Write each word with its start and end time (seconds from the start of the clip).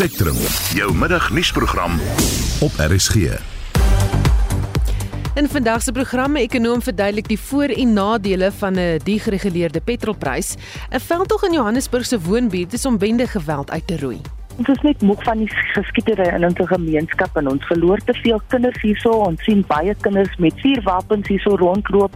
Spectrum, 0.00 0.36
jou 0.72 0.94
middagnuusprogram 0.96 1.92
op 2.60 2.70
RSG. 2.76 3.14
In 5.34 5.48
vandag 5.48 5.82
se 5.82 5.92
program 5.92 6.32
'n 6.32 6.36
ekonom 6.36 6.82
verduidelik 6.82 7.28
die 7.28 7.38
voor- 7.38 7.74
en 7.76 7.92
nadele 7.92 8.52
van 8.52 8.72
'n 8.78 9.00
degereguleerde 9.04 9.80
petrolprys. 9.80 10.56
'n 10.90 11.00
Veldtog 11.00 11.44
in 11.44 11.52
Johannesburg 11.52 12.06
se 12.06 12.20
woonbuurt 12.20 12.72
is 12.72 12.86
om 12.86 12.98
bende 12.98 13.26
geweld 13.26 13.70
uit 13.70 13.86
te 13.86 13.98
roei. 13.98 14.20
Ons 14.56 14.68
is 14.68 14.80
net 14.82 15.02
moeg 15.02 15.22
van 15.22 15.38
die 15.38 15.50
geskietery 15.50 16.34
in 16.34 16.44
ons 16.44 16.54
gemeenskap 16.56 17.36
en 17.36 17.48
ons 17.48 17.64
verloor 17.64 17.98
te 18.04 18.12
veel 18.12 18.40
kinders 18.46 18.80
hierso. 18.80 19.10
Ons 19.10 19.42
sien 19.42 19.64
baie 19.66 19.94
kinders 20.00 20.36
met 20.36 20.52
vuurwapens 20.56 21.28
hierso 21.28 21.56
rondloop. 21.56 22.12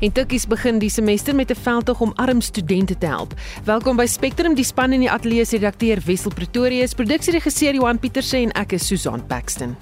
En 0.00 0.12
Tukkies 0.12 0.46
begin 0.46 0.78
die 0.78 0.90
semester 0.90 1.34
met 1.34 1.50
'n 1.50 1.54
veldtog 1.54 2.00
om 2.00 2.12
arm 2.14 2.40
studente 2.40 2.98
te 2.98 3.06
help. 3.06 3.34
Welkom 3.64 3.96
by 3.96 4.06
Spectrum, 4.06 4.54
die 4.54 4.64
span 4.64 4.92
in 4.92 5.00
die 5.00 5.10
ateljee 5.10 5.44
se 5.44 5.56
redakteur 5.56 6.00
Wessel 6.04 6.34
Pretorius, 6.34 6.94
produksieregisseur 6.94 7.74
Johan 7.74 7.98
Pieterse 7.98 8.36
en 8.36 8.52
ek 8.52 8.72
is 8.72 8.86
Susan 8.86 9.26
Paxton. 9.26 9.76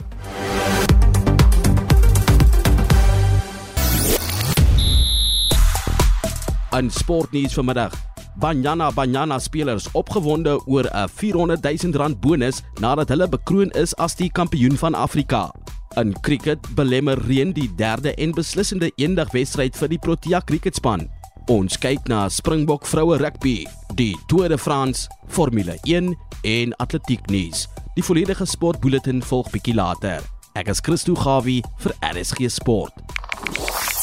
In 6.70 6.90
sportnuus 6.90 7.52
vanmiddag. 7.52 8.13
Banyana 8.40 8.90
Banyana 8.90 9.38
spelers 9.38 9.86
opgewonde 9.92 10.58
oor 10.66 10.86
'n 10.92 11.08
400 11.08 11.62
000 11.62 11.96
rand 11.96 12.20
bonus 12.20 12.62
nadat 12.80 13.08
hulle 13.08 13.28
bekroon 13.28 13.70
is 13.70 13.94
as 13.94 14.16
die 14.16 14.30
kampioen 14.30 14.76
van 14.76 14.94
Afrika. 14.94 15.50
In 15.96 16.20
cricket 16.20 16.58
belemmer 16.74 17.18
reën 17.18 17.52
die 17.52 17.70
derde 17.76 18.14
en 18.14 18.32
beslissende 18.34 18.90
eendagwedstryd 18.96 19.76
vir 19.76 19.88
die 19.88 19.98
Protea 19.98 20.40
cricketspan. 20.40 21.08
Ons 21.46 21.78
kyk 21.78 22.08
na 22.08 22.28
Springbok 22.28 22.86
vroue 22.86 23.16
rugby, 23.16 23.66
die 23.94 24.16
Tour 24.26 24.48
de 24.48 24.58
France, 24.58 25.08
Formule 25.28 25.78
1 25.84 26.14
en 26.42 26.76
atletiek 26.76 27.26
nuus. 27.30 27.68
Die 27.94 28.04
volledige 28.04 28.46
sportbulletin 28.46 29.22
volg 29.22 29.50
bietjie 29.50 29.74
later. 29.74 30.22
Ek 30.54 30.68
is 30.68 30.80
Christo 30.80 31.14
Gawie 31.14 31.62
vir 31.78 31.94
RSG 32.00 32.50
Sport. 32.50 33.93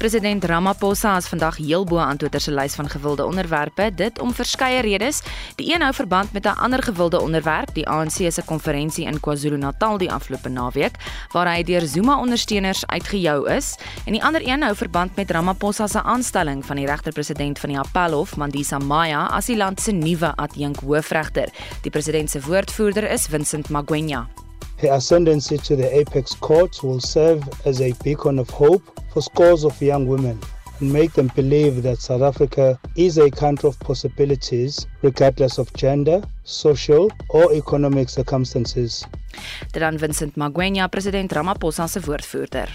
President 0.00 0.44
Ramaphosa 0.44 1.16
is 1.20 1.26
vandag 1.28 1.58
heel 1.60 1.84
bo 1.84 1.98
aan 2.00 2.16
Twitter 2.16 2.40
se 2.40 2.50
lys 2.50 2.74
van 2.74 2.88
gewilde 2.88 3.24
onderwerpe, 3.24 3.90
dit 3.94 4.20
om 4.20 4.32
verskeie 4.32 4.80
redes. 4.80 5.20
Die 5.60 5.74
een 5.74 5.82
hou 5.84 5.92
verband 5.94 6.32
met 6.32 6.44
'n 6.44 6.56
ander 6.56 6.82
gewilde 6.82 7.20
onderwerp, 7.20 7.74
die 7.74 7.88
ANC 7.88 8.32
se 8.32 8.42
konferensie 8.44 9.06
in 9.06 9.20
KwaZulu-Natal 9.20 9.98
die 9.98 10.12
afgelope 10.12 10.48
naweek, 10.48 10.96
waar 11.32 11.54
hy 11.54 11.62
deur 11.62 11.86
Zuma-ondersteuners 11.86 12.86
uitgejou 12.86 13.50
is, 13.50 13.76
en 14.04 14.12
die 14.12 14.24
ander 14.24 14.48
een 14.48 14.62
hou 14.62 14.74
verband 14.76 15.16
met 15.16 15.30
Ramaphosa 15.30 15.86
se 15.86 16.02
aanstelling 16.02 16.66
van 16.66 16.76
die 16.76 16.86
regter-president 16.86 17.58
van 17.58 17.68
die 17.68 17.78
Appelhof, 17.78 18.36
Mandisa 18.36 18.78
Maya, 18.78 19.26
as 19.26 19.46
die 19.46 19.56
land 19.56 19.80
se 19.80 19.92
nuwe 19.92 20.36
adjunk 20.36 20.80
hoofregter. 20.80 21.48
Die 21.82 21.90
president 21.90 22.30
se 22.30 22.40
woordvoerder 22.40 23.10
is 23.10 23.26
Vincent 23.26 23.68
Magwenya. 23.68 24.28
Her 24.80 24.92
ascendancy 24.92 25.58
to 25.58 25.76
the 25.76 25.94
apex 25.94 26.34
court 26.34 26.82
will 26.82 27.00
serve 27.00 27.42
as 27.66 27.82
a 27.82 27.92
beacon 28.02 28.38
of 28.38 28.48
hope 28.48 28.82
for 29.12 29.20
scores 29.20 29.62
of 29.62 29.76
young 29.82 30.06
women 30.06 30.40
and 30.80 30.90
make 30.90 31.12
them 31.12 31.30
believe 31.36 31.82
that 31.82 31.98
South 31.98 32.22
Africa 32.22 32.80
is 32.96 33.18
a 33.18 33.30
country 33.30 33.68
of 33.68 33.78
possibilities 33.80 34.86
regardless 35.02 35.58
of 35.58 35.70
gender, 35.74 36.22
social 36.44 37.10
or 37.28 37.52
economic 37.52 38.08
circumstances. 38.08 39.04
Dit 39.72 39.80
dan 39.80 39.98
Vincent 39.98 40.36
Magwenya, 40.36 40.88
president 40.88 41.32
Ramaphosa 41.32 41.86
se 41.86 42.00
woordvoerder. 42.00 42.68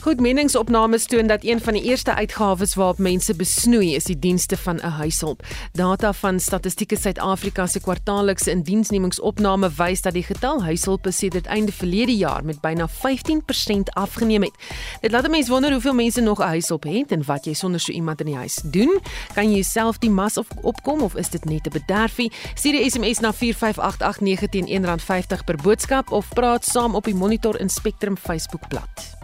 Goed 0.00 0.20
meningsopnames 0.20 1.04
toon 1.04 1.26
dat 1.26 1.44
een 1.44 1.60
van 1.60 1.72
die 1.72 1.82
eerste 1.82 2.14
uitgawes 2.14 2.74
waarop 2.74 2.98
mense 2.98 3.34
besnoei 3.36 3.94
is 3.94 4.04
die 4.08 4.18
dienste 4.18 4.56
van 4.56 4.76
'n 4.76 4.88
huishulp. 4.96 5.42
Data 5.72 6.12
van 6.12 6.40
Statistieke 6.40 6.96
Suid-Afrika 6.96 7.66
se 7.66 7.80
kwartaallikse 7.80 8.50
indiensnemingsopname 8.50 9.70
wys 9.76 10.00
dat 10.00 10.12
die 10.12 10.22
getal 10.22 10.62
huishulpe 10.62 11.10
sedert 11.10 11.46
einde 11.46 11.72
verlede 11.72 12.16
jaar 12.16 12.44
met 12.44 12.60
byna 12.60 12.88
15% 12.88 13.92
afgeneem 13.92 14.42
het. 14.42 14.52
Dit 15.00 15.10
laat 15.10 15.26
'n 15.26 15.30
mens 15.30 15.48
wonder 15.48 15.72
hoeveel 15.72 15.94
mense 15.94 16.20
nog 16.20 16.38
'n 16.38 16.46
huishulp 16.46 16.84
het 16.84 17.12
en 17.12 17.24
wat 17.24 17.44
jy 17.44 17.52
sonder 17.52 17.80
so 17.80 17.92
iemand 17.92 18.20
in 18.20 18.26
die 18.26 18.36
huis 18.36 18.60
doen. 18.64 19.00
Kan 19.34 19.52
jy 19.52 19.62
self 19.62 19.98
die 19.98 20.10
mas 20.10 20.36
of 20.36 20.46
opkom 20.62 21.00
of 21.00 21.14
is 21.14 21.28
dit 21.28 21.44
net 21.44 21.66
'n 21.66 21.70
bederfie? 21.72 22.32
Stuur 22.54 22.74
'n 22.74 22.90
SMS 22.90 23.18
na 23.18 23.32
45889 23.32 24.48
teen 24.48 24.66
R1.50 24.66 25.44
per 25.44 25.56
boodskap 25.56 26.10
of 26.10 26.28
praat 26.28 26.64
saam 26.64 26.94
op 26.94 27.04
die 27.04 27.14
Monitor 27.14 27.60
in 27.60 27.68
Spectrum 27.68 28.16
Facebookblad. 28.16 29.19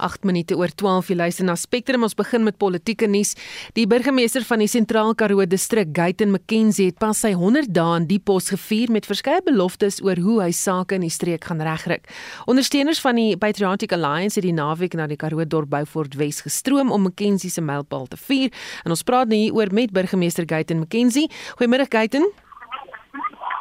8 0.00 0.24
minute 0.28 0.56
oor 0.58 0.72
12 0.72 1.10
jy 1.12 1.16
luister 1.20 1.46
na 1.46 1.54
Spectrum 1.60 2.04
ons 2.06 2.16
begin 2.18 2.44
met 2.46 2.58
politieke 2.60 3.08
nuus. 3.10 3.34
Die 3.76 3.86
burgemeester 3.90 4.44
van 4.48 4.64
die 4.64 4.68
Sentraal 4.70 5.14
Karoo 5.14 5.46
distrik, 5.46 5.92
Guyton 5.96 6.32
McKenzie, 6.34 6.90
het 6.90 6.98
pas 7.02 7.20
sy 7.22 7.32
100 7.36 7.70
dae 7.76 8.00
in 8.00 8.08
die 8.10 8.18
pos 8.18 8.50
gevier 8.54 8.92
met 8.92 9.08
verskeie 9.08 9.42
beloftes 9.46 10.00
oor 10.04 10.20
hoe 10.20 10.40
hy 10.42 10.50
sake 10.56 10.98
in 10.98 11.06
die 11.06 11.12
streek 11.12 11.46
gaan 11.50 11.62
regryk. 11.64 12.10
Ondersteuners 12.50 13.00
van 13.04 13.20
die 13.20 13.38
Patriotic 13.40 13.94
Alliance 13.96 14.40
het 14.40 14.48
die 14.48 14.56
naweek 14.56 14.98
na 14.98 15.06
die 15.10 15.18
Karoo 15.20 15.46
dorp 15.46 15.70
Beaufort 15.70 16.18
Wes 16.20 16.42
gestroom 16.46 16.92
om 16.92 17.08
McKenzie 17.08 17.50
se 17.52 17.64
mylpaal 17.64 18.08
te 18.10 18.20
vier. 18.20 18.50
En 18.84 18.94
ons 18.94 19.06
praat 19.06 19.30
nou 19.30 19.38
hier 19.38 19.56
oor 19.56 19.72
met 19.72 19.92
burgemeester 19.94 20.48
Guyton 20.48 20.84
McKenzie. 20.84 21.28
Goeiemôre 21.58 21.88
Guyton. 21.88 22.30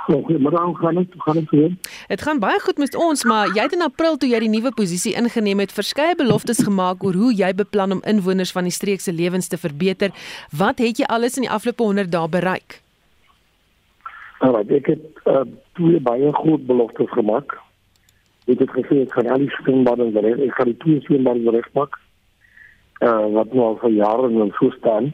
Goeiemôre, 0.10 0.76
gaan 0.76 0.96
dit 0.96 1.08
gaan 1.18 1.36
dit 1.36 1.50
weer? 1.50 1.74
Dit 2.08 2.22
gaan 2.22 2.40
baie 2.42 2.60
goed 2.60 2.78
met 2.82 2.96
ons, 2.96 3.24
maar 3.24 3.52
jy 3.54 3.62
het 3.68 3.76
in 3.78 3.86
April 3.86 4.18
toe 4.18 4.30
jy 4.30 4.40
die 4.42 4.50
nuwe 4.50 4.72
posisie 4.74 5.14
ingeneem 5.14 5.62
het, 5.62 5.74
verskeie 5.76 6.16
beloftes 6.18 6.64
gemaak 6.66 7.04
oor 7.06 7.14
hoe 7.14 7.30
jy 7.34 7.52
beplan 7.54 7.94
om 7.94 8.02
inwoners 8.10 8.52
van 8.56 8.66
die 8.66 8.74
streek 8.74 9.06
se 9.06 9.14
lewens 9.14 9.48
te 9.48 9.60
verbeter. 9.62 10.10
Wat 10.50 10.82
het 10.82 10.98
jy 10.98 11.06
alles 11.06 11.38
in 11.38 11.46
die 11.46 11.52
afgelope 11.54 11.86
100 11.86 12.10
dae 12.10 12.26
bereik? 12.28 12.80
Nou, 14.42 14.58
ek 14.66 14.90
het 14.96 15.24
uh, 15.30 15.46
twee 15.78 16.02
baie 16.02 16.34
groot 16.42 16.66
beloftes 16.66 17.14
gemaak. 17.14 17.54
Ek 18.50 18.66
het 18.66 18.74
gesê 18.74 19.04
ek 19.04 19.14
gaan 19.14 19.30
al 19.30 19.46
die 19.46 19.54
swembaden 19.60 20.16
reg, 20.18 20.42
ek 20.48 20.58
gaan 20.58 20.72
die 20.72 20.80
twee 20.82 21.06
swembaden 21.06 21.54
regmaak. 21.54 22.02
Uh 23.06 23.30
wat 23.38 23.54
nou 23.54 23.68
al 23.68 23.82
vir 23.84 23.94
jare 24.02 24.30
in 24.34 24.56
so 24.58 24.74
staan. 24.80 25.14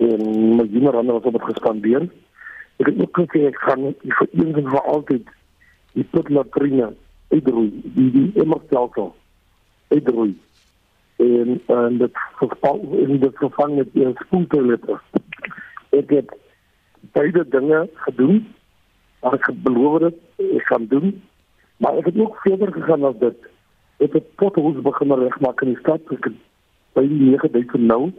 En 0.00 0.22
miljoene 0.56 0.90
rande 0.90 1.12
wat 1.12 1.26
op 1.28 1.36
het 1.36 1.50
gespandeer. 1.52 2.08
Ek 2.76 2.86
het 2.86 3.00
ook 3.00 3.18
gesê 3.20 3.46
ek 3.46 3.58
gaan 3.62 3.92
vir 4.02 4.28
eens 4.32 4.56
en 4.58 4.70
vir 4.70 4.80
altyd 4.94 5.28
die 5.94 6.06
putlatrine 6.10 6.88
uitroei, 7.30 7.68
die 7.96 8.08
die 8.14 8.30
emmerstelsel 8.42 9.12
uitroei. 9.94 10.32
En 11.22 11.60
en 11.76 11.98
dit 11.98 12.18
verval 12.40 12.82
in 13.04 13.20
die 13.22 13.30
vervang 13.38 13.76
met 13.78 13.92
die 13.94 14.10
spoeltoilette. 14.24 14.98
Ek 15.94 16.10
het 16.10 16.34
beide 17.14 17.46
dinge 17.48 17.84
gedoen. 18.06 18.42
Maar 19.22 19.38
ek 19.38 19.46
het 19.46 19.62
beloof 19.62 20.00
dat 20.00 20.18
ek 20.36 20.66
gaan 20.66 20.86
doen. 20.90 21.14
Maar 21.76 22.02
ek 22.02 22.10
het 22.10 22.18
ook 22.18 22.42
verder 22.42 22.72
gegaan 22.72 23.04
as 23.04 23.16
dit. 23.22 23.46
Ek 24.02 24.12
het 24.12 24.34
potholes 24.34 24.82
begin 24.82 25.14
regmaak 25.22 25.62
in 25.62 25.72
die 25.72 25.80
stad. 25.80 26.02
Ek 26.10 26.26
het 26.28 26.42
by 26.98 27.06
die 27.06 27.22
9000 27.30 27.86
nou, 27.86 28.10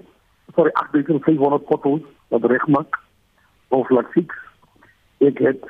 sorry 0.55 0.72
8500 0.73 1.67
potholes 1.67 2.07
wat 2.31 2.47
regmaak 2.51 2.99
of 3.75 3.89
laat 3.89 4.09
fix 4.16 4.44
ek 5.18 5.40
het 5.40 5.64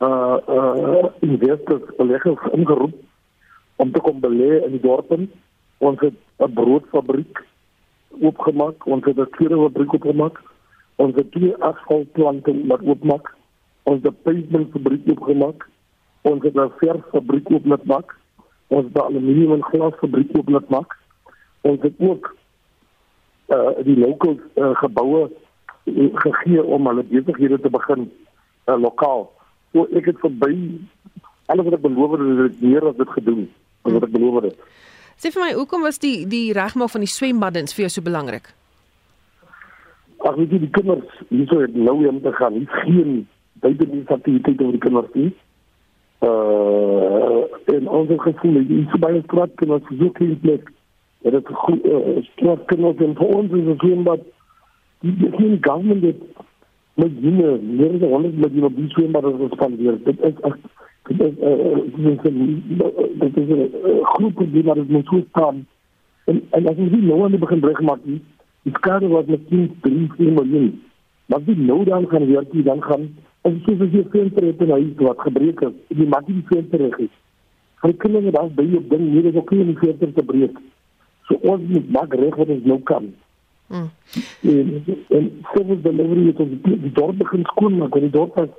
uh 0.00 0.36
uh 0.48 1.04
investors 1.20 1.96
beleggers 1.96 2.52
ingeroep 2.52 2.94
om 3.76 3.92
te 3.92 4.00
kom 4.00 4.20
belê 4.20 4.64
in 4.64 4.70
die 4.76 4.80
dorpe. 4.80 5.28
Ons 5.78 6.00
het 6.00 6.14
'n 6.38 6.52
broodfabriek 6.52 7.44
oopgemaak, 8.20 8.86
ons 8.86 9.04
het 9.04 9.18
'n 9.18 9.30
tweede 9.36 9.56
fabriek 9.56 9.94
oopgemaak. 9.94 10.40
Ons 10.96 11.14
het 11.14 11.32
twee 11.32 11.54
asfaltplante 11.56 12.66
wat 12.66 12.82
oopmaak. 12.82 13.34
Ons 13.82 14.02
het 14.02 14.12
'n 14.12 14.22
pavementfabriek 14.22 15.08
oopgemaak. 15.08 15.68
Ons 16.22 16.42
het 16.42 16.54
'n 16.54 16.72
versfabriek 16.78 17.50
oopgemaak. 17.50 18.14
Ons 18.66 18.84
het 18.84 18.94
'n 18.94 19.06
aluminium 19.08 19.52
en 19.52 19.62
glasfabriek 19.62 20.36
oopgemaak. 20.36 20.96
Ons 21.60 21.82
het 21.82 21.94
ook 21.98 22.36
uh 23.48 23.70
die 23.84 23.98
local 23.98 24.38
uh, 24.54 24.74
geboue 24.74 25.30
gegee 26.14 26.64
om 26.64 26.86
hulle 26.86 27.02
besighede 27.02 27.60
te 27.60 27.70
begin 27.70 28.10
uh, 28.66 28.78
lokaal. 28.80 29.26
So 29.72 29.86
ek 29.96 30.10
het 30.12 30.20
verby 30.22 30.54
alles 31.46 31.68
wat 31.68 31.78
ek 31.78 31.84
beloof 31.86 32.16
het, 32.16 32.26
het 32.42 32.60
meer 32.64 32.88
as 32.88 32.98
dit 32.98 33.14
gedoen 33.18 33.46
as 33.86 33.96
wat 33.96 34.06
ek 34.08 34.14
beloof 34.14 34.42
het. 34.48 34.60
Sê 35.16 35.32
vir 35.32 35.42
my, 35.46 35.52
hoekom 35.56 35.86
was 35.86 36.00
die 36.02 36.26
die 36.28 36.52
regmaak 36.56 36.92
van 36.92 37.04
die 37.04 37.10
swembaddens 37.10 37.76
vir 37.76 37.86
jou 37.86 37.92
so 37.94 38.04
belangrik? 38.04 38.50
Ag 40.26 40.36
weet 40.40 40.52
jy 40.56 40.60
die 40.66 40.74
kinders, 40.74 41.18
hierso 41.30 41.62
het 41.62 41.74
nou 41.76 41.96
om 42.08 42.20
te 42.20 42.32
gaan, 42.36 42.58
nie 42.58 42.68
geen 42.82 43.26
buitendiens 43.64 44.10
aktiwiteite 44.12 44.64
oor 44.64 44.76
die 44.76 44.82
kinders 44.82 45.12
nie. 45.14 45.30
Uh 46.26 47.44
en 47.76 47.88
ons 47.90 48.08
het 48.08 48.22
gevoel 48.22 48.60
jy 48.62 48.82
is 48.84 49.00
baie 49.02 49.20
straat 49.24 49.54
kinders 49.60 49.88
so 49.90 50.10
klein 50.18 50.36
plek. 50.42 50.68
Dit 51.26 51.34
is 51.34 51.60
goed 51.62 51.86
uh, 51.88 52.16
straat 52.32 52.66
kinders 52.70 53.00
en 53.04 53.16
vir 53.18 53.32
ons 53.38 53.56
is 53.58 53.70
het 53.70 53.82
swembad 53.84 54.26
die 55.04 55.14
die 55.20 55.58
government 55.60 56.04
het 56.06 56.22
miljoene, 56.96 57.58
meer 57.62 57.96
as 57.96 58.08
100 58.10 58.38
miljoen 58.42 58.68
op 58.70 58.76
die 58.76 58.88
swembad 58.94 59.30
gespandeer. 59.40 59.98
Dit 60.04 60.20
is 60.24 60.40
echt, 60.48 60.68
dit 61.08 61.20
is 61.20 61.34
uh, 61.40 61.82
dit 63.24 63.36
is 63.42 63.48
'n 63.48 63.68
groot 64.12 64.34
probleem 64.34 64.64
wat 64.64 64.88
moet 64.88 65.06
so 65.06 65.22
staan. 65.28 65.66
En 66.24 66.42
en 66.50 66.66
as 66.66 66.76
ons 66.76 66.90
nie 66.90 67.02
nou 67.02 67.22
aan 67.24 67.36
die 67.36 67.44
begin 67.44 67.64
reg 67.64 67.80
maak 67.80 68.04
nie, 68.04 68.20
Die 68.66 68.74
skade 68.74 69.06
was 69.08 69.26
met 69.26 69.46
3 69.48 69.70
miljoen. 70.18 70.82
Maar 71.26 71.44
die 71.44 71.56
nou 71.56 71.84
dan 71.84 72.08
gaan 72.08 72.26
werk 72.26 72.50
die 72.50 72.62
dan 72.62 72.82
gaan 72.82 73.04
en 73.46 73.60
sê 73.62 73.74
as 73.78 73.92
jy 73.94 74.02
venster 74.10 74.42
het 74.42 74.62
en 74.64 74.72
hy 74.74 74.80
wat 74.98 75.20
gebreek 75.22 75.60
het, 75.62 75.76
jy 75.94 76.06
maak 76.10 76.26
nie 76.26 76.40
die 76.40 76.48
venster 76.48 76.82
reg 76.82 76.96
nie. 76.98 77.10
Hy 77.84 77.92
kan 78.02 78.16
nie 78.16 78.32
dan 78.34 78.50
by 78.58 78.64
jou 78.66 78.80
ding 78.90 79.04
hier 79.12 79.28
is 79.30 79.38
ook 79.38 79.52
nie 79.54 79.68
die 79.68 79.76
venster 79.84 80.10
te 80.16 80.24
breek. 80.26 80.58
So 81.28 81.38
ons 81.46 81.62
moet 81.70 81.92
maak 81.94 82.16
reg 82.18 82.34
wat 82.42 82.50
ons 82.56 82.66
nou 82.66 82.80
kan. 82.90 83.06
Mm. 83.66 83.90
En, 84.40 84.84
en 85.08 85.44
service 85.54 85.82
delivery 85.82 86.26
het 86.26 86.40
ons 86.44 86.54
die, 86.62 86.92
dorp 86.92 87.18
begin 87.18 87.44
skoon 87.44 87.76
maak, 87.80 87.96
want 87.96 88.06
die 88.06 88.14
dorp 88.14 88.34
was 88.34 88.54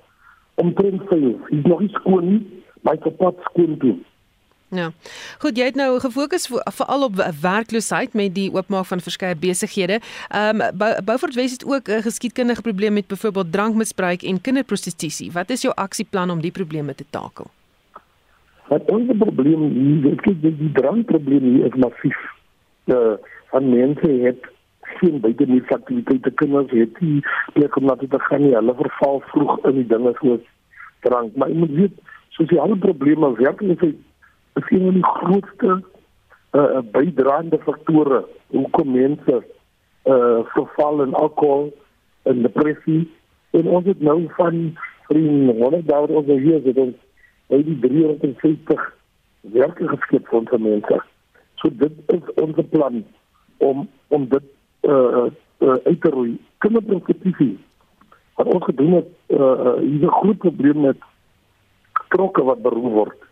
omtrent. 0.55 1.09
Hy 1.09 1.33
is 1.55 1.63
nog 1.63 1.79
nie 1.79 1.93
skoon 1.95 2.29
nie, 2.31 2.63
maar 2.81 2.99
het 2.99 3.17
pad 3.17 3.35
skoon 3.49 3.77
toe. 3.77 3.95
Ja. 4.75 4.89
Goed, 5.39 5.55
jy 5.55 5.69
het 5.69 5.77
nou 5.79 5.93
gefokus 6.03 6.49
veral 6.75 7.05
op 7.05 7.21
werkloosheid 7.41 8.13
met 8.19 8.33
die 8.35 8.49
oopmaak 8.51 8.89
van 8.89 8.99
verskeie 8.99 9.35
besighede. 9.39 10.01
Ehm 10.27 10.61
um, 10.61 10.81
Beaufort 11.05 11.35
Wes 11.39 11.51
het 11.51 11.63
ook 11.65 11.87
'n 11.87 12.01
geskiedkundige 12.01 12.61
probleem 12.61 12.93
met 12.93 13.07
byvoorbeeld 13.07 13.51
drankmisbruik 13.51 14.21
en 14.23 14.41
kinderprostitusie. 14.41 15.31
Wat 15.31 15.49
is 15.49 15.61
jou 15.61 15.73
aksieplan 15.75 16.29
om 16.29 16.41
die 16.41 16.51
probleme 16.51 16.95
te 16.95 17.05
takel? 17.09 17.47
Wat 18.67 18.81
ons 18.91 19.17
probleem 19.17 19.61
hier 19.71 20.11
is, 20.11 20.35
is 20.41 20.57
die 20.57 20.71
drankprobleem 20.71 21.43
hier 21.43 21.65
is 21.65 21.75
massief. 21.79 22.17
Uh 22.85 23.15
van 23.49 23.69
mense 23.69 24.07
het 24.07 24.43
geen 24.99 25.19
buitemuurse 25.19 25.73
aktiwiteite 25.73 26.31
kinders 26.31 26.71
het 26.71 26.99
nie 26.99 27.23
plek 27.53 27.75
om 27.75 27.85
na 27.85 27.95
te 27.95 28.19
gaan 28.19 28.41
nie. 28.41 28.55
Hulle 28.55 28.75
verval 28.75 29.21
vroeg 29.31 29.65
in 29.69 29.81
die 29.81 29.87
dinge 29.87 30.13
soos 30.21 30.45
drank. 31.05 31.35
Maar 31.35 31.51
jy 31.51 31.57
moet 31.63 31.75
weet, 31.81 31.99
sosiale 32.37 32.77
probleme 32.77 33.31
werklik 33.35 33.81
is 33.81 33.93
een 34.69 34.85
van 34.85 34.93
die 34.93 35.05
grootste 35.05 35.81
uh 36.57 36.79
bydraende 36.91 37.59
faktore 37.65 38.23
hoekom 38.47 38.91
mense 38.91 39.43
uh 40.07 40.39
verval 40.53 41.03
in 41.03 41.13
alkohol 41.13 41.73
en 42.23 42.41
depressie 42.41 43.03
en 43.51 43.67
ons 43.67 43.85
het 43.85 43.99
nou 44.01 44.19
van 44.37 44.77
vriende 45.07 45.53
wanneer 45.59 45.85
daar 45.85 46.09
oor 46.09 46.23
hier 46.23 46.55
is 46.55 46.73
dit 46.73 46.95
by 47.47 47.59
die 47.63 47.77
350 47.83 48.87
werke 49.57 49.87
geskep 49.87 50.27
vir 50.27 50.39
ons 50.39 50.55
mense. 50.59 50.99
So 51.61 51.71
dit 51.83 52.15
is 52.15 52.33
ons 52.43 52.63
plan 52.71 53.03
om 53.57 53.87
om 54.07 54.27
dit 54.31 54.49
uh, 54.87 55.25
uh 55.59 55.77
uit 55.83 56.01
te 56.01 56.09
roei. 56.09 56.37
Kinderprostitusie. 56.57 57.57
Wat 58.35 58.47
ons 58.47 58.63
gedoen 58.63 58.93
het 58.93 59.09
uh 59.27 59.77
hier 59.79 60.05
'n 60.07 60.17
groot 60.21 60.37
probleem 60.37 60.81
met 60.81 60.97
trokke 62.09 62.43
wat 62.43 62.61
beroep 62.61 62.93
word 62.93 63.27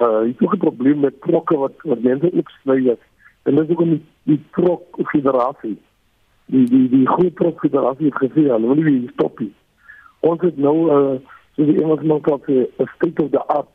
uh 0.00 0.22
jy 0.24 0.34
het 0.38 0.52
'n 0.52 0.64
probleem 0.64 1.00
met 1.00 1.20
trokke 1.20 1.56
wat 1.56 1.72
wat 1.82 2.02
mense 2.02 2.32
ook 2.32 2.50
sny 2.50 2.78
is. 2.94 3.02
En 3.42 3.54
dis 3.54 3.68
ook 3.68 3.84
'n 3.84 4.06
die 4.22 4.42
trok 4.50 4.82
federasie. 5.12 5.78
Die 6.46 6.64
die 6.64 6.88
die 6.88 7.06
groot 7.06 7.36
trok 7.36 7.60
federasie 7.60 8.06
het 8.06 8.22
gesê 8.24 8.42
hulle 8.48 8.66
wil 8.66 8.74
nie 8.74 9.10
stop 9.12 9.38
nie. 9.38 9.52
Ons 10.20 10.40
het 10.40 10.56
nou 10.56 10.76
uh 10.96 11.18
so 11.56 11.64
die 11.64 11.82
Engels 11.82 12.02
maak 12.02 12.26
op 12.26 12.48
'n 12.48 12.66
state 12.96 13.22
of 13.22 13.30
the 13.30 13.46
art 13.46 13.74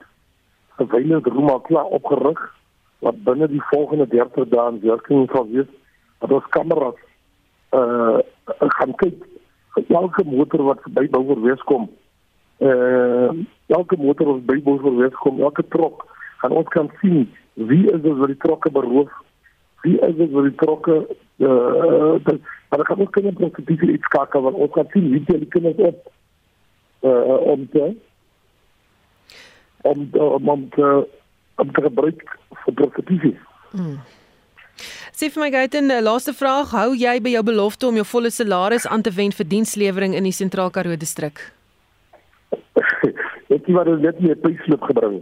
verwylende 0.78 1.30
room 1.30 1.62
klaar 1.62 1.86
opgerig 1.86 2.56
wat 3.00 3.24
binne 3.24 3.48
die 3.48 3.64
volgende 3.70 4.08
30 4.08 4.50
dae 4.50 4.72
in 4.72 4.80
werking 4.80 5.30
sal 5.32 5.48
wees. 5.52 5.70
Dat 6.26 6.40
ons 6.40 6.50
kameras 6.58 6.98
uh 7.78 8.20
gaan 8.80 8.96
kyk 9.02 9.24
elke 9.88 10.24
motor 10.26 10.64
wat 10.72 10.84
by 10.96 11.06
Bouwer 11.12 11.42
Wes 11.46 11.62
kom. 11.70 11.90
Uh 12.60 13.30
elke 13.68 13.98
motor 13.98 14.34
wat 14.34 14.46
by 14.50 14.60
Bouwer 14.64 14.96
Wes 14.98 15.16
kom, 15.22 15.42
elke 15.42 15.68
trok 15.68 16.06
gaan 16.42 16.52
ons 16.52 16.68
kan 16.68 16.92
sien 17.02 17.30
wie 17.54 17.86
is 17.92 18.02
dit 18.02 18.18
wat 18.18 18.32
die 18.32 18.42
trokke 18.44 18.72
beroof 18.72 19.12
wie 19.86 20.00
is 20.08 20.16
dit 20.16 20.32
wat 20.32 20.50
die 20.50 20.58
trokke 20.62 20.98
eh 21.38 21.48
uh, 21.48 22.40
maar 22.70 22.80
ek 22.80 22.90
kan 22.90 23.02
ook 23.02 23.40
nie 23.40 23.50
presies 23.50 23.96
iets 23.96 24.10
skakel 24.10 24.42
want 24.42 24.56
ons 24.56 24.74
kan 24.76 24.88
sien 24.94 25.10
wie 25.12 25.24
die 25.28 25.52
kinders 25.56 25.80
op 25.90 26.12
eh 27.02 27.38
om 27.54 27.70
te 27.70 27.96
om 29.82 30.10
om 30.14 30.50
om 30.50 30.70
te 30.70 30.92
om 31.56 31.72
te 31.72 31.82
gebruik 31.82 32.38
vir 32.66 33.04
presies 33.04 33.42
hmm. 33.72 33.98
Sê 35.16 35.30
vir 35.32 35.46
my 35.46 35.48
Gaiten, 35.48 35.88
laaste 36.04 36.34
vraag, 36.36 36.74
hou 36.76 36.90
jy 36.92 37.14
by 37.24 37.32
jou 37.38 37.42
belofte 37.48 37.86
om 37.88 37.96
jou 37.96 38.04
volle 38.04 38.28
salaris 38.36 38.84
aan 38.92 39.00
te 39.00 39.14
wend 39.16 39.36
vir 39.38 39.46
dienslewering 39.48 40.12
in 40.12 40.26
die 40.28 40.34
Sentraal 40.36 40.74
Karoo 40.76 40.98
distrik? 41.00 41.40
ek 42.76 43.54
het 43.54 43.70
maar 43.72 43.88
net 43.88 44.18
nie 44.20 44.34
'n 44.34 44.42
payslip 44.44 44.82
gebring. 44.84 45.22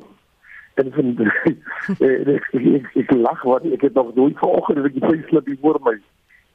En 0.81 0.89
van 0.95 1.13
ek 2.33 2.47
ek, 2.57 2.87
ek 3.03 3.11
lag 3.13 3.43
wat 3.45 3.67
ek 3.69 3.85
het 3.85 3.93
nog 3.93 4.09
nooit 4.15 4.33
vanoggend 4.41 4.81
ek 4.89 4.95
die 4.97 5.05
payslip 5.05 5.51
voor 5.61 5.77
my. 5.85 5.93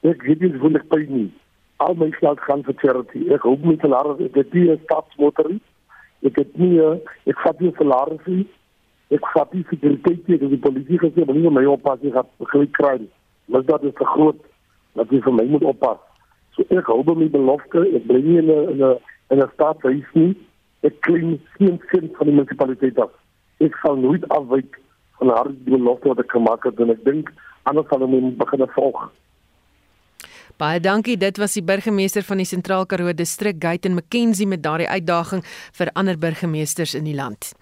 Ek 0.03 0.25
weet 0.27 0.43
nie 0.43 0.51
hoe 0.59 0.71
ek 0.75 0.89
pay 0.91 1.05
nie. 1.07 1.31
Al 1.77 1.95
my 1.95 2.11
geld 2.19 2.43
gaan 2.43 2.63
vir 2.67 2.75
charity. 2.83 3.23
Ek 3.31 3.47
hoop 3.47 3.63
my 3.63 3.77
salaris 3.79 4.19
ek 4.19 4.35
het 4.35 4.51
nie 4.53 4.67
'n 4.67 4.83
staatsmotor 4.83 5.47
ek 6.27 6.35
het 6.35 6.57
nie 6.57 6.75
ek 7.23 7.39
vat 7.39 7.61
nie 7.61 7.71
salaris 7.79 8.27
nie. 8.27 8.43
Ek 9.15 9.23
vat 9.31 9.53
nie 9.53 9.63
sekuriteit 9.71 10.27
nie. 10.27 10.37
Die 10.37 10.59
polisie 10.67 10.99
gesê 10.99 11.23
maar 11.23 11.39
nie 11.39 11.49
my 11.49 11.63
oppas 11.65 12.03
ek 12.03 12.19
het 12.19 12.51
gelyk 12.51 12.75
kry 12.75 12.99
maar 12.99 13.18
dat 13.49 13.83
is 13.83 13.95
te 13.97 14.05
groot 14.05 14.39
dat 14.99 15.11
jy 15.11 15.21
vir 15.25 15.33
my 15.33 15.45
moet 15.53 15.63
oppas 15.63 15.99
so 16.55 16.65
ek 16.69 16.91
hou 16.91 17.03
by 17.03 17.15
my 17.21 17.29
belofte 17.33 17.85
ek 17.95 18.05
bly 18.09 18.21
nie 18.25 18.37
in 18.43 18.51
'n 18.51 18.97
in 19.29 19.41
'n 19.43 19.51
staatshuis 19.53 20.09
nie 20.13 20.35
ek 20.81 21.01
klim 21.01 21.39
geen 21.57 21.79
sin 21.91 22.11
van 22.17 22.27
die 22.27 22.35
munisipaliteit 22.35 22.99
af 22.99 23.11
ek 23.59 23.75
sal 23.83 23.95
nooit 23.95 24.27
afwyk 24.29 24.79
van 25.19 25.29
haar 25.35 25.49
belofte 25.67 26.07
wat 26.07 26.19
ek 26.23 26.31
gemaak 26.31 26.63
het 26.63 26.79
en 26.79 26.93
ek 26.95 27.03
dink 27.05 27.31
anders 27.63 27.89
sal 27.91 28.05
hom 28.05 28.35
begin 28.37 28.67
volg. 28.75 29.09
Baie 30.59 30.79
dankie. 30.83 31.15
Dit 31.17 31.37
was 31.39 31.55
die 31.55 31.63
burgemeester 31.63 32.25
van 32.27 32.41
die 32.41 32.47
Sentraal 32.47 32.85
Karoo 32.85 33.13
distrik, 33.15 33.61
Guyton 33.63 33.95
McKenzie 33.95 34.47
met 34.47 34.63
daardie 34.63 34.89
uitdaging 34.89 35.43
vir 35.77 35.91
ander 35.93 36.19
burgemeesters 36.19 36.95
in 36.99 37.07
die 37.07 37.15
land. 37.15 37.53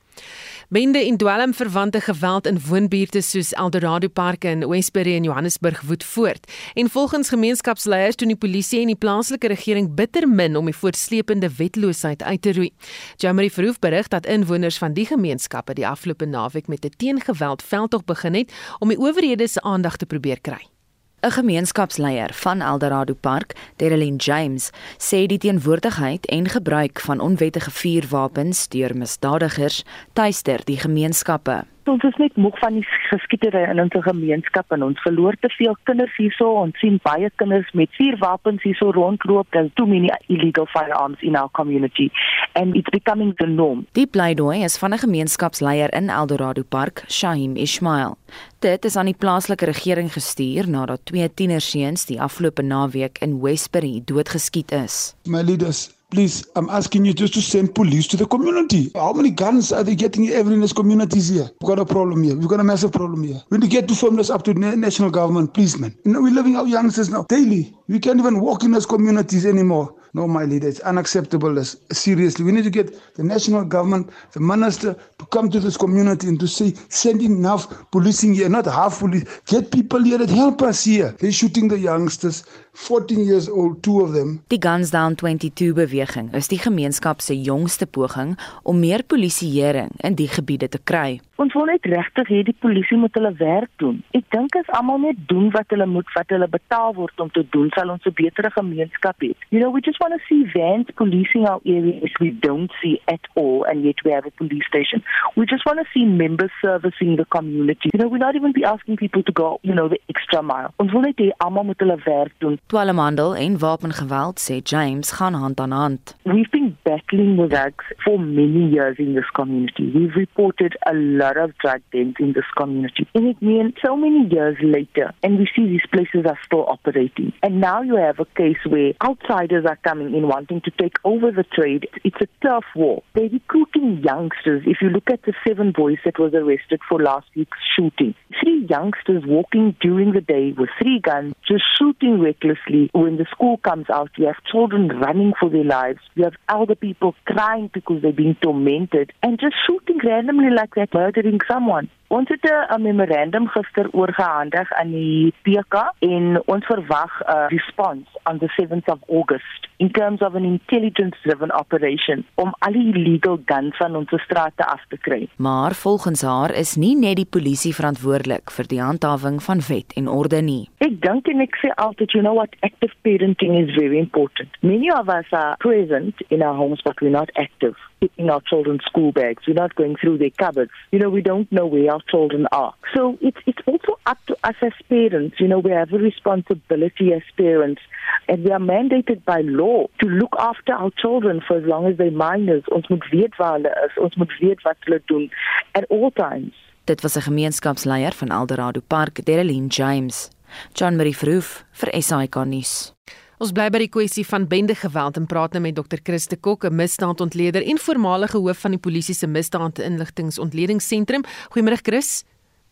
Bende 0.70 1.00
en 1.00 1.18
dwelmverwante 1.18 2.02
geweld 2.02 2.48
in 2.48 2.60
woonbuurte 2.68 3.22
soos 3.22 3.54
Eldorado 3.54 4.08
Parke 4.08 4.50
in 4.50 4.68
Westbury 4.68 5.16
en 5.16 5.24
Johannesburg 5.24 5.82
woed 5.82 6.04
voort. 6.04 6.52
En 6.74 6.90
volgens 6.90 7.30
gemeenskapsleiers 7.30 8.16
doen 8.16 8.28
die 8.28 8.38
polisie 8.38 8.82
en 8.82 8.92
die 8.92 8.96
plaaslike 8.96 9.48
regering 9.48 9.94
bitter 9.96 10.28
min 10.28 10.56
om 10.56 10.66
die 10.66 10.76
voortsleepende 10.76 11.50
wetloosheid 11.56 12.24
uit 12.24 12.42
te 12.42 12.54
roei. 12.54 12.72
Jamie 13.16 13.52
Verhoef 13.52 13.80
berig 13.80 14.08
dat 14.08 14.26
inwoners 14.26 14.78
van 14.78 14.94
die 14.94 15.06
gemeenskappe 15.06 15.74
die 15.74 15.88
afgelope 15.88 16.26
naweek 16.26 16.68
met 16.68 16.86
'n 16.86 16.98
teengeweld 16.98 17.64
veldtog 17.64 18.04
begin 18.04 18.34
het 18.34 18.54
om 18.80 18.88
die 18.90 19.00
owerhede 19.00 19.48
se 19.48 19.62
aandag 19.62 19.98
te 19.98 20.06
probeer 20.06 20.42
kry. 20.42 20.77
'n 21.22 21.32
Gemeenskapsleier 21.32 22.34
van 22.34 22.62
Eldorado 22.62 23.14
Park, 23.14 23.56
Darlene 23.76 24.18
James, 24.18 24.70
sê 24.98 25.26
die 25.26 25.38
teenwoordigheid 25.38 26.26
en 26.26 26.50
gebruik 26.50 27.00
van 27.00 27.20
onwettige 27.20 27.72
vuurwapens 27.72 28.68
deur 28.68 28.98
misdadigers 28.98 29.84
tuister 30.14 30.62
die 30.66 30.78
gemeenskappe 30.78 31.66
ons 31.88 32.04
is 32.04 32.16
net 32.22 32.36
moeg 32.36 32.58
van 32.60 32.78
die 32.78 32.86
geskietery 33.10 33.64
in 33.72 33.82
ons 33.82 33.96
gemeenskap 34.06 34.72
en 34.76 34.84
ons 34.84 35.02
verloor 35.02 35.36
te 35.42 35.50
veel 35.56 35.76
kinders 35.90 36.14
hierso. 36.18 36.50
Ons 36.62 36.78
sien 36.80 37.00
baie 37.04 37.30
kinders 37.42 37.70
met 37.74 37.90
vuurwapens 37.98 38.64
hierso 38.64 38.92
rondloop. 38.96 39.50
There's 39.52 39.72
too 39.76 39.88
many 39.88 40.12
illegal 40.28 40.68
firearms 40.72 41.22
in 41.22 41.36
our 41.36 41.50
community. 41.52 42.12
And 42.54 42.76
it's 42.76 42.90
becoming 42.90 43.34
the 43.38 43.48
norm. 43.48 43.86
Die 43.98 44.08
pleidooi 44.08 44.64
is 44.64 44.78
van 44.78 44.94
'n 44.94 45.04
gemeenskapsleier 45.06 45.94
in 45.94 46.10
Eldorado 46.10 46.64
Park 46.64 47.04
Shahim 47.08 47.56
Ismail. 47.56 48.18
Dit 48.60 48.86
is 48.86 48.96
aan 48.96 49.06
die 49.06 49.18
plaaslike 49.18 49.66
regering 49.66 50.14
gestuur 50.14 50.70
nadat 50.70 51.00
twee 51.04 51.34
tienerseuns 51.34 52.06
die 52.06 52.22
afgelope 52.22 52.62
naweek 52.62 53.18
in 53.20 53.42
Westbury 53.42 54.02
doodgeskiet 54.06 54.72
is. 54.72 55.16
My 55.26 55.42
leaders 55.42 55.97
Please, 56.10 56.48
I'm 56.56 56.70
asking 56.70 57.04
you 57.04 57.14
just 57.14 57.34
to 57.34 57.42
send 57.42 57.76
police 57.76 58.08
to 58.08 58.16
the 58.16 58.26
community. 58.26 58.92
How 58.96 59.12
many 59.12 59.30
guns 59.30 59.74
are 59.74 59.84
they 59.84 59.94
getting 59.94 60.30
every 60.30 60.54
in 60.54 60.62
this 60.62 60.72
communities 60.72 61.28
here? 61.28 61.50
We've 61.60 61.68
got 61.68 61.80
a 61.80 61.86
problem 61.86 62.24
here. 62.24 62.34
We've 62.34 62.48
got 62.48 62.62
a 62.62 62.64
massive 62.64 62.94
problem 62.94 63.24
here. 63.24 63.44
We 63.50 63.58
need 63.58 63.66
to 63.66 63.70
get 63.70 63.90
to 63.90 63.96
firm 63.96 64.16
this 64.16 64.30
up 64.30 64.44
to 64.44 64.54
the 64.54 64.60
national 64.78 65.12
government, 65.12 65.54
please, 65.54 65.78
man. 65.78 65.94
You 66.06 66.14
know, 66.14 66.22
we're 66.22 66.34
living 66.34 66.56
our 66.56 66.66
youngsters 66.66 67.10
now 67.10 67.24
daily. 67.24 67.76
We 67.90 68.00
can't 68.00 68.20
even 68.20 68.40
walk 68.40 68.64
in 68.64 68.72
those 68.72 68.86
communities 68.86 69.46
anymore. 69.46 69.96
No, 70.14 70.28
my 70.28 70.46
leader, 70.46 70.70
it's 70.70 70.80
unacceptable. 70.80 71.54
This. 71.54 71.76
Seriously, 71.92 72.46
we 72.46 72.52
need 72.54 72.64
to 72.64 72.70
get 72.70 73.16
the 73.16 73.24
national 73.24 73.66
government, 73.66 74.10
the 74.32 74.40
minister, 74.40 74.96
to 75.20 75.26
come 75.28 75.50
to 75.52 75.60
this 75.60 75.78
community 75.78 76.28
and 76.28 76.40
to 76.40 76.48
say, 76.48 76.74
send 76.90 77.22
enough 77.22 77.92
policing 77.92 78.34
here, 78.34 78.50
not 78.50 78.66
half 78.66 79.00
police. 79.00 79.26
Get 79.46 79.72
people 79.72 80.02
here 80.02 80.18
that 80.18 80.30
help 80.30 80.62
us 80.62 80.86
here. 80.86 81.16
They're 81.20 81.32
shooting 81.32 81.68
the 81.68 81.78
youngsters, 81.78 82.46
14 82.78 83.26
years 83.26 83.50
old, 83.50 83.82
two 83.84 84.00
of 84.02 84.14
them. 84.14 84.40
Die 84.48 84.62
Guns 84.62 84.94
Down 84.96 85.16
22 85.20 85.74
beweging 85.74 86.32
is 86.38 86.48
die 86.48 86.62
gemeenskap 86.62 87.22
se 87.22 87.36
jongste 87.36 87.86
poging 87.86 88.38
om 88.64 88.80
meer 88.80 89.04
polisieering 89.04 89.92
in 90.08 90.16
die 90.16 90.30
gebiede 90.32 90.70
te 90.72 90.80
kry. 90.80 91.20
Ons 91.38 91.54
wil 91.54 91.68
net 91.70 91.86
regtig 91.86 92.32
hê 92.32 92.40
die 92.48 92.56
polisie 92.64 92.98
moet 92.98 93.14
hulle 93.14 93.34
werk 93.38 93.70
doen. 93.78 94.00
Ek 94.18 94.26
dink 94.34 94.56
as 94.58 94.70
almal 94.74 95.04
net 95.04 95.20
doen 95.30 95.52
wat 95.54 95.70
hulle 95.70 95.86
moet, 95.86 96.08
wat 96.16 96.32
hulle 96.34 96.48
betaal 96.50 96.96
word 96.98 97.20
om 97.22 97.30
te 97.30 97.44
doen, 97.54 97.70
sal 97.76 97.92
ons 97.94 98.08
'n 98.08 98.16
beter 98.16 98.50
gemeenskap 98.56 99.22
hê. 99.22 99.36
You 99.52 99.60
know, 99.60 99.70
we 99.70 99.82
just 99.82 99.98
just 99.98 100.10
want 100.10 100.20
to 100.20 100.28
see 100.28 100.46
vans 100.54 100.88
policing 100.96 101.46
our 101.48 101.62
areas 101.66 102.12
we 102.20 102.32
don't 102.32 102.72
see 102.82 103.00
at 103.08 103.20
all, 103.36 103.64
and 103.64 103.84
yet 103.84 103.96
we 104.06 104.12
have 104.12 104.26
a 104.26 104.32
police 104.32 104.66
station. 104.68 105.04
We 105.36 105.46
just 105.46 105.66
want 105.66 105.80
to 105.80 105.86
see 105.94 106.06
members 106.06 106.52
servicing 106.62 107.16
the 107.16 107.26
community. 107.26 107.90
You 107.94 108.00
know, 108.00 108.08
we're 108.08 108.18
not 108.18 108.36
even 108.36 108.52
be 108.52 108.64
asking 108.64 108.98
people 108.98 109.24
to 109.24 109.32
go, 109.32 109.60
you 109.64 109.74
know, 109.74 109.88
the 109.88 110.00
extra 110.10 110.42
mile. 110.42 110.74
Ons 110.78 110.94
wil 110.94 111.02
net 111.02 111.18
hê 111.18 111.32
almal 111.44 111.66
moet 111.66 111.82
hulle 111.82 111.98
werk 112.06 112.34
doen. 112.44 112.60
Dwelmhandel 112.68 113.36
en 113.36 113.60
wapengeweld 113.60 114.40
sê 114.40 114.56
James 114.64 115.12
gaan 115.12 115.34
hand 115.34 115.60
aan 115.60 115.72
hand. 115.72 116.16
We've 116.24 116.50
been 116.50 116.78
battling 116.88 117.36
with 117.36 117.50
drugs 117.50 117.84
for 118.06 118.18
many 118.18 118.70
years 118.72 118.96
in 118.98 119.14
this 119.14 119.30
community. 119.36 119.92
We've 119.94 120.16
reported 120.16 120.78
a 120.86 120.94
lot 120.94 121.36
of 121.36 121.58
drug 121.58 121.82
dens 121.92 122.16
in 122.18 122.32
this 122.32 122.46
community. 122.56 123.08
And 123.14 123.28
it 123.28 123.42
means 123.42 123.74
so 123.86 123.98
many 123.98 124.30
years 124.32 124.56
later, 124.64 125.14
and 125.22 125.38
we 125.38 125.50
see 125.54 125.68
these 125.68 125.86
places 125.92 126.26
are 126.26 126.40
still 126.46 126.66
operating. 126.66 127.34
And 127.44 127.60
now 127.60 127.82
you 127.82 127.98
have 127.98 128.20
a 128.20 128.26
case 128.38 128.64
where 128.66 128.94
outsiders 129.04 129.66
are 129.66 129.80
coming 129.84 130.16
in 130.16 130.30
wanting 130.30 130.62
to 130.62 130.72
take 130.72 130.96
over 131.04 131.32
the 131.32 131.44
trade. 131.44 131.90
It's 132.06 132.22
a 132.22 132.28
tough 132.42 132.64
war. 132.74 133.04
They're 133.14 133.30
recruiting 133.30 134.02
youngsters. 134.04 134.64
If 134.66 134.78
you 134.82 134.90
look 134.90 135.10
at 135.12 135.24
the 135.24 135.34
seven 135.46 135.74
boys 135.76 135.98
that 136.06 136.18
was 136.18 136.34
arrested 136.34 136.80
for 136.88 137.02
last 137.02 137.28
week's 137.36 137.58
shooting, 137.76 138.16
three 138.42 138.66
youngsters 138.70 139.24
walking 139.26 139.76
during 139.82 140.14
the 140.14 140.22
day 140.22 140.54
with 140.58 140.70
three 140.82 141.02
guns, 141.02 141.34
just 141.46 141.66
shooting 141.78 142.22
recklessly. 142.22 142.90
When 142.94 143.18
the 143.18 143.26
school 143.32 143.58
comes 143.58 143.90
out, 143.90 144.12
you 144.18 144.28
have 144.28 144.42
children 144.50 144.88
running 144.88 145.34
for 145.38 145.50
their 145.50 145.66
lives. 145.66 146.00
You 146.16 146.24
have 146.24 146.36
elder 146.48 146.77
people 146.80 147.16
crying 147.26 147.70
because 147.74 148.02
they're 148.02 148.12
being 148.12 148.36
tormented 148.42 149.14
and 149.24 149.40
just 149.40 149.56
shooting 149.66 150.00
randomly 150.04 150.50
like 150.50 150.76
that, 150.76 150.94
murdering 150.94 151.40
someone. 151.48 151.90
Ons 152.10 152.30
het 152.30 152.44
'n 152.44 152.82
memorandum 152.82 153.48
gister 153.48 153.88
oorgehandig 153.92 154.74
aan 154.74 154.92
die 154.92 155.34
PK 155.42 155.94
en 156.00 156.42
ons 156.46 156.66
verwag 156.66 157.12
'n 157.22 157.48
response 157.48 158.08
on 158.24 158.38
the 158.38 158.48
7th 158.48 158.88
of 158.88 159.00
August 159.10 159.68
in 159.78 159.92
terms 159.92 160.22
of 160.22 160.36
an 160.36 160.44
intelligence 160.44 161.18
driven 161.22 161.52
operation 161.52 162.26
om 162.36 162.56
al 162.60 162.72
die 162.72 162.94
illegal 162.94 163.40
guns 163.46 163.78
van 163.78 163.96
ons 163.96 164.10
strate 164.24 164.66
af 164.66 164.82
te 164.88 164.98
kry. 164.98 165.28
Maar 165.36 165.74
volgens 165.74 166.22
haar 166.22 166.54
is 166.54 166.76
nie 166.76 166.96
net 166.96 167.16
die 167.16 167.30
polisie 167.30 167.76
verantwoordelik 167.76 168.52
vir 168.52 168.68
die 168.68 168.82
handhawing 168.82 169.44
van 169.44 169.62
wet 169.68 169.94
en 169.96 170.08
orde 170.08 170.42
nie. 170.42 170.70
Ek 170.78 171.02
dink 171.02 171.28
en 171.28 171.42
ek 171.42 171.58
sê 171.62 171.74
altyd 171.76 172.12
you 172.12 172.24
know 172.24 172.36
what 172.36 172.56
active 172.60 172.94
parenting 173.02 173.58
is 173.58 173.76
very 173.76 173.98
important. 173.98 174.50
Many 174.62 174.92
of 174.92 175.10
us 175.10 175.26
are 175.32 175.56
present 175.58 176.16
in 176.28 176.42
our 176.42 176.56
homes 176.56 176.82
but 176.82 177.02
we're 177.02 177.18
not 177.20 177.30
active. 177.34 177.76
Keeping 178.00 178.30
our 178.30 178.42
children's 178.42 178.84
school 178.84 179.12
bags. 179.12 179.48
We're 179.48 179.62
not 179.62 179.76
going 179.76 179.96
through 179.96 180.18
their 180.20 180.30
cupboards. 180.30 180.72
You 180.92 181.00
know, 181.00 181.10
we 181.10 181.22
don't 181.22 181.52
know 181.52 181.66
where 181.66 181.97
our 181.98 182.04
children 182.12 182.48
are. 182.52 182.74
So 182.94 183.18
it's 183.22 183.42
it's 183.46 183.64
also 183.66 184.00
up 184.06 184.20
to 184.28 184.36
us 184.44 184.56
as 184.62 184.74
parents. 184.90 185.40
You 185.40 185.48
know, 185.48 185.60
we 185.60 185.72
have 185.72 185.92
a 185.94 185.98
responsibility 185.98 187.14
as 187.14 187.24
parents, 187.36 187.82
and 188.30 188.44
we 188.44 188.52
are 188.52 188.66
mandated 188.76 189.24
by 189.26 189.42
law 189.42 189.88
to 190.00 190.06
look 190.08 190.36
after 190.40 190.74
our 190.74 190.92
children 191.04 191.42
for 191.48 191.58
as 191.58 191.66
long 191.66 191.88
as 191.90 191.98
they're 191.98 192.12
minors. 192.12 192.66
Ons 192.68 192.88
moet 192.88 193.10
weet 193.12 193.36
waar 193.38 193.54
hulle 193.58 193.74
is. 193.86 193.98
Ons 193.98 194.16
moet 194.16 194.34
weet 194.40 194.62
wat 194.62 194.78
hulle 194.86 195.02
doen 195.06 195.30
at 195.72 195.86
all 195.90 196.12
times. 196.12 196.54
Dit 196.84 197.02
was 197.02 197.16
'n 197.18 197.28
gemeenskapsleier 197.32 198.14
van 198.14 198.30
Eldorado 198.30 198.82
Park, 198.88 199.26
Dereline 199.26 199.68
James. 199.68 200.30
John 200.74 200.96
Marie 200.96 201.18
Verhoef 201.18 201.66
vir 201.72 201.90
SAK 202.02 202.36
nuus. 202.46 202.94
Ons 203.38 203.52
bly 203.54 203.68
by 203.70 203.84
die 203.84 203.92
kwessie 203.94 204.24
van 204.26 204.48
bendegeweld 204.50 205.18
en 205.20 205.28
praat 205.30 205.54
nou 205.54 205.62
met 205.62 205.76
Dr. 205.78 206.00
Christe 206.04 206.40
Kok, 206.42 206.66
'n 206.66 206.76
misdaadontleder 206.76 207.62
en 207.62 207.78
voormalige 207.78 208.38
hoof 208.38 208.58
van 208.66 208.72
die 208.72 208.80
polisie 208.80 209.14
se 209.14 209.28
misdaadinligtingsontledingssentrum. 209.28 211.24
Goeiemôre 211.54 211.78
Chris. 211.84 212.24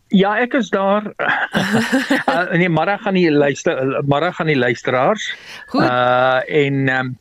Ja, 0.08 0.36
ek 0.38 0.54
is 0.54 0.70
daar. 0.70 1.06
uh, 2.30 2.50
nee, 2.54 2.68
môre 2.68 2.98
gaan 2.98 3.14
die 3.14 3.30
luister 3.30 4.02
môre 4.06 4.32
gaan 4.32 4.46
die 4.46 4.58
luisteraars. 4.58 5.34
Goed. 5.70 5.82
Uh 5.82 6.42
en 6.48 6.88
um, 6.88 7.16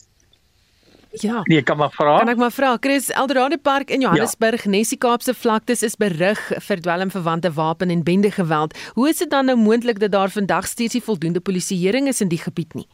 Ja. 1.21 1.41
nee, 1.43 1.61
kan 1.61 1.77
maar 1.77 1.91
vra. 1.91 2.17
Kan 2.17 2.29
ek 2.29 2.37
maar 2.37 2.51
vra, 2.51 2.77
Chris, 2.79 3.09
Eldorado 3.09 3.55
Park 3.57 3.89
in 3.89 4.01
Johannesburg, 4.01 4.63
ja. 4.63 4.69
Nessie 4.69 4.97
Kaapse 4.97 5.33
vlaktes 5.33 5.83
is 5.83 5.95
berig 5.95 6.41
vir 6.59 6.81
dwelmverwante 6.81 7.53
wapen 7.53 7.89
en 7.89 8.03
bendegeweld. 8.03 8.75
Hoe 8.93 9.09
is 9.09 9.17
dit 9.17 9.29
dan 9.29 9.45
nou 9.45 9.55
moontlik 9.57 9.99
dat 9.99 10.11
daar 10.11 10.29
vandag 10.29 10.67
steeds 10.67 10.93
nie 10.93 11.03
voldoende 11.03 11.39
polisieering 11.39 12.07
is 12.07 12.21
in 12.21 12.27
die 12.27 12.41
gebied 12.41 12.73
nie? 12.73 12.87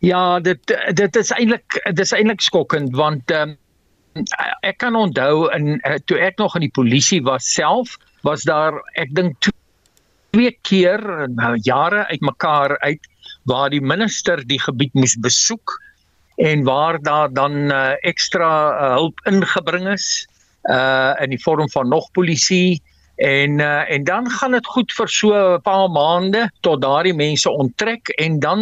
Ja, 0.00 0.40
dit 0.40 0.72
dit 0.94 1.16
is 1.16 1.30
eintlik 1.36 1.80
dit 1.84 2.04
is 2.04 2.12
eintlik 2.16 2.40
skokkend 2.40 2.94
want 2.96 3.30
um, 3.36 3.56
ek 4.66 4.80
kan 4.82 4.96
onthou 4.96 5.50
in 5.54 5.76
uh, 5.86 5.98
toe 6.06 6.18
ek 6.18 6.38
nog 6.40 6.56
in 6.58 6.66
die 6.66 6.74
polisie 6.74 7.20
was 7.26 7.46
self 7.54 7.96
was 8.26 8.46
daar 8.48 8.80
ek 9.00 9.12
dink 9.16 9.36
twee 10.30 10.52
keer 10.66 11.02
nou 11.34 11.54
jare 11.66 12.06
uitmekaar 12.10 12.78
uit 12.80 13.06
waar 13.50 13.70
die 13.70 13.82
minister 13.82 14.42
die 14.46 14.60
gebied 14.60 14.94
moes 14.94 15.16
besoek 15.20 15.76
en 16.40 16.64
waar 16.64 17.00
daar 17.02 17.32
dan 17.32 17.70
uh, 17.70 17.94
ekstra 18.06 18.50
uh, 18.50 18.92
hulp 18.98 19.20
ingebring 19.28 19.88
is 19.92 20.26
uh 20.68 21.16
in 21.24 21.32
die 21.32 21.40
vorm 21.40 21.70
van 21.72 21.88
nog 21.88 22.10
polisie 22.12 22.82
En 23.20 23.58
uh, 23.58 23.90
en 23.90 24.04
dan 24.04 24.30
gaan 24.30 24.54
dit 24.56 24.66
goed 24.66 24.92
vir 24.96 25.08
so 25.12 25.28
'n 25.36 25.60
paar 25.60 25.90
maande 25.92 26.46
tot 26.64 26.80
daardie 26.80 27.14
mense 27.14 27.50
onttrek 27.50 28.08
en 28.08 28.38
dan 28.40 28.60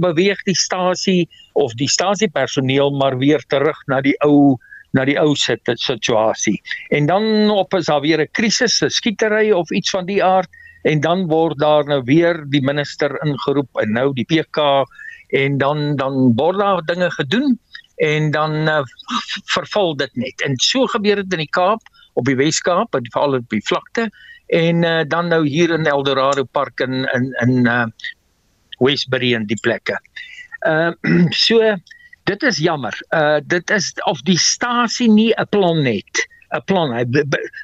beweeg 0.00 0.42
die 0.44 0.56
stasie 0.56 1.28
of 1.52 1.72
die 1.72 1.88
stasiepersoneel 1.88 2.90
maar 2.90 3.16
weer 3.18 3.40
terug 3.48 3.78
na 3.86 4.00
die 4.00 4.16
ou 4.20 4.58
na 4.92 5.04
die 5.04 5.16
ou 5.18 5.32
situasie. 5.34 6.60
En 6.88 7.06
dan 7.06 7.50
op 7.50 7.74
is 7.74 7.86
daar 7.86 8.00
weer 8.00 8.20
'n 8.20 8.28
krisis, 8.32 8.82
'n 8.82 8.90
skietery 8.90 9.50
of 9.50 9.70
iets 9.70 9.90
van 9.90 10.04
die 10.06 10.24
aard 10.24 10.48
en 10.82 11.00
dan 11.00 11.26
word 11.26 11.58
daar 11.58 11.84
nou 11.84 12.02
weer 12.04 12.44
die 12.48 12.62
minister 12.62 13.16
ingeroep 13.24 13.80
en 13.80 13.92
nou 13.92 14.12
die 14.12 14.24
PK 14.24 14.84
en 15.28 15.58
dan 15.58 15.96
dan 15.96 16.34
word 16.36 16.58
daar 16.58 16.82
dinge 16.84 17.10
gedoen 17.10 17.58
en 17.96 18.30
dan 18.30 18.68
uh, 18.68 18.82
verval 19.56 19.96
dit 19.96 20.10
net. 20.14 20.42
En 20.42 20.56
so 20.56 20.86
gebeur 20.86 21.16
dit 21.16 21.32
in 21.32 21.38
die 21.38 21.50
Kaap 21.50 21.80
op 22.14 22.24
die 22.24 22.36
Weskaap 22.38 22.94
en 22.94 23.10
veral 23.12 23.40
op 23.40 23.48
die 23.50 23.62
vlakte 23.66 24.08
en 24.46 24.84
uh, 24.84 25.02
dan 25.08 25.28
nou 25.32 25.46
hier 25.48 25.72
in 25.72 25.86
Eldorado 25.86 26.44
Park 26.44 26.80
in 26.80 27.04
in 27.14 27.32
in 27.42 27.66
uh 27.66 27.86
Westbury 28.78 29.34
en 29.34 29.46
die 29.46 29.60
plekke. 29.62 29.98
Uh 30.66 30.92
so 31.46 31.76
dit 32.24 32.42
is 32.42 32.58
jammer. 32.58 32.94
Uh 33.14 33.40
dit 33.46 33.70
is 33.70 33.92
of 34.04 34.22
die 34.22 34.38
stasie 34.38 35.10
nie 35.10 35.32
'n 35.36 35.48
plan 35.48 35.84
het 35.84 36.28
'n 36.54 36.64
plan 36.64 36.92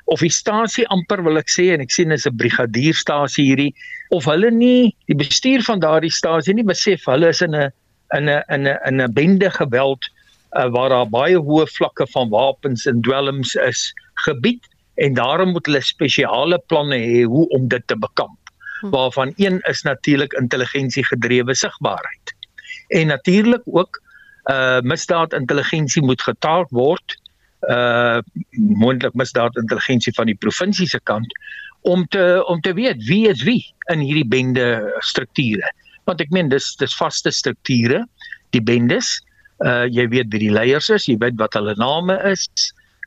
of 0.05 0.21
die 0.21 0.33
stasie 0.33 0.87
amper 0.89 1.23
wil 1.23 1.39
ek 1.39 1.51
sê 1.51 1.71
en 1.75 1.81
ek 1.81 1.91
sien 1.95 2.13
is 2.13 2.27
'n 2.27 2.37
brigadierstasie 2.37 3.45
hierdie 3.45 3.75
of 4.11 4.25
hulle 4.25 4.51
nie 4.51 4.95
die 5.07 5.19
bestuur 5.19 5.63
van 5.63 5.81
daardie 5.81 6.13
stasie 6.13 6.55
nie 6.55 6.67
besef 6.67 7.07
hulle 7.07 7.29
is 7.29 7.43
in 7.43 7.55
'n 7.55 7.71
in 8.17 8.29
'n 8.29 8.43
in 8.49 8.67
'n 8.67 8.79
in 8.89 9.01
'n 9.01 9.13
bende 9.13 9.51
geweld 9.51 10.11
uh, 10.57 10.67
waar 10.75 10.89
daar 10.89 11.09
baie 11.09 11.39
hoë 11.39 11.67
vlakke 11.77 12.07
van 12.11 12.31
wapens 12.33 12.87
en 12.91 13.01
dwelms 13.07 13.55
is 13.55 13.91
gebied 14.27 14.67
en 15.01 15.15
daarom 15.15 15.55
moet 15.55 15.67
hulle 15.67 15.81
spesiale 15.81 16.59
planne 16.69 16.99
hê 16.99 17.23
hoe 17.25 17.47
om 17.57 17.69
dit 17.69 17.87
te 17.87 17.97
bekamp. 17.97 18.39
Hm. 18.81 18.91
Waarvan 18.91 19.33
een 19.37 19.61
is 19.69 19.83
natuurlik 19.83 20.33
intelligensie 20.33 21.05
gedrewe 21.05 21.55
sigbaarheid. 21.55 22.35
En 22.89 23.07
natuurlik 23.07 23.63
ook 23.65 24.03
uh 24.51 24.81
misdaad 24.81 25.33
intelligensie 25.33 26.03
moet 26.03 26.23
getaak 26.23 26.71
word 26.71 27.17
uh 27.69 28.19
moontlik 28.57 29.15
misdaad 29.15 29.57
intelligensie 29.57 30.13
van 30.17 30.27
die 30.27 30.35
provinsie 30.35 30.89
se 30.89 31.01
kant 31.05 31.33
om 31.81 32.07
te 32.07 32.45
om 32.47 32.61
te 32.61 32.73
weet 32.73 33.05
wie 33.05 33.29
is 33.29 33.43
wie 33.43 33.75
in 33.93 34.01
hierdie 34.01 34.29
bende 34.29 34.93
strukture. 34.99 35.73
Want 36.05 36.21
ek 36.21 36.31
meen 36.31 36.49
dis 36.49 36.75
dis 36.81 36.97
vaste 36.97 37.31
strukture, 37.31 38.05
die 38.51 38.63
bendes. 38.63 39.21
Uh 39.61 39.87
jy 39.93 40.09
weet 40.09 40.31
wie 40.33 40.47
die 40.47 40.53
leiers 40.53 40.89
is, 40.89 41.07
jy 41.09 41.19
weet 41.21 41.39
wat 41.41 41.57
hulle 41.59 41.75
name 41.77 42.17
is, 42.31 42.47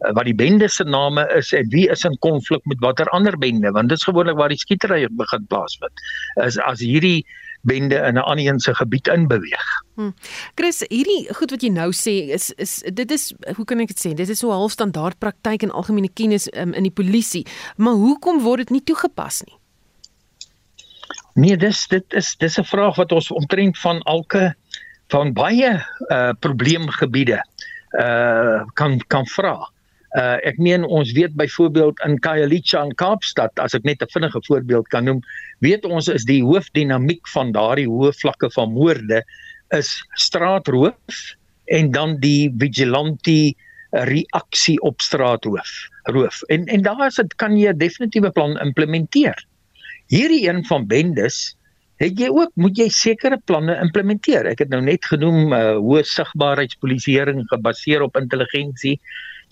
uh, 0.06 0.12
wat 0.14 0.26
die 0.26 0.36
bende 0.38 0.70
se 0.70 0.84
name 0.84 1.26
is 1.38 1.54
en 1.54 1.70
wie 1.74 1.88
is 1.90 2.04
in 2.06 2.18
konflik 2.26 2.62
met 2.70 2.82
watter 2.82 3.10
ander 3.10 3.38
bende 3.38 3.72
want 3.72 3.90
dit 3.90 3.98
is 3.98 4.06
gewoonlik 4.10 4.38
waar 4.38 4.54
die 4.54 4.60
skietery 4.62 5.08
begin 5.12 5.48
plaasvind. 5.50 6.06
Is 6.46 6.60
as 6.62 6.84
hierdie 6.84 7.24
bende 7.64 7.96
in 7.96 8.16
'n 8.16 8.18
ander 8.18 8.46
een 8.46 8.60
se 8.60 8.76
gebied 8.76 9.08
inbeweeg. 9.08 9.68
Hmm. 9.96 10.14
Chris, 10.56 10.84
hierdie 10.90 11.34
goed 11.34 11.52
wat 11.52 11.62
jy 11.62 11.70
nou 11.70 11.92
sê 11.92 12.30
is 12.34 12.52
is 12.58 12.84
dit 12.94 13.12
is 13.12 13.34
hoe 13.56 13.66
kan 13.66 13.80
ek 13.80 13.88
dit 13.88 14.00
sê? 14.00 14.14
Dit 14.14 14.30
is 14.30 14.40
so 14.40 14.52
half 14.52 14.72
standaard 14.72 15.18
praktyk 15.18 15.64
en 15.64 15.72
algemene 15.72 16.10
kennis 16.14 16.50
um, 16.54 16.74
in 16.74 16.84
die 16.84 16.92
polisie, 16.92 17.46
maar 17.78 17.94
hoekom 17.94 18.42
word 18.42 18.58
dit 18.58 18.70
nie 18.70 18.84
toegepas 18.84 19.44
nie? 19.46 19.58
Nee, 21.36 21.58
dis 21.58 21.88
dit 21.88 22.14
is 22.14 22.36
dis 22.36 22.60
'n 22.60 22.64
vraag 22.64 22.96
wat 22.96 23.12
ons 23.12 23.32
omtrent 23.32 23.78
van 23.78 24.02
elke 24.02 24.56
van 25.14 25.34
baie 25.38 25.76
uh 26.10 26.34
probleemgebiede 26.42 27.40
uh 28.02 28.64
kan 28.80 28.98
kan 29.14 29.28
vra. 29.36 29.56
Uh 30.18 30.38
ek 30.46 30.58
meen 30.58 30.86
ons 30.86 31.14
weet 31.18 31.36
byvoorbeeld 31.38 32.02
in 32.08 32.18
Khayelitsha 32.26 32.84
in 32.88 32.96
Kaapstad 32.98 33.62
as 33.62 33.78
ek 33.78 33.86
net 33.86 34.02
'n 34.02 34.14
vinnige 34.14 34.42
voorbeeld 34.48 34.90
kan 34.90 35.06
noem, 35.06 35.22
weet 35.62 35.86
ons 35.86 36.10
is 36.10 36.26
die 36.26 36.42
hoofdinamiek 36.42 37.28
van 37.34 37.54
daardie 37.54 37.90
hoë 37.90 38.14
vlakke 38.22 38.50
van 38.58 38.74
moorde 38.74 39.24
is 39.78 39.90
straatroof 40.22 41.22
en 41.66 41.92
dan 41.92 42.18
die 42.20 42.52
vigilante 42.58 43.54
reaksie 43.94 44.80
op 44.82 45.02
straatroof. 45.02 45.90
Roof. 46.10 46.42
En 46.50 46.66
en 46.66 46.82
daar 46.82 47.08
is 47.08 47.16
dit 47.22 47.36
kan 47.36 47.58
jy 47.58 47.70
'n 47.70 47.78
definitiewe 47.78 48.32
plan 48.32 48.58
implementeer. 48.60 49.38
Hierdie 50.10 50.50
een 50.50 50.66
van 50.66 50.88
bendes 50.88 51.56
het 52.02 52.20
jy 52.20 52.30
ook 52.34 52.52
moet 52.60 52.78
jy 52.78 52.88
sekere 52.94 53.38
planne 53.50 53.76
implementeer. 53.82 54.48
Ek 54.50 54.64
het 54.64 54.72
nou 54.74 54.82
net 54.84 55.06
genoem 55.06 55.54
uh, 55.54 55.76
hoë 55.82 56.04
sigbaarheidspolisieering 56.10 57.44
gebaseer 57.52 58.04
op 58.06 58.18
intelligensie. 58.20 58.98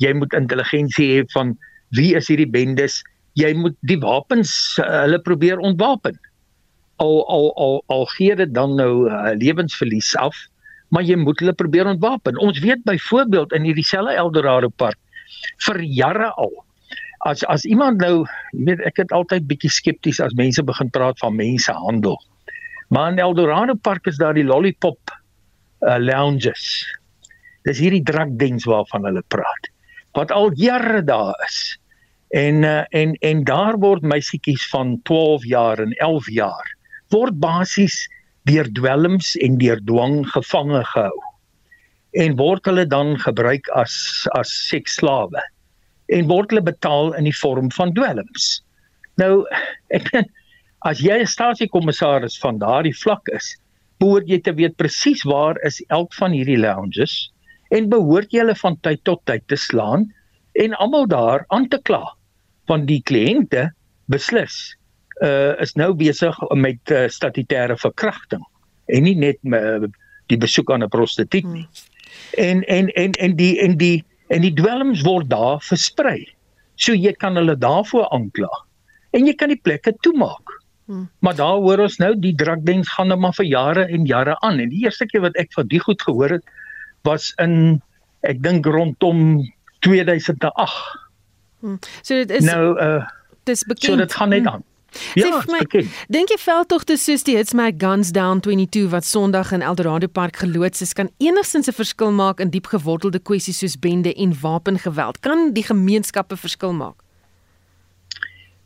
Jy 0.01 0.13
moet 0.17 0.33
intelligensie 0.38 1.07
hê 1.13 1.25
van 1.36 1.55
wie 1.98 2.15
is 2.17 2.31
hierdie 2.31 2.50
bendes? 2.50 3.01
Jy 3.39 3.53
moet 3.55 3.77
die 3.88 4.00
wapens 4.01 4.53
uh, 4.81 5.05
hulle 5.05 5.21
probeer 5.24 5.62
ontwapen. 5.62 6.17
Al 7.01 7.21
al 7.29 7.51
al 7.57 7.77
al 7.93 8.07
gee 8.15 8.36
dit 8.38 8.51
dan 8.53 8.75
nou 8.77 9.07
uh, 9.10 9.31
lewensverlies 9.38 10.12
af, 10.19 10.36
maar 10.89 11.05
jy 11.07 11.17
moet 11.19 11.39
hulle 11.41 11.55
probeer 11.57 11.89
ontwapen. 11.89 12.38
Ons 12.41 12.60
weet 12.65 12.83
byvoorbeeld 12.89 13.53
in 13.57 13.69
hierdie 13.69 13.88
selfe 13.88 14.17
Eldorado 14.17 14.69
park 14.81 15.00
vir 15.65 15.79
jare 15.81 16.33
al 16.41 16.51
as 17.21 17.43
as 17.53 17.65
iemand 17.69 18.01
nou, 18.01 18.25
jy 18.53 18.65
weet 18.71 18.81
ek 18.89 19.03
het 19.03 19.13
altyd 19.15 19.48
bietjie 19.50 19.71
skepties 19.71 20.21
as 20.24 20.33
mense 20.38 20.63
begin 20.65 20.89
praat 20.93 21.19
van 21.21 21.38
mensehandel. 21.38 22.17
Maar 22.91 23.12
in 23.12 23.19
Eldorado 23.24 23.74
Park 23.74 24.05
is 24.05 24.17
daar 24.19 24.36
die 24.36 24.43
lollipop 24.43 25.00
uh, 25.79 25.95
lounges. 25.98 26.83
Dis 27.63 27.79
hierdie 27.79 28.03
drakdiens 28.03 28.65
waarvan 28.67 29.05
hulle 29.07 29.24
praat. 29.31 29.69
Wat 30.17 30.31
al 30.36 30.51
jare 30.60 31.00
daar 31.07 31.38
is. 31.48 31.62
En 32.36 32.63
uh, 32.67 32.83
en 32.89 33.15
en 33.24 33.43
daar 33.48 33.79
word 33.79 34.03
meisietjies 34.03 34.67
van 34.69 35.00
12 35.07 35.45
jaar 35.45 35.79
en 35.79 35.93
11 36.03 36.29
jaar 36.36 36.75
word 37.12 37.39
basies 37.43 37.95
deur 38.48 38.67
dwelms 38.75 39.36
en 39.43 39.57
deur 39.62 39.79
dwang 39.88 40.24
gevange 40.31 40.83
gehou. 40.91 41.24
En 42.12 42.36
word 42.39 42.67
hulle 42.67 42.86
dan 42.88 43.15
gebruik 43.19 43.67
as 43.75 44.27
as 44.36 44.51
seksslawe 44.67 45.43
en 46.12 46.27
word 46.27 46.51
hulle 46.51 46.63
betaal 46.67 47.13
in 47.19 47.27
die 47.27 47.36
vorm 47.39 47.71
van 47.71 47.95
dwelms. 47.95 48.60
Nou 49.19 49.45
ek 49.95 50.12
dink 50.12 50.31
as 50.81 51.00
jy 51.00 51.19
'n 51.21 51.27
stasiekommissaris 51.27 52.39
van 52.39 52.57
daardie 52.57 52.95
vlak 53.03 53.27
is, 53.33 53.55
behoort 54.00 54.29
jy 54.29 54.39
te 54.41 54.53
weet 54.53 54.77
presies 54.77 55.23
waar 55.23 55.59
is 55.67 55.81
elk 55.89 56.13
van 56.17 56.33
hierdie 56.33 56.57
lounges 56.57 57.31
en 57.71 57.89
behoort 57.89 58.33
jy 58.33 58.41
hulle 58.43 58.57
van 58.57 58.77
tyd 58.81 59.03
tot 59.03 59.21
tyd 59.29 59.45
te 59.47 59.55
slaan 59.55 60.09
en 60.59 60.73
almal 60.73 61.07
daar 61.07 61.45
aan 61.50 61.67
te 61.69 61.79
kla 61.88 62.03
van 62.67 62.85
die 62.89 63.01
kliënte 63.05 63.69
beslis 64.11 64.75
uh 65.21 65.53
is 65.61 65.75
nou 65.77 65.93
besig 65.93 66.38
met 66.57 66.91
uh, 66.91 67.05
statutêre 67.07 67.77
verkrachting 67.77 68.41
en 68.89 69.03
nie 69.05 69.15
net 69.15 69.38
uh, 69.45 69.85
die 70.31 70.39
besoek 70.39 70.71
aan 70.71 70.83
'n 70.83 70.89
prostituut 70.89 71.45
nie. 71.45 71.67
Hmm. 71.67 72.43
En 72.45 72.63
en 72.63 72.88
en 72.95 73.11
en 73.11 73.35
die 73.35 73.59
en 73.59 73.77
die 73.77 74.03
en 74.27 74.41
die 74.41 74.53
dwelms 74.53 75.03
word 75.05 75.29
daar 75.29 75.61
versprei. 75.61 76.25
So 76.75 76.93
jy 76.93 77.13
kan 77.13 77.35
hulle 77.35 77.55
daarvoor 77.55 78.09
aankla 78.09 78.50
en 79.13 79.27
jy 79.27 79.35
kan 79.35 79.50
die 79.50 79.61
plekke 79.61 79.93
toemaak. 80.01 80.61
Hmm. 80.91 81.10
Maar 81.19 81.36
daar 81.36 81.60
hoor 81.63 81.79
ons 81.79 81.98
nou 81.98 82.12
die 82.19 82.33
drugdens 82.36 82.89
gaan 82.91 83.07
nou 83.07 83.19
maar 83.19 83.36
vir 83.38 83.45
jare 83.48 83.86
en 83.88 84.05
jare 84.05 84.36
aan 84.43 84.60
en 84.60 84.69
die 84.69 84.83
eerste 84.83 85.05
keer 85.07 85.24
wat 85.24 85.38
ek 85.39 85.53
van 85.55 85.69
die 85.71 85.79
goed 85.79 86.01
gehoor 86.03 86.36
het 86.36 86.50
was 87.07 87.29
in 87.39 87.79
ek 88.27 88.41
dink 88.43 88.67
rondom 88.67 89.39
2008. 89.88 90.51
Hmm. 91.63 91.79
So 92.01 92.19
dit 92.19 92.36
is 92.41 92.43
nou 92.43 92.75
uh 92.75 93.07
dis 93.48 93.63
bekend. 93.63 93.88
So 93.88 93.95
dit 93.95 94.13
gaan 94.13 94.29
net 94.36 94.43
hmm. 94.43 94.53
aan. 94.53 94.67
Ja, 95.15 95.29
my, 95.48 95.62
dink 96.12 96.33
jy 96.33 96.38
veldtogte 96.41 96.98
soos 97.00 97.24
die 97.24 97.38
Hits 97.38 97.55
My 97.55 97.69
Guns 97.71 98.12
Down 98.12 98.41
22 98.43 98.89
wat 98.91 99.07
Sondag 99.07 99.53
in 99.55 99.63
Eldorado 99.63 100.10
Park 100.12 100.41
geloods 100.43 100.83
is, 100.83 100.91
kan 100.93 101.07
enigstens 101.24 101.71
'n 101.71 101.77
verskil 101.77 102.12
maak 102.12 102.43
in 102.43 102.51
diep 102.51 102.67
gewortelde 102.67 103.19
kwessies 103.19 103.63
soos 103.63 103.79
bende 103.79 104.13
en 104.13 104.36
wapengeweld? 104.41 105.19
Kan 105.24 105.53
die 105.53 105.63
gemeenskappe 105.63 106.36
verskil 106.36 106.74
maak? 106.74 107.00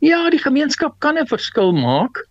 Ja, 0.05 0.29
die 0.29 0.41
gemeenskap 0.41 1.00
kan 1.00 1.17
'n 1.17 1.25
verskil 1.25 1.71
maak 1.74 2.21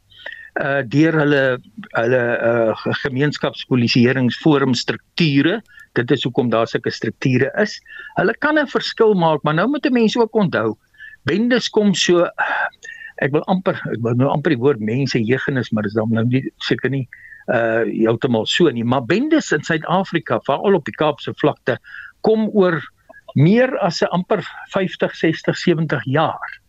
uh 0.63 0.83
deur 0.87 1.17
hulle 1.19 1.59
hulle 1.99 2.23
uh 2.51 2.75
gemeenskapspolisieeringsforum 3.03 4.75
strukture. 4.75 5.63
Dit 5.99 6.11
is 6.11 6.23
hoekom 6.23 6.51
daar 6.51 6.69
sulke 6.71 6.91
strukture 6.91 7.51
is. 7.59 7.81
Hulle 8.15 8.35
kan 8.39 8.59
'n 8.59 8.71
verskil 8.71 9.15
maak, 9.15 9.43
maar 9.43 9.55
nou 9.55 9.69
moet 9.69 9.91
mense 9.91 10.21
ook 10.21 10.35
onthou, 10.35 10.77
bendes 11.25 11.69
kom 11.69 11.95
so 11.95 12.29
ek 13.23 13.33
wil 13.35 13.45
amper 13.51 13.79
ek 13.93 14.01
wil 14.03 14.17
nou 14.19 14.31
amper 14.31 14.55
die 14.55 14.61
woord 14.61 14.83
mense 14.83 15.19
jeugenis 15.19 15.71
maar 15.73 15.87
dis 15.87 15.95
dan 15.99 16.11
nou 16.15 16.25
nie 16.29 16.43
seker 16.67 16.91
nie 16.91 17.07
uh 17.53 17.85
heeltemal 17.91 18.47
so 18.47 18.71
nie 18.71 18.85
maar 18.85 19.05
bendes 19.05 19.53
in 19.53 19.65
Suid-Afrika 19.67 20.41
veral 20.49 20.79
op 20.79 20.85
die 20.89 20.97
Kaapse 20.97 21.35
vlakte 21.41 21.79
kom 22.27 22.49
oor 22.53 22.81
meer 23.35 23.75
as 23.79 24.03
'n 24.03 24.13
amper 24.17 24.45
50 24.75 25.15
60 25.15 25.57
70 25.57 26.05
jaar 26.05 26.61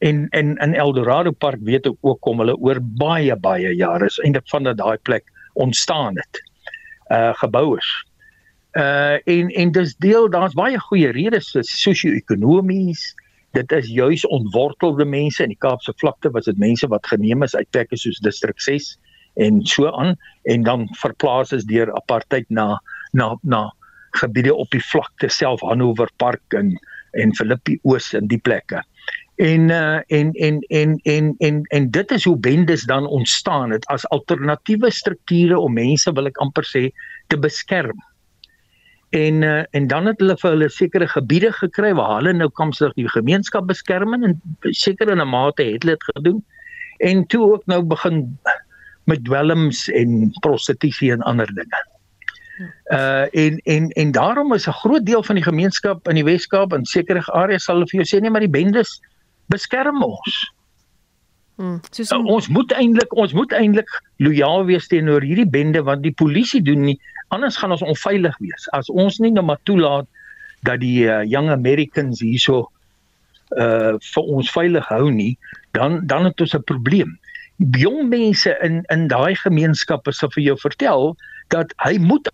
en 0.00 0.28
en 0.30 0.56
in 0.56 0.74
Eldorado 0.74 1.30
Park 1.30 1.60
weet 1.68 1.86
ek 1.86 2.06
ook 2.06 2.20
kom 2.24 2.40
hulle 2.42 2.56
oor 2.56 2.80
baie 2.80 3.36
baie 3.36 3.74
jare 3.76 4.08
is 4.08 4.20
eintlik 4.24 4.48
van 4.52 4.68
daai 4.68 4.98
plek 5.08 5.26
ontstaan 5.54 6.16
het 6.20 6.42
uh 7.12 7.32
gebou 7.42 7.76
is 7.78 7.90
uh 8.78 9.18
en 9.34 9.50
en 9.62 9.72
dis 9.76 9.96
deel 10.04 10.30
daar's 10.32 10.56
baie 10.56 10.78
goeie 10.88 11.12
redes 11.16 11.52
sosio-ekonomies 11.52 13.02
dit 13.58 13.72
is 13.72 13.90
juis 13.90 14.24
ontwortelde 14.26 15.04
mense 15.04 15.42
in 15.42 15.52
die 15.52 15.62
Kaapse 15.66 15.92
vlakte 16.02 16.30
was 16.30 16.48
dit 16.48 16.58
mense 16.58 16.88
wat 16.88 17.06
geneem 17.12 17.42
is 17.42 17.56
uit 17.56 17.70
plekke 17.70 17.98
soos 17.98 18.22
distrik 18.24 18.60
6 18.60 18.94
en 19.34 19.60
so 19.66 19.90
aan 19.90 20.16
en 20.42 20.62
dan 20.62 20.88
verplaas 21.02 21.52
is 21.52 21.66
deur 21.68 21.92
apartheid 21.98 22.48
na 22.48 22.78
na 23.12 23.34
na 23.42 23.66
gebiede 24.22 24.54
op 24.54 24.70
die 24.70 24.82
vlakte 24.82 25.28
self 25.28 25.60
Hanover 25.66 26.08
Park 26.16 26.56
en 26.56 26.78
en 27.18 27.34
Philippi 27.34 27.78
Oos 27.82 28.12
in 28.14 28.28
die 28.30 28.38
plekke. 28.38 28.82
En 29.40 29.70
uh, 29.72 30.00
en 30.06 30.32
en 30.32 30.58
en 30.60 30.98
en 31.02 31.34
en 31.38 31.62
en 31.62 31.90
dit 31.90 32.10
is 32.10 32.24
hoe 32.24 32.36
bendes 32.36 32.82
dan 32.84 33.06
ontstaan 33.06 33.70
het 33.70 33.86
as 33.86 34.08
alternatiewe 34.08 34.90
strukture 34.90 35.58
om 35.58 35.72
mense 35.72 36.12
wil 36.12 36.28
ek 36.28 36.40
amper 36.44 36.66
sê 36.68 36.82
te 37.32 37.38
beskerm. 37.40 37.96
En 39.16 39.40
uh, 39.42 39.62
en 39.70 39.86
dan 39.88 40.10
het 40.10 40.20
hulle 40.20 40.36
vir 40.42 40.50
hulle 40.50 40.68
sekere 40.68 41.08
gebiede 41.08 41.54
gekry 41.56 41.94
waar 41.96 42.18
hulle 42.18 42.34
nou 42.36 42.50
kan 42.52 42.74
sig 42.76 42.92
die 43.00 43.08
gemeenskap 43.08 43.64
beskerm 43.70 44.12
en 44.18 44.36
seker 44.76 45.08
in 45.08 45.24
'n 45.24 45.32
mate 45.32 45.64
het 45.64 45.86
hulle 45.86 45.96
dit 45.96 46.08
gedoen. 46.12 46.44
En 46.98 47.26
toe 47.26 47.40
ook 47.52 47.64
nou 47.66 47.82
begin 47.82 48.38
met 49.04 49.24
dwelms 49.24 49.88
en 49.88 50.34
prostitusie 50.44 51.12
en 51.12 51.24
ander 51.24 51.48
dinge. 51.54 51.80
Uh 52.92 53.24
en 53.32 53.56
en 53.64 53.88
en 53.88 54.12
daarom 54.12 54.52
is 54.52 54.68
'n 54.68 54.80
groot 54.84 55.06
deel 55.06 55.22
van 55.22 55.34
die 55.34 55.48
gemeenskap 55.48 56.08
in 56.08 56.14
die 56.14 56.28
Wes-Kaap 56.28 56.72
en 56.72 56.84
sekere 56.84 57.24
areas 57.32 57.64
sal 57.64 57.86
vir 57.86 58.04
jou 58.04 58.04
sê 58.04 58.20
nee 58.20 58.30
maar 58.30 58.44
die 58.44 58.58
bendes 58.60 59.00
beskerm 59.50 60.02
ons. 60.06 60.40
Hmm, 61.60 61.80
so 61.92 62.16
uh, 62.16 62.24
ons 62.24 62.48
moet 62.48 62.72
eintlik 62.72 63.12
ons 63.12 63.34
moet 63.36 63.52
eintlik 63.52 63.90
lojaal 64.24 64.64
wees 64.70 64.88
teenoor 64.88 65.24
hierdie 65.26 65.48
bende 65.48 65.82
want 65.84 66.06
die 66.06 66.14
polisie 66.16 66.62
doen 66.64 66.86
nie 66.88 66.96
anders 67.34 67.58
gaan 67.60 67.74
ons 67.74 67.84
onveilig 67.84 68.36
wees. 68.42 68.68
As 68.76 68.88
ons 68.90 69.20
nie 69.22 69.32
nou 69.34 69.44
maar 69.46 69.60
toelaat 69.68 70.08
dat 70.66 70.80
die 70.82 71.06
uh, 71.06 71.22
young 71.28 71.50
americans 71.52 72.22
hierso 72.24 72.68
uh 73.58 73.98
vir 73.98 74.28
ons 74.30 74.50
veilig 74.54 74.86
hou 74.86 75.10
nie 75.10 75.32
dan 75.74 76.00
dan 76.06 76.28
het 76.28 76.40
ons 76.40 76.54
'n 76.54 76.62
probleem. 76.70 77.18
Jong 77.58 78.08
mense 78.08 78.56
in 78.62 78.84
in 78.94 79.08
daai 79.08 79.34
gemeenskappe 79.34 80.12
sal 80.12 80.30
vir 80.34 80.42
jou 80.42 80.56
vertel 80.56 81.16
dat 81.50 81.74
hy 81.84 81.98
moet 81.98 82.30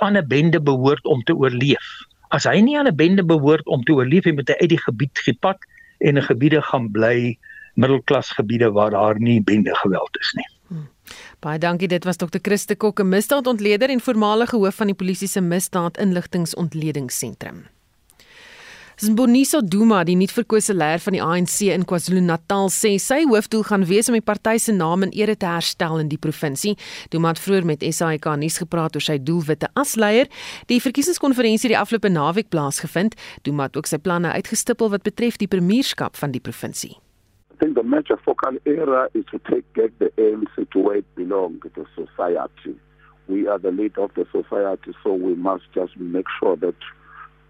aan 0.00 0.16
'n 0.16 0.28
bende 0.28 0.60
behoort 0.60 1.04
om 1.04 1.22
te 1.22 1.36
oorleef. 1.36 1.86
As 2.30 2.44
hy 2.44 2.60
nie 2.60 2.78
aan 2.78 2.88
'n 2.88 2.96
bende 2.96 3.24
behoort 3.24 3.66
om 3.66 3.84
te 3.84 3.92
oorleef 3.92 4.24
hy 4.24 4.32
moet 4.32 4.48
hy 4.48 4.56
uit 4.60 4.72
die 4.74 4.84
gebied 4.86 5.18
gepad 5.18 5.58
en 6.00 6.16
'n 6.16 6.22
gebiede 6.22 6.62
gaan 6.62 6.90
bly 6.90 7.38
middelklas 7.74 8.30
gebiede 8.30 8.72
waar 8.72 8.90
daar 8.90 9.20
nie 9.20 9.42
bende 9.42 9.74
geweld 9.74 10.16
is 10.20 10.32
nie 10.36 10.48
hmm. 10.68 10.88
Baie 11.40 11.58
dankie. 11.58 11.88
Dit 11.88 12.04
was 12.04 12.16
Dr. 12.16 12.38
Christe 12.42 12.76
Kok, 12.76 13.00
'n 13.00 13.08
misdaadontleder 13.08 13.90
en 13.90 14.00
voormalige 14.00 14.56
hoof 14.56 14.74
van 14.74 14.86
die 14.86 14.94
polisie 14.94 15.28
se 15.28 15.40
misdaadinligtingsontledingssentrum. 15.40 17.64
Zboniso 19.00 19.62
Duma, 19.64 20.02
die 20.04 20.12
nuutverkose 20.20 20.74
leier 20.76 21.00
van 21.00 21.14
die 21.16 21.22
ANC 21.24 21.54
in 21.72 21.86
KwaZulu-Natal, 21.88 22.68
sê 22.68 22.90
sy 23.00 23.22
hoofdoel 23.24 23.62
gaan 23.64 23.86
wees 23.88 24.10
om 24.12 24.16
die 24.18 24.24
party 24.24 24.58
se 24.60 24.74
naam 24.76 25.06
en 25.06 25.14
ere 25.16 25.38
te 25.40 25.48
herstel 25.48 26.02
in 26.02 26.10
die 26.12 26.18
provinsie. 26.20 26.74
Duma 27.08 27.32
het 27.32 27.40
vroeër 27.40 27.64
met 27.70 27.86
SAK 27.86 28.28
nuus 28.42 28.60
gepraat 28.60 28.98
oor 28.98 29.06
sy 29.06 29.16
doelwitte 29.16 29.70
as 29.80 29.94
leier. 29.96 30.28
Die 30.68 30.82
verkiesingskonferensie 30.84 31.72
die 31.72 31.78
afgelope 31.80 32.12
naweek 32.12 32.52
plaasgevind. 32.52 33.16
Duma 33.48 33.70
het 33.70 33.80
ook 33.80 33.88
sy 33.88 33.96
planne 34.04 34.34
uitgestipel 34.36 34.92
wat 34.92 35.08
betref 35.08 35.40
die 35.40 35.48
premierskap 35.48 36.20
van 36.20 36.36
die 36.36 36.44
provinsie. 36.44 36.98
think 37.60 37.76
the 37.76 37.82
major 37.82 38.18
focal 38.24 38.56
area 38.66 39.08
is 39.14 39.24
to 39.30 39.38
take 39.50 39.64
get 39.74 39.98
the 39.98 40.12
ANC 40.16 40.70
to 40.72 40.78
where 40.78 40.96
it 40.96 41.14
belongs, 41.14 41.60
to 41.74 41.86
society. 41.94 42.74
We 43.28 43.46
are 43.46 43.58
the 43.58 43.70
lead 43.70 43.96
of 43.98 44.12
the 44.14 44.26
society, 44.32 44.92
so 45.02 45.14
we 45.14 45.34
must 45.34 45.64
just 45.74 45.96
make 45.96 46.26
sure 46.38 46.56
that 46.56 46.76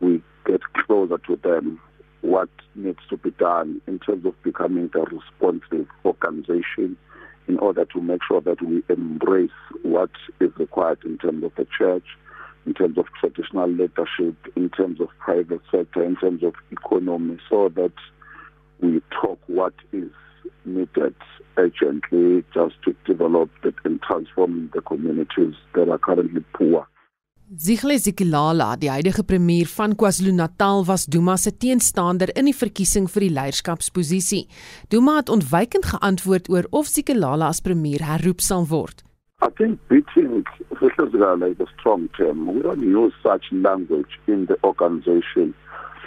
we 0.01 0.23
get 0.47 0.61
closer 0.87 1.19
to 1.19 1.37
them. 1.37 1.81
What 2.23 2.51
needs 2.75 2.99
to 3.09 3.17
be 3.17 3.31
done 3.31 3.81
in 3.87 3.99
terms 3.99 4.27
of 4.27 4.41
becoming 4.43 4.91
a 4.95 5.01
responsive 5.01 5.87
organization 6.05 6.97
in 7.49 7.59
order 7.59 7.85
to 7.87 8.01
make 8.01 8.21
sure 8.29 8.41
that 8.43 8.63
we 8.63 8.83
embrace 8.89 9.51
what 9.83 10.11
is 10.41 10.51
required 10.59 10.99
in 11.05 11.19
terms 11.19 11.43
of 11.43 11.53
the 11.57 11.67
church, 11.77 12.05
in 12.67 12.75
terms 12.75 12.99
of 12.99 13.07
traditional 13.19 13.69
leadership, 13.69 14.37
in 14.55 14.69
terms 14.71 15.01
of 15.01 15.09
private 15.19 15.63
sector, 15.71 16.05
in 16.05 16.17
terms 16.17 16.43
of 16.45 16.55
economy, 16.71 17.39
so 17.49 17.71
that 17.71 17.93
we 18.81 19.01
talk 19.11 19.39
what 19.47 19.75
is 19.93 20.11
needed 20.65 21.15
urgently 21.57 22.45
just 22.55 22.75
to 22.85 22.95
develop 23.05 23.51
and 23.85 24.01
transform 24.03 24.71
the 24.75 24.81
communities 24.83 25.55
that 25.75 25.89
are 25.89 25.99
currently 25.99 26.45
poor. 26.55 26.87
Zihle 27.57 27.99
Zikalala, 27.99 28.77
die 28.79 28.91
huidige 28.91 29.25
premier 29.27 29.67
van 29.67 29.97
KwaZulu-Natal, 29.99 30.85
was 30.87 31.07
Duma 31.07 31.35
se 31.37 31.51
teenstander 31.51 32.31
in 32.39 32.47
die 32.47 32.55
verkiesing 32.55 33.09
vir 33.11 33.25
die 33.25 33.31
leierskapsposisie. 33.35 34.45
Duma 34.95 35.17
het 35.17 35.33
ontwykend 35.35 35.89
geantwoord 35.91 36.47
oor 36.47 36.69
of 36.71 36.87
Zikalala 36.87 37.49
as 37.51 37.59
premier 37.61 38.05
herroep 38.07 38.39
sal 38.41 38.69
word. 38.71 39.03
I 39.43 39.49
think 39.59 39.81
beating 39.89 40.47
Zikalala 40.79 41.51
is 41.51 41.59
a 41.59 41.67
strong 41.75 42.07
term. 42.15 42.47
We 42.55 42.63
don't 42.63 42.87
use 42.87 43.19
such 43.25 43.51
language 43.51 44.21
in 44.29 44.47
the 44.47 44.57
organization. 44.63 45.53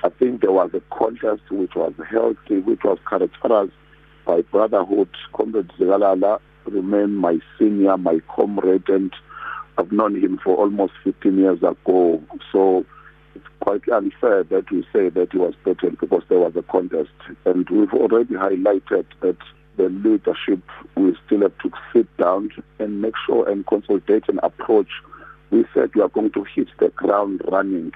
I 0.05 0.11
think 0.15 0.39
there 0.39 0.55
was 0.55 0.71
a 0.73 0.81
contest 0.95 1.43
which 1.51 1.75
was 1.75 1.91
healthy, 2.07 2.63
which 2.63 2.85
was 2.85 2.99
characterized 3.09 3.75
by 4.25 4.43
brotherhood. 4.43 5.11
Comrade 5.35 5.67
Zikalala 5.77 6.39
remained 6.71 7.17
my 7.17 7.35
senior, 7.59 7.97
my 7.97 8.21
comrade, 8.33 8.87
and 8.87 9.11
I've 9.77 9.91
known 9.91 10.15
him 10.15 10.39
for 10.43 10.55
almost 10.55 10.93
15 11.03 11.37
years 11.37 11.63
ago. 11.63 12.21
So 12.51 12.85
it's 13.35 13.45
quite 13.59 13.87
unfair 13.89 14.43
that 14.43 14.71
we 14.71 14.83
say 14.93 15.09
that 15.09 15.29
he 15.31 15.37
was 15.37 15.55
beaten 15.65 15.97
because 15.99 16.23
there 16.29 16.39
was 16.39 16.55
a 16.55 16.61
contest. 16.63 17.09
And 17.45 17.67
we've 17.69 17.93
already 17.93 18.35
highlighted 18.35 19.05
that 19.21 19.37
the 19.77 19.89
leadership 19.89 20.61
we 20.95 21.17
still 21.25 21.41
have 21.41 21.57
to 21.59 21.71
sit 21.91 22.17
down 22.17 22.49
and 22.79 23.01
make 23.01 23.15
sure 23.25 23.49
and 23.49 23.65
consolidate 23.65 24.29
an 24.29 24.39
approach. 24.43 24.89
We 25.49 25.65
said 25.73 25.95
we 25.95 26.01
are 26.01 26.09
going 26.09 26.31
to 26.31 26.43
hit 26.43 26.67
the 26.79 26.89
ground 26.89 27.41
running. 27.51 27.93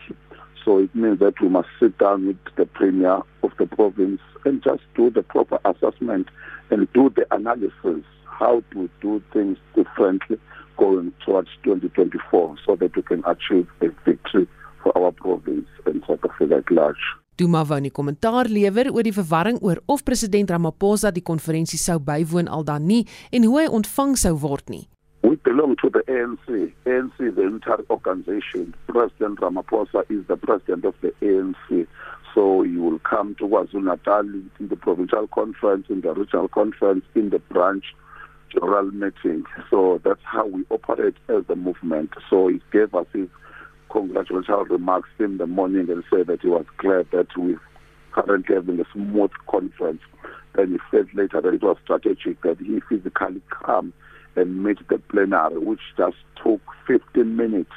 So 0.65 0.79
it 0.79 0.93
means 0.95 1.19
that 1.19 1.39
we 1.39 1.49
must 1.49 1.69
sit 1.79 1.97
down 1.97 2.27
with 2.27 2.37
the 2.55 2.65
premier 2.65 3.21
of 3.43 3.51
the 3.57 3.67
province 3.67 4.21
and 4.45 4.63
just 4.63 4.81
do 4.95 5.09
the 5.09 5.23
proper 5.23 5.59
assessment 5.65 6.27
and 6.71 6.91
do 6.93 7.09
the 7.15 7.25
analysis 7.33 8.03
how 8.25 8.63
to 8.71 8.89
do 9.01 9.21
things 9.33 9.57
differently 9.75 10.37
going 10.77 11.11
towards 11.25 11.49
2024 11.63 12.55
so 12.65 12.75
that 12.75 12.95
we 12.95 13.01
can 13.01 13.23
achieve 13.25 13.67
a 13.81 13.89
victory 14.05 14.47
for 14.81 14.97
our 14.97 15.11
province 15.11 15.67
and 15.85 16.03
South 16.07 16.23
Africa 16.23 16.57
at 16.57 16.71
large. 16.71 17.03
Duma 17.37 17.63
wou 17.63 17.77
'n 17.77 17.91
kommentaar 17.91 18.45
lewer 18.49 18.87
oor 18.89 19.03
die 19.03 19.13
verwarring 19.13 19.59
oor 19.61 19.77
of 19.85 20.03
president 20.03 20.49
Ramaphosa 20.49 21.11
die 21.11 21.21
konferensie 21.21 21.77
sou 21.77 21.99
bywoon 21.99 22.47
al 22.47 22.63
dan 22.63 22.87
nie 22.87 23.05
en 23.31 23.43
hoe 23.43 23.59
hy 23.61 23.67
ontvang 23.69 24.17
sou 24.17 24.33
word 24.41 24.69
nie. 24.69 24.87
We 25.21 25.35
belong 25.43 25.75
to 25.81 25.89
the 25.89 26.03
ANC. 26.07 26.73
ANC 26.85 27.19
is 27.19 27.35
the 27.35 27.43
entire 27.43 27.85
organization. 27.89 28.73
President 28.87 29.39
Ramaphosa 29.39 30.01
is 30.09 30.25
the 30.27 30.37
president 30.37 30.85
of 30.85 30.95
the 31.01 31.13
ANC. 31.21 31.87
So 32.33 32.63
you 32.63 32.81
will 32.81 32.99
come 32.99 33.35
to 33.35 33.47
KwaZulu-Natal 33.47 34.25
in 34.59 34.67
the 34.69 34.75
provincial 34.75 35.27
conference, 35.27 35.89
in 35.89 36.01
the 36.01 36.13
regional 36.13 36.47
conference, 36.47 37.03
in 37.15 37.29
the 37.29 37.39
branch 37.39 37.85
general 38.51 38.91
meeting. 38.91 39.43
So 39.69 40.01
that's 40.03 40.21
how 40.23 40.47
we 40.47 40.65
operate 40.69 41.15
as 41.29 41.43
a 41.49 41.55
movement. 41.55 42.11
So 42.29 42.47
he 42.47 42.61
gave 42.71 42.93
us 42.95 43.07
his 43.13 43.27
congratulatory 43.89 44.69
remarks 44.69 45.09
in 45.19 45.37
the 45.37 45.47
morning 45.47 45.89
and 45.89 46.03
said 46.09 46.27
that 46.27 46.41
he 46.41 46.47
was 46.47 46.65
glad 46.77 47.07
that 47.11 47.27
we're 47.37 47.59
currently 48.11 48.55
having 48.55 48.79
a 48.79 48.85
smooth 48.93 49.31
conference. 49.49 50.01
Then 50.55 50.71
he 50.71 50.77
said 50.91 51.07
later 51.13 51.41
that 51.41 51.53
it 51.53 51.63
was 51.63 51.77
strategic 51.83 52.41
that 52.41 52.59
he 52.59 52.81
physically 52.89 53.41
come 53.49 53.93
and 54.35 54.63
meet 54.63 54.77
the 54.89 54.99
plenary, 54.99 55.57
which 55.57 55.79
just 55.97 56.17
took 56.43 56.61
15 56.87 57.35
minutes 57.35 57.71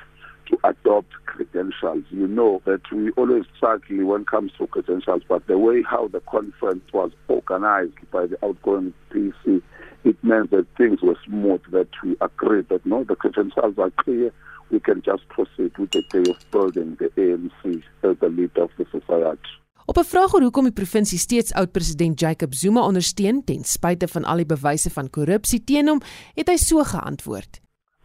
to 0.51 0.59
adopt 0.65 1.13
credentials. 1.27 2.05
You 2.11 2.27
know 2.27 2.61
that 2.65 2.81
we 2.93 3.11
always 3.13 3.45
struggle 3.57 4.05
when 4.05 4.23
it 4.23 4.27
comes 4.27 4.53
to 4.59 4.67
credentials, 4.67 5.23
but 5.29 5.47
the 5.47 5.59
way 5.59 5.83
how 5.83 6.09
the 6.09 6.21
conference 6.21 6.85
was 6.93 7.13
organized 7.29 7.95
by 8.11 8.27
the 8.27 8.45
outgoing 8.45 8.93
PC 9.11 9.63
it 10.05 10.17
meant 10.23 10.51
that 10.51 10.67
things 10.77 11.01
were 11.03 11.17
smooth, 11.25 11.63
that 11.71 11.89
we 12.03 12.17
agreed 12.21 12.69
that 12.69 12.85
no, 12.87 13.05
the 13.05 13.17
credentials 13.17 13.79
are 13.79 13.91
clear, 14.03 14.33
we 14.71 14.81
can 14.81 15.03
just 15.03 15.29
proceed 15.29 15.77
with 15.79 15.91
the 15.91 16.03
day 16.11 16.31
of 16.31 16.39
building 16.51 16.97
the 16.99 17.09
ANC 17.17 17.83
as 18.03 18.17
the 18.21 18.29
leader 18.29 18.63
of 18.63 18.71
the 18.79 18.87
society. 18.91 19.51
Op 19.91 19.99
'n 19.99 20.05
vraag 20.05 20.35
oor 20.35 20.43
hoekom 20.43 20.69
die 20.69 20.79
provinsie 20.81 21.19
steeds 21.19 21.53
oud-president 21.53 22.21
Jacob 22.21 22.55
Zuma 22.55 22.81
ondersteun 22.87 23.45
ten 23.45 23.65
spyte 23.65 24.07
van 24.09 24.25
al 24.25 24.37
die 24.37 24.47
bewyse 24.47 24.91
van 24.91 25.11
korrupsie 25.11 25.65
teen 25.65 25.89
hom, 25.89 26.01
het 26.35 26.49
hy 26.49 26.57
so 26.57 26.85
geantwoord: 26.85 27.59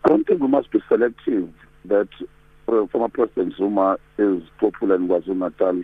I 0.05 0.09
don't 0.09 0.25
think 0.25 0.41
we 0.41 0.47
must 0.47 0.71
be 0.71 0.81
selective 0.89 1.47
that 1.87 2.09
uh, 2.67 2.87
former 2.89 3.09
President 3.09 3.53
Zuma 3.53 3.97
is 4.17 4.41
popular 4.57 4.95
in 4.95 5.07
KwaZulu-Natal 5.07 5.83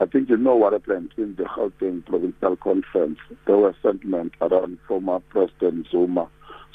I 0.00 0.06
think 0.06 0.28
you 0.28 0.36
know 0.36 0.56
what 0.56 0.72
happened 0.72 1.12
in 1.16 1.36
the 1.36 1.44
Gauteng 1.44 2.04
Provincial 2.04 2.56
Conference. 2.56 3.18
There 3.46 3.56
was 3.56 3.74
sentiment 3.82 4.32
around 4.40 4.78
former 4.88 5.20
President 5.30 5.86
Zuma. 5.90 6.28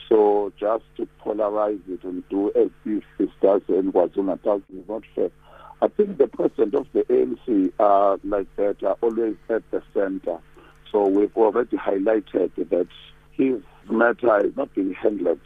So 0.07 0.51
just 0.59 0.83
to 0.97 1.07
polarize 1.23 1.81
it 1.89 2.03
and 2.03 2.27
do 2.29 2.49
as 2.55 2.69
if 2.85 3.03
it 3.19 3.29
does 3.41 3.61
in 3.67 3.91
KwaZulu-Natal 3.91 4.61
is 4.73 4.87
not 4.87 5.03
fair. 5.13 5.29
I 5.81 5.87
think 5.89 6.17
the 6.17 6.27
president 6.27 6.73
of 6.75 6.87
the 6.93 7.03
ANC 7.03 7.71
are 7.79 8.13
uh, 8.13 8.17
like 8.23 8.47
that 8.55 8.83
are 8.83 8.97
always 9.01 9.35
at 9.49 9.69
the 9.71 9.83
center. 9.93 10.39
So 10.91 11.07
we've 11.07 11.35
already 11.35 11.77
highlighted 11.77 12.51
that 12.69 12.87
his 13.31 13.61
matter 13.89 14.45
is 14.45 14.55
not 14.55 14.73
being 14.73 14.93
handled 14.93 15.39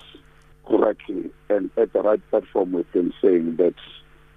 correctly 0.68 1.30
and 1.50 1.70
at 1.78 1.92
the 1.94 2.02
right 2.02 2.22
platform 2.30 2.72
we've 2.72 2.92
been 2.94 3.14
saying 3.22 3.58
that 3.58 3.76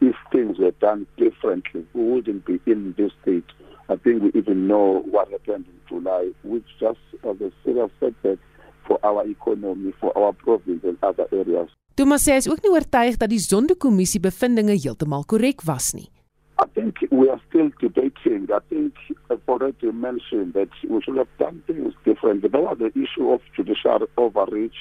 if 0.01 0.15
things 0.33 0.59
were 0.59 0.73
done 0.73 1.07
differently, 1.17 1.87
we 1.95 2.03
wouldn't 2.03 2.45
be 2.45 2.61
in 2.67 2.95
this 2.97 3.13
state. 3.23 3.45
I 3.89 3.97
think 3.97 4.23
we 4.23 4.31
even 4.35 4.67
know 4.67 5.03
what 5.11 5.31
happened 5.31 5.67
in 5.67 5.81
July, 5.89 6.31
which 6.43 6.67
just 6.81 6.99
was 7.23 7.41
a 7.41 7.51
serious 7.65 7.91
setback 8.01 8.39
for 8.87 8.99
our 9.05 9.27
economy, 9.27 9.93
for 10.01 10.17
our 10.19 10.33
province 10.33 10.83
and 10.85 10.99
other 11.03 11.27
areas. 11.33 11.71
Thomas 11.97 12.27
sê 12.27 12.35
hy 12.35 12.43
is 12.43 12.49
ook 12.49 12.61
nie 12.61 12.71
oortuig 12.75 13.17
dat 13.17 13.31
die 13.33 13.41
Zondo-kommissie 13.41 14.21
bevindinge 14.21 14.75
heeltemal 14.77 15.25
korrek 15.25 15.63
was 15.65 15.95
nie. 15.97 16.11
I 16.59 16.67
think 16.75 17.01
we 17.11 17.29
are 17.29 17.41
still 17.49 17.71
debating. 17.81 18.49
I 18.53 18.61
think 18.69 18.93
I've 19.31 19.45
already 19.49 19.93
mentioned 19.93 20.53
that 20.55 20.69
we 20.89 21.01
should 21.03 21.17
have 21.17 21.33
done 21.39 21.63
things 21.67 21.95
differently. 22.05 22.49
There 22.49 22.61
was 22.61 22.79
the 22.79 22.93
issue 22.97 23.31
of 23.31 23.41
judicial 23.57 24.09
overreach 24.17 24.77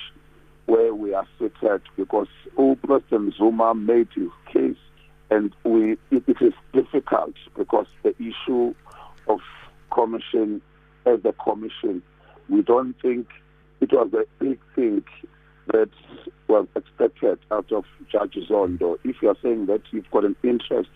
where 0.66 0.94
we 0.94 1.14
are 1.14 1.28
seated 1.38 1.82
because 1.96 2.28
President 2.84 3.34
Zuma 3.38 3.74
made 3.76 4.08
his 4.16 4.32
case 4.52 4.82
and 5.30 5.54
we 5.64 5.94
it, 6.12 6.24
it 6.28 6.38
is 6.42 6.54
difficult 6.74 7.34
because 7.58 7.88
the 8.04 8.16
issue 8.20 8.74
of 9.28 9.40
commission 9.92 10.62
as 11.06 11.20
a 11.26 11.34
commission 11.34 12.02
we 12.50 12.62
don't 12.62 12.96
think 13.02 13.28
it 13.82 13.92
was 13.92 14.10
a 14.14 14.44
big 14.44 14.60
thing 14.76 15.04
that 15.68 15.90
was 16.48 16.68
expected 16.76 17.40
out 17.52 17.72
of 17.72 17.86
Judge 18.12 18.38
Zondo. 18.50 18.98
If 19.04 19.18
you 19.22 19.30
are 19.30 19.38
saying 19.42 19.66
that 19.66 19.82
you've 19.92 20.10
got 20.12 20.26
an 20.26 20.36
interest, 20.44 20.90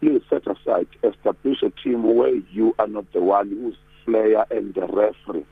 please 0.00 0.22
set 0.30 0.42
aside, 0.46 0.86
establish 1.02 1.62
a 1.62 1.70
team 1.82 2.02
where 2.16 2.34
you 2.52 2.74
are 2.78 2.86
not 2.86 3.12
the 3.12 3.20
one 3.20 3.50
who's 3.50 3.76
player 4.04 4.44
and 4.50 4.74
the 4.74 4.86
referee. 4.86 5.46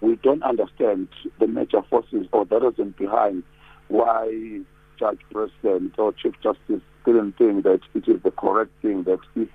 We 0.00 0.16
don't 0.16 0.42
understand 0.42 1.08
the 1.40 1.46
major 1.46 1.82
forces 1.90 2.26
or 2.32 2.44
the 2.44 2.60
reason 2.60 2.94
behind 2.98 3.42
why 3.88 4.60
Judge 4.98 5.20
President 5.32 5.98
or 5.98 6.12
Chief 6.12 6.34
Justice 6.42 6.82
didn't 7.08 7.38
think 7.38 7.64
that 7.64 7.80
it 7.94 8.06
is 8.06 8.22
the 8.22 8.30
correct 8.30 8.70
thing 8.82 9.04
that 9.04 9.20
if 9.34 9.48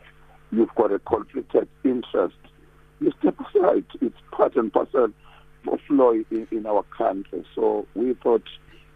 you've 0.52 0.76
got 0.76 0.92
a 0.92 1.00
conflicted 1.00 1.68
interest, 1.84 2.42
you 3.00 3.12
step 3.20 3.36
aside. 3.39 3.86
It's 4.02 4.18
part 4.32 4.56
and 4.56 4.74
parcel 4.74 5.10
of 5.72 5.80
law 5.89 6.12
in, 6.12 6.48
in 6.52 6.66
our 6.66 6.84
country. 6.98 7.46
So 7.56 7.86
we 7.94 8.16
thought 8.24 8.44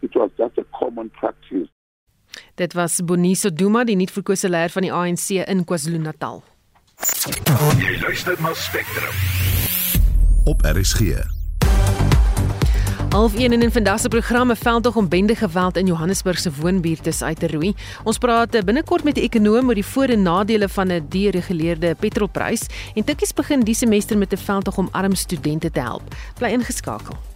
it 0.02 0.15
was 0.15 0.32
just 0.38 0.58
a 0.58 0.65
common 0.80 1.10
practice. 1.12 1.70
Dit 2.56 2.74
was 2.74 3.02
Boniso 3.02 3.50
Duma, 3.54 3.86
die 3.86 3.96
nuutverkose 3.96 4.50
leier 4.50 4.74
van 4.74 4.86
die 4.86 4.93
ANC 4.93 5.39
in 5.46 5.63
KwaZulu-Natal. 5.70 6.43
Jy 7.78 7.98
luister 8.02 8.38
na 8.41 8.54
Spectrum. 8.58 9.26
Op 10.50 10.65
RSG. 10.65 11.37
Half 13.10 13.36
1 13.36 13.62
in 13.62 13.72
vandag 13.72 14.00
se 14.00 14.08
programme 14.08 14.56
veldtog 14.56 14.96
om 14.96 15.08
bende 15.10 15.36
geweld 15.36 15.78
in 15.78 15.86
Johannesburg 15.86 16.39
se 16.39 16.52
woonbuurte 16.52 17.26
uit 17.26 17.39
te 17.39 17.48
roei. 17.48 17.76
Ons 18.04 18.17
praat 18.17 18.56
eh, 18.56 18.63
binnekort 18.63 19.04
met 19.04 19.17
'n 19.17 19.20
ekonoom 19.20 19.67
oor 19.67 19.74
die 19.74 19.86
voor- 19.86 20.13
en 20.13 20.22
nadele 20.22 20.70
van 20.70 20.91
'n 20.91 21.06
dereguleerde 21.10 21.96
petrolprys 21.96 22.65
en 22.96 23.04
tikkies 23.04 23.34
begin 23.34 23.60
die 23.60 23.76
semester 23.76 24.17
met 24.17 24.34
'n 24.34 24.38
veldtog 24.38 24.78
om 24.78 24.89
arm 24.91 25.15
studente 25.15 25.72
te 25.72 25.80
help. 25.80 26.15
Bly 26.38 26.50
ingeskakel. 26.50 27.26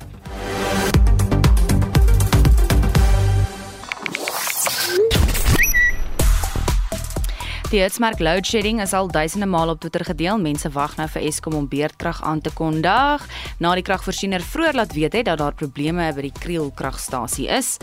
Die 7.72 7.80
hitsmerk 7.80 8.20
load 8.20 8.44
shedding 8.44 8.82
is 8.84 8.92
al 8.92 9.08
duisende 9.08 9.48
male 9.48 9.72
op 9.72 9.80
Twitter 9.80 10.04
gedeel. 10.04 10.36
Mense 10.44 10.68
wag 10.76 10.98
nou 10.98 11.06
vir 11.14 11.24
Eskom 11.30 11.54
om 11.56 11.70
beurtkrag 11.72 12.18
aan 12.28 12.42
te 12.44 12.52
kondig. 12.52 13.24
Na 13.64 13.72
die 13.80 13.86
kragvoorsiener 13.88 14.44
vroeër 14.44 14.76
laat 14.76 14.92
weet 14.92 15.16
het 15.16 15.30
dat 15.30 15.40
daar 15.40 15.56
probleme 15.56 16.10
by 16.12 16.26
die 16.26 16.34
Kriel 16.36 16.68
kragstasie 16.76 17.48
is. 17.48 17.78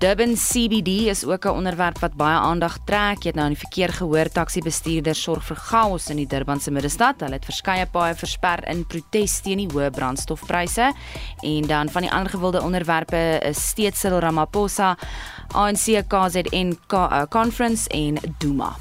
Durban 0.00 0.32
CBD 0.40 1.10
is 1.12 1.26
ook 1.28 1.44
'n 1.44 1.58
onderwerp 1.60 2.00
wat 2.00 2.16
baie 2.16 2.38
aandag 2.38 2.78
trek. 2.86 3.20
Jy 3.20 3.28
het 3.28 3.34
nou 3.34 3.46
in 3.46 3.52
die 3.52 3.66
verkeer 3.66 3.92
gehoor 3.92 4.32
taxi 4.32 4.60
bestuurders 4.62 5.22
sorg 5.22 5.44
vir 5.44 5.56
chaos 5.56 6.08
in 6.08 6.16
die 6.16 6.26
Durban 6.26 6.60
se 6.60 6.70
middestad. 6.70 7.20
Hulle 7.20 7.34
het 7.34 7.44
verskeie 7.44 7.86
paaie 7.86 8.14
versper 8.14 8.68
in 8.68 8.86
protes 8.86 9.40
teen 9.40 9.58
die 9.58 9.68
hoë 9.68 9.90
brandstofpryse. 9.90 10.92
En 11.42 11.66
dan 11.66 11.88
van 11.88 12.02
die 12.02 12.12
ander 12.12 12.30
gewilde 12.30 12.62
onderwerpe 12.62 13.40
is 13.42 13.68
steeds 13.68 14.00
Cyril 14.00 14.20
Ramaphosa, 14.20 14.96
ANC 15.52 16.08
KZN 16.08 16.78
Conference 17.28 17.88
en 17.88 18.16
Duma. 18.38 18.76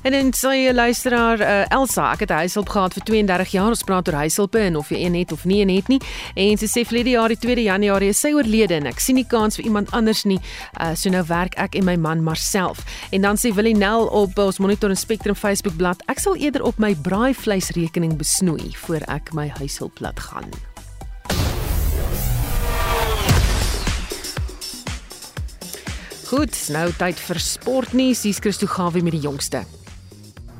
En 0.00 0.30
sê 0.32 0.50
jy 0.62 0.72
luisteraar 0.72 1.42
uh, 1.44 1.64
Elsa, 1.76 2.12
ek 2.14 2.24
het 2.24 2.30
'n 2.30 2.40
huishulp 2.40 2.68
gehad 2.72 2.94
vir 2.96 3.02
32 3.04 3.50
jaar. 3.52 3.68
Ons 3.68 3.82
praat 3.84 4.08
oor 4.08 4.14
huishulpe 4.14 4.58
en 4.58 4.76
of 4.76 4.88
jy 4.88 4.96
een 5.04 5.14
het 5.14 5.32
of 5.32 5.44
nie 5.44 5.60
een 5.60 5.68
het 5.68 5.88
nie. 5.88 6.00
En 6.34 6.56
sy 6.56 6.66
sê 6.66 6.86
verlede 6.86 7.10
jaar 7.10 7.28
die 7.28 7.36
2 7.36 7.62
Januarie 7.62 8.08
is 8.08 8.20
sy 8.20 8.32
oorlede 8.32 8.74
en 8.74 8.86
ek 8.86 9.00
sien 9.00 9.14
nie 9.14 9.26
kans 9.26 9.56
vir 9.56 9.64
iemand 9.64 9.90
anders 9.90 10.24
nie. 10.24 10.40
Uh, 10.80 10.94
so 10.94 11.10
nou 11.10 11.22
werk 11.26 11.54
ek 11.58 11.74
en 11.74 11.84
my 11.84 11.96
man 11.96 12.24
maar 12.24 12.36
self. 12.36 12.80
En 13.12 13.20
dan 13.20 13.36
sê 13.36 13.52
Willie 13.52 13.76
Nel 13.76 14.06
op 14.06 14.38
ons 14.38 14.58
Monitor 14.58 14.88
en 14.88 14.96
Spectrum 14.96 15.34
Facebook 15.34 15.76
bladsy, 15.76 16.00
ek 16.08 16.18
sal 16.18 16.36
eerder 16.36 16.62
op 16.62 16.78
my 16.78 16.94
braaivleisrekening 16.94 18.16
besnoei 18.16 18.72
voor 18.76 19.04
ek 19.06 19.34
my 19.34 19.48
huishulp 19.48 20.00
laat 20.00 20.20
gaan. 20.20 20.48
Goed, 26.30 26.54
nou 26.70 26.92
tyd 26.94 27.18
vir 27.18 27.38
sportnuus. 27.42 28.22
Hier's 28.22 28.38
Christo 28.38 28.66
Gawie 28.66 29.02
met 29.02 29.12
die 29.12 29.20
jongste. 29.20 29.79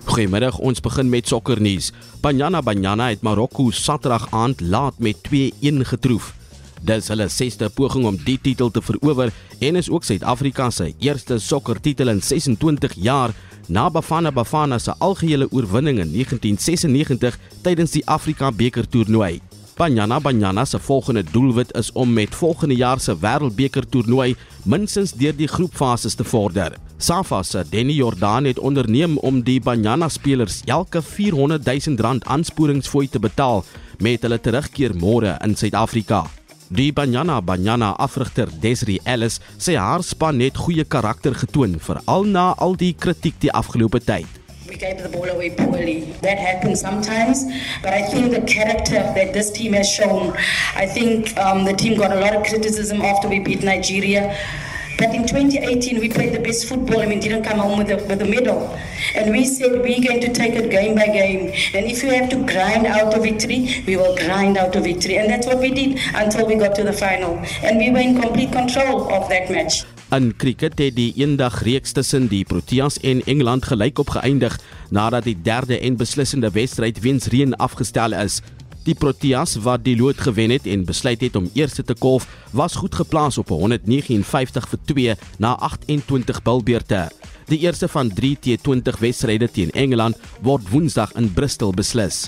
Goeiemiddag, 0.05 0.57
ons 0.59 0.81
begin 0.81 1.09
met 1.13 1.29
sokkernuus. 1.29 1.91
Banyana 2.25 2.63
Banyana 2.65 3.11
het 3.11 3.21
Marokko 3.23 3.71
Saterdag 3.71 4.27
aand 4.33 4.61
laat 4.61 4.99
met 4.99 5.17
2-1 5.29 5.83
getroof. 5.93 6.33
Dis 6.81 7.11
hulle 7.13 7.29
sesde 7.29 7.69
poging 7.69 8.07
om 8.09 8.17
die 8.25 8.39
titel 8.41 8.71
te 8.73 8.81
verower 8.81 9.33
en 9.61 9.77
is 9.77 9.91
ook 9.93 10.05
Suid-Afrika 10.05 10.71
se 10.71 10.95
eerste 10.99 11.39
sokkertitel 11.39 12.09
in 12.09 12.23
26 12.23 12.97
jaar 12.97 13.35
na 13.69 13.91
Bafana 13.91 14.33
Bafana 14.33 14.79
se 14.79 14.95
algehele 14.99 15.51
oorwinning 15.53 15.99
in 15.99 16.13
1996 16.13 17.39
tydens 17.63 17.93
die 17.93 18.07
Afrika 18.07 18.53
beker 18.53 18.89
toernooi. 18.89 19.41
Banyana 19.77 20.21
Banyana 20.21 20.65
se 20.65 20.79
volgende 20.79 21.23
doelwit 21.23 21.77
is 21.77 21.93
om 21.93 22.13
met 22.13 22.35
volgende 22.35 22.75
jaar 22.75 23.01
se 23.01 23.17
Wêreldbeker 23.17 23.89
toernooi 23.89 24.37
minstens 24.65 25.13
deur 25.13 25.37
die 25.37 25.49
groepfases 25.49 26.15
te 26.15 26.25
vorder. 26.25 26.77
Safa 27.01 27.43
se 27.43 27.65
Denny 27.69 27.93
Jordan 27.93 28.45
het 28.45 28.59
onderneem 28.59 29.19
om 29.19 29.43
die 29.43 29.61
Banyana 29.61 30.09
spelers 30.09 30.61
elke 30.65 31.03
400 31.03 31.65
000 31.87 31.97
rand 31.97 32.25
aansporingsfooi 32.25 33.09
te 33.09 33.19
betaal 33.19 33.65
met 34.05 34.21
hulle 34.23 34.37
terugkeer 34.41 34.93
môre 34.93 35.39
in 35.45 35.57
Suid-Afrika. 35.57 36.27
Die 36.69 36.93
Banyana 36.93 37.41
Banyana 37.41 37.95
afrigter 37.97 38.53
Desri 38.61 38.99
Ellis 39.05 39.41
sê 39.57 39.79
haar 39.81 40.05
span 40.05 40.45
het 40.45 40.61
goeie 40.61 40.85
karakter 40.85 41.35
getoon 41.35 41.79
veral 41.81 42.29
na 42.29 42.51
al 42.59 42.77
die 42.77 42.93
kritiek 42.93 43.41
die 43.41 43.53
afgelope 43.53 44.05
tyd. 44.05 44.29
we 44.71 44.77
gave 44.77 45.03
the 45.03 45.09
ball 45.09 45.29
away 45.29 45.51
poorly. 45.51 46.03
That 46.23 46.39
happens 46.39 46.81
sometimes, 46.81 47.45
but 47.83 47.93
I 47.93 48.03
think 48.03 48.31
the 48.31 48.43
character 48.43 49.01
that 49.17 49.33
this 49.33 49.51
team 49.51 49.73
has 49.73 49.91
shown, 49.91 50.33
I 50.77 50.87
think 50.87 51.37
um, 51.39 51.65
the 51.65 51.73
team 51.73 51.99
got 51.99 52.13
a 52.13 52.21
lot 52.21 52.37
of 52.37 52.45
criticism 52.45 53.03
after 53.03 53.27
we 53.29 53.41
beat 53.41 53.65
Nigeria. 53.65 54.37
But 55.01 55.15
in 55.15 55.27
2018, 55.27 55.99
we 55.99 56.11
played 56.11 56.35
the 56.35 56.41
best 56.41 56.69
football 56.69 57.01
and 57.01 57.09
we 57.09 57.19
didn't 57.19 57.43
come 57.43 57.59
home 57.59 57.79
with 57.79 57.91
a, 57.91 57.97
with 57.97 58.21
a 58.21 58.27
medal. 58.27 58.77
And 59.15 59.33
we 59.33 59.47
said 59.47 59.73
we're 59.81 60.05
going 60.05 60.21
to 60.21 60.31
take 60.31 60.53
it 60.53 60.71
game 60.71 60.95
by 60.95 61.07
game. 61.07 61.55
And 61.73 61.87
if 61.87 62.03
we 62.03 62.11
have 62.11 62.29
to 62.29 62.45
grind 62.45 62.85
out 62.85 63.17
a 63.17 63.19
victory, 63.19 63.83
we 63.87 63.97
will 63.97 64.15
grind 64.15 64.59
out 64.59 64.77
a 64.77 64.81
victory. 64.83 65.17
And 65.17 65.31
that's 65.31 65.47
what 65.47 65.59
we 65.59 65.71
did 65.71 65.99
until 66.15 66.47
we 66.47 66.57
got 66.57 66.75
to 66.75 66.85
the 66.85 66.93
final. 66.93 67.41
And 67.63 67.79
we 67.79 67.89
were 67.91 68.01
in 68.01 68.21
complete 68.21 68.53
control 68.53 69.11
of 69.11 69.27
that 69.31 69.51
match. 69.51 69.87
In 70.13 70.37
cricket 70.37 70.77
het 70.83 70.97
die 70.99 71.13
eendag 71.17 71.63
reeks 71.63 71.93
tussen 71.97 72.27
die 72.29 72.45
Proteas 72.45 72.99
en 73.01 73.23
Engeland 73.31 73.65
gelykop 73.71 74.11
geëindig 74.19 74.57
nadat 74.91 75.25
die 75.25 75.37
derde 75.43 75.79
en 75.79 75.97
beslissende 75.97 76.51
wedstryd 76.51 77.01
weens 77.01 77.31
reën 77.31 77.55
afgestel 77.57 78.13
is. 78.19 78.41
Die 78.91 78.99
Proteas 78.99 79.53
wat 79.63 79.85
die 79.87 79.95
lood 79.95 80.19
gewen 80.19 80.51
het 80.51 80.65
en 80.67 80.83
besluit 80.83 81.21
het 81.23 81.37
om 81.39 81.47
eerste 81.55 81.85
te 81.87 81.95
kolf, 81.95 82.25
was 82.51 82.75
goed 82.81 82.97
geplaas 82.99 83.37
op 83.39 83.53
159 83.55 84.67
vir 84.73 84.81
2 84.91 85.15
na 85.39 85.53
28 85.63 86.41
bilbeerte. 86.43 87.05
Die 87.47 87.61
eerste 87.63 87.87
van 87.93 88.11
3 88.11 88.33
T20 88.43 88.99
wedstryde 88.99 89.47
teen 89.47 89.71
Engeland 89.79 90.19
word 90.43 90.67
Woensdag 90.73 91.15
in 91.15 91.31
Bristol 91.39 91.71
beslis. 91.71 92.25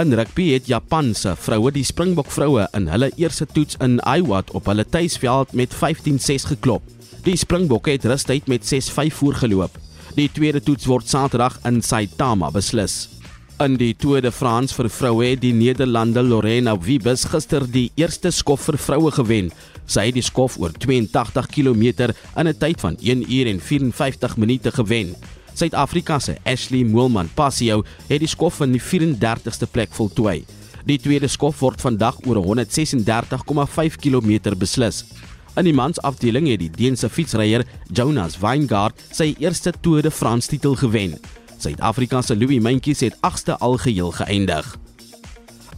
In 0.00 0.16
rugby 0.16 0.48
het 0.54 0.72
Japan 0.72 1.12
se 1.14 1.36
vroue 1.36 1.74
die 1.76 1.84
Springbok 1.84 2.32
vroue 2.32 2.64
in 2.72 2.88
hulle 2.88 3.12
eerste 3.20 3.44
toets 3.52 3.76
in 3.84 4.00
Iowa 4.00 4.40
op 4.56 4.72
hulle 4.72 4.88
tuisveld 4.88 5.52
met 5.52 5.76
15-6 5.76 6.48
geklop. 6.54 6.88
Die 7.28 7.36
Springbokke 7.36 7.98
het 7.98 8.08
rustyd 8.08 8.48
met 8.48 8.64
6-5 8.64 9.12
voorgeloop. 9.20 9.76
Die 10.16 10.30
tweede 10.32 10.64
toets 10.64 10.88
word 10.88 11.08
Saterdag 11.08 11.60
in 11.68 11.82
Saitama 11.84 12.48
beslis. 12.50 13.11
In 13.62 13.76
die 13.78 13.92
Tour 13.94 14.18
de 14.24 14.32
France 14.34 14.74
vir 14.74 14.88
vroue 14.90 15.26
het 15.28 15.42
die 15.42 15.52
Nederlander 15.54 16.24
Lorena 16.26 16.72
Wiebes 16.82 17.22
gister 17.30 17.62
die 17.70 17.92
eerste 18.00 18.32
skof 18.34 18.64
vir 18.66 18.78
vroue 18.80 19.12
gewen. 19.14 19.50
Sy 19.86 20.08
het 20.08 20.16
die 20.16 20.24
skof 20.26 20.56
oor 20.58 20.72
82 20.82 21.46
km 21.52 21.84
in 22.10 22.48
'n 22.48 22.58
tyd 22.58 22.80
van 22.80 22.96
1 22.98 23.22
uur 23.30 23.46
en 23.46 23.60
54 23.60 24.36
minute 24.36 24.72
gewen. 24.72 25.14
Suid-Afrika 25.54 26.18
se 26.18 26.36
Ashley 26.44 26.82
Moelman 26.82 27.30
Passio 27.34 27.84
het 28.08 28.18
die 28.18 28.28
skof 28.28 28.60
in 28.60 28.72
die 28.72 28.82
34ste 28.82 29.70
plek 29.70 29.92
voltooi. 29.92 30.44
Die 30.84 30.98
tweede 30.98 31.28
skof 31.28 31.60
word 31.60 31.80
vandag 31.80 32.18
oor 32.26 32.42
136,5 32.42 33.96
km 34.00 34.58
beslis. 34.58 35.04
In 35.56 35.64
die 35.64 35.74
mansafdeling 35.74 36.48
het 36.48 36.58
die 36.58 36.70
Deense 36.70 37.08
fietsryer 37.08 37.64
Jonas 37.92 38.36
Vingegaard 38.36 38.94
sy 39.12 39.36
eerste 39.38 39.72
Tour 39.80 40.02
de 40.02 40.10
France 40.10 40.48
titel 40.48 40.74
gewen. 40.74 41.20
Suid-Afrika 41.62 42.22
se 42.26 42.34
Louis 42.34 42.58
Mentjes 42.58 43.00
het 43.00 43.14
8ste 43.22 43.54
algeheel 43.62 44.10
geëindig. 44.10 44.66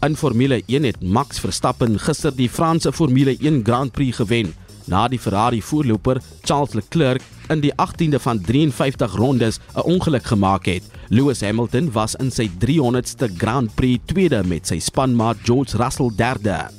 In 0.00 0.16
Formule 0.16 0.62
1 0.66 0.84
het 0.84 1.02
Max 1.02 1.40
Verstappen 1.40 1.98
gister 2.00 2.32
die 2.32 2.48
Franse 2.48 2.92
Formule 2.92 3.36
1 3.36 3.60
Grand 3.64 3.92
Prix 3.92 4.16
gewen 4.16 4.54
na 4.88 5.02
die 5.08 5.18
Ferrari 5.20 5.60
voorloper 5.62 6.22
Charles 6.42 6.72
Leclerc 6.72 7.22
in 7.52 7.60
die 7.60 7.72
18de 7.76 8.20
van 8.20 8.40
53 8.40 9.16
rondes 9.16 9.60
'n 9.76 9.84
ongeluk 9.84 10.24
gemaak 10.24 10.64
het. 10.64 10.82
Lewis 11.08 11.40
Hamilton 11.40 11.92
was 11.92 12.14
in 12.14 12.30
sy 12.30 12.50
300ste 12.58 13.28
Grand 13.36 13.74
Prix 13.74 14.00
tweede 14.04 14.42
met 14.44 14.66
sy 14.66 14.78
spanmaat 14.78 15.36
George 15.42 15.76
Russell 15.76 16.10
derde. 16.16 16.70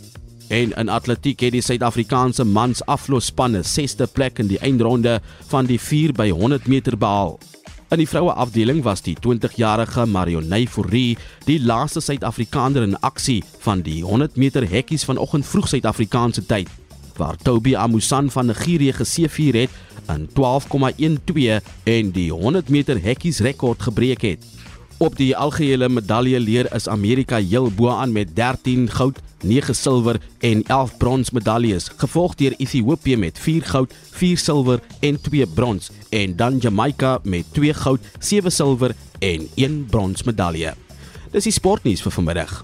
En 0.47 0.71
in 0.73 0.89
atletiek 0.89 1.39
het 1.39 1.51
die 1.51 1.61
Suid-Afrikaanse 1.61 2.43
mans 2.43 2.85
aflosspanne 2.85 3.61
6ste 3.63 4.11
plek 4.11 4.39
in 4.39 4.47
die 4.47 4.59
eindronde 4.59 5.21
van 5.47 5.65
die 5.65 5.79
4 5.79 6.11
by 6.13 6.29
100 6.29 6.67
meter 6.67 6.97
behaal. 6.97 7.39
In 7.93 7.99
die 8.01 8.07
vroue 8.09 8.33
afdeling 8.33 8.79
was 8.81 9.03
die 9.05 9.13
20-jarige 9.13 10.07
Marionay 10.09 10.65
Fourie 10.65 11.17
die 11.45 11.59
laaste 11.61 12.01
Suid-Afrikaner 12.01 12.81
in 12.81 12.95
aksie 13.05 13.43
van 13.61 13.83
die 13.85 13.99
100 14.01 14.39
meter 14.41 14.65
hekkies 14.65 15.05
vanoggend 15.05 15.45
vroeg 15.45 15.67
Suid-Afrikaanse 15.69 16.41
tyd 16.49 16.71
waar 17.15 17.37
Toby 17.37 17.75
Amusan 17.77 18.31
van 18.33 18.49
Nigerië 18.49 18.97
geseëvier 18.97 19.59
het 19.61 20.09
in 20.09 20.25
12,12 20.33 21.61
en 21.83 22.11
die 22.11 22.31
100 22.33 22.73
meter 22.73 23.01
hekkies 23.01 23.39
rekord 23.45 23.85
gebreek 23.85 24.21
het. 24.21 24.54
Op 24.97 25.17
die 25.17 25.35
algehele 25.35 25.89
medalje 25.89 26.39
leer 26.39 26.73
is 26.73 26.87
Amerika 26.87 27.35
heel 27.35 27.67
bo 27.71 27.89
aan 27.89 28.11
met 28.11 28.35
13 28.35 28.89
goud, 28.91 29.19
9 29.43 29.75
silwer 29.75 30.21
en 30.39 30.63
11 30.63 30.97
brons 30.97 31.29
medaljes, 31.29 31.89
gevolg 31.97 32.35
deur 32.35 32.53
Ethiopië 32.57 33.17
met 33.17 33.39
4 33.39 33.63
goud, 33.63 33.93
4 34.11 34.37
silwer 34.37 34.79
en 34.99 35.21
2 35.21 35.47
brons 35.47 35.91
en 36.09 36.35
dan 36.35 36.57
Jamaica 36.57 37.19
met 37.23 37.45
2 37.51 37.73
goud, 37.73 37.99
7 38.19 38.51
silwer 38.51 38.95
en 39.19 39.49
1 39.55 39.85
brons 39.89 40.23
medalje. 40.23 40.73
Dis 41.31 41.43
die 41.43 41.51
sportnuus 41.51 42.01
vir 42.01 42.11
vanmiddag. 42.11 42.63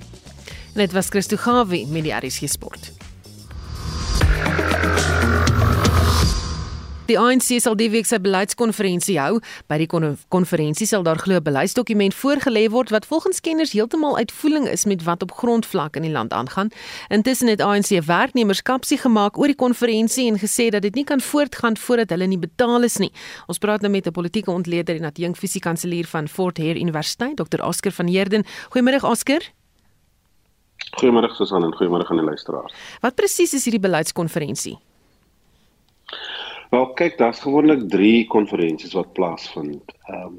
Dit 0.74 0.96
was 0.96 1.12
Christo 1.12 1.36
Gawie 1.38 1.88
met 1.88 2.08
die 2.08 2.16
RSG 2.16 2.48
Sport. 2.48 2.92
Die 7.12 7.20
ANC 7.20 7.58
sal 7.60 7.76
die 7.76 7.90
week 7.92 8.08
sy 8.08 8.22
beleidskonferensie 8.24 9.18
hou. 9.20 9.42
By 9.68 9.82
die 9.82 9.88
konferensie 10.32 10.86
sal 10.88 11.04
daar 11.04 11.20
glo 11.20 11.36
'n 11.36 11.44
beleidsdokument 11.44 12.16
voorgelê 12.16 12.70
word 12.72 12.90
wat 12.90 13.06
volgens 13.06 13.42
kenners 13.42 13.74
heeltemal 13.74 14.16
uitvoering 14.16 14.68
is 14.68 14.86
met 14.86 15.04
wat 15.04 15.22
op 15.22 15.32
grondvlak 15.32 15.98
in 15.98 16.04
die 16.04 16.12
land 16.12 16.32
aangaan. 16.32 16.70
Intussen 17.10 17.50
het 17.50 17.60
ANC 17.60 17.92
werknemers 18.06 18.62
kapsie 18.62 18.98
gemaak 18.98 19.38
oor 19.38 19.48
die 19.48 19.56
konferensie 19.56 20.32
en 20.32 20.40
gesê 20.40 20.70
dat 20.70 20.82
dit 20.82 20.96
nie 20.96 21.04
kan 21.04 21.20
voortgaan 21.20 21.78
voordat 21.78 22.10
hulle 22.10 22.28
nie 22.28 22.40
betaal 22.40 22.84
is 22.84 22.98
nie. 22.98 23.12
Ons 23.48 23.58
praat 23.58 23.82
nou 23.82 23.92
met 23.92 24.08
'n 24.08 24.12
politieke 24.12 24.52
ontleder 24.52 24.96
en 24.96 25.04
adjunk 25.04 25.36
fisiekanselier 25.36 26.06
van 26.06 26.28
Fort 26.28 26.58
Hare 26.58 26.80
Universiteit, 26.80 27.36
Dr. 27.36 27.62
Oscar 27.62 27.92
van 27.92 28.08
Heerden. 28.08 28.46
Goeiemôre 28.70 29.04
Oscar. 29.04 29.42
Goeiemôre 30.96 31.36
Susan 31.36 31.64
en 31.64 31.76
goeiemôre 31.76 32.08
aan 32.08 32.18
die 32.18 32.26
luisteraars. 32.26 32.74
Wat 33.02 33.16
presies 33.16 33.54
is 33.54 33.64
hierdie 33.64 33.82
beleidskonferensie? 33.82 34.80
Wel 36.72 36.94
kyk, 36.96 37.18
daar's 37.20 37.40
gewoonlik 37.44 37.90
3 37.92 38.28
konferensies 38.32 38.94
wat 38.96 39.14
plaasvind. 39.14 39.92
Ehm 40.08 40.26
um, 40.26 40.38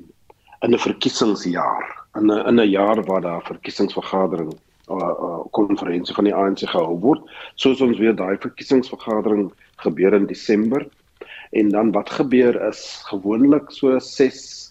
in 0.63 0.73
'n 0.73 0.79
verkiesingsjaar, 0.79 1.87
in 2.15 2.31
'n 2.31 2.47
in 2.49 2.61
'n 2.61 2.71
jaar 2.71 3.05
waar 3.05 3.21
daar 3.21 3.43
verkiesingsvergadering 3.43 4.55
konferensie 5.51 6.03
uh, 6.03 6.09
uh, 6.09 6.15
van 6.15 6.25
die 6.25 6.35
ANC 6.35 6.59
gehou 6.59 6.99
word. 6.99 7.21
Soos 7.55 7.81
ons 7.81 7.99
weer 7.99 8.15
daai 8.17 8.37
verkiesingsvergadering 8.39 9.53
gebeur 9.77 10.15
in 10.15 10.27
Desember. 10.27 10.89
En 11.51 11.69
dan 11.69 11.93
wat 11.93 12.11
gebeur 12.11 12.69
is 12.69 13.03
gewoonlik 13.05 13.71
so 13.71 13.99
6 13.99 14.62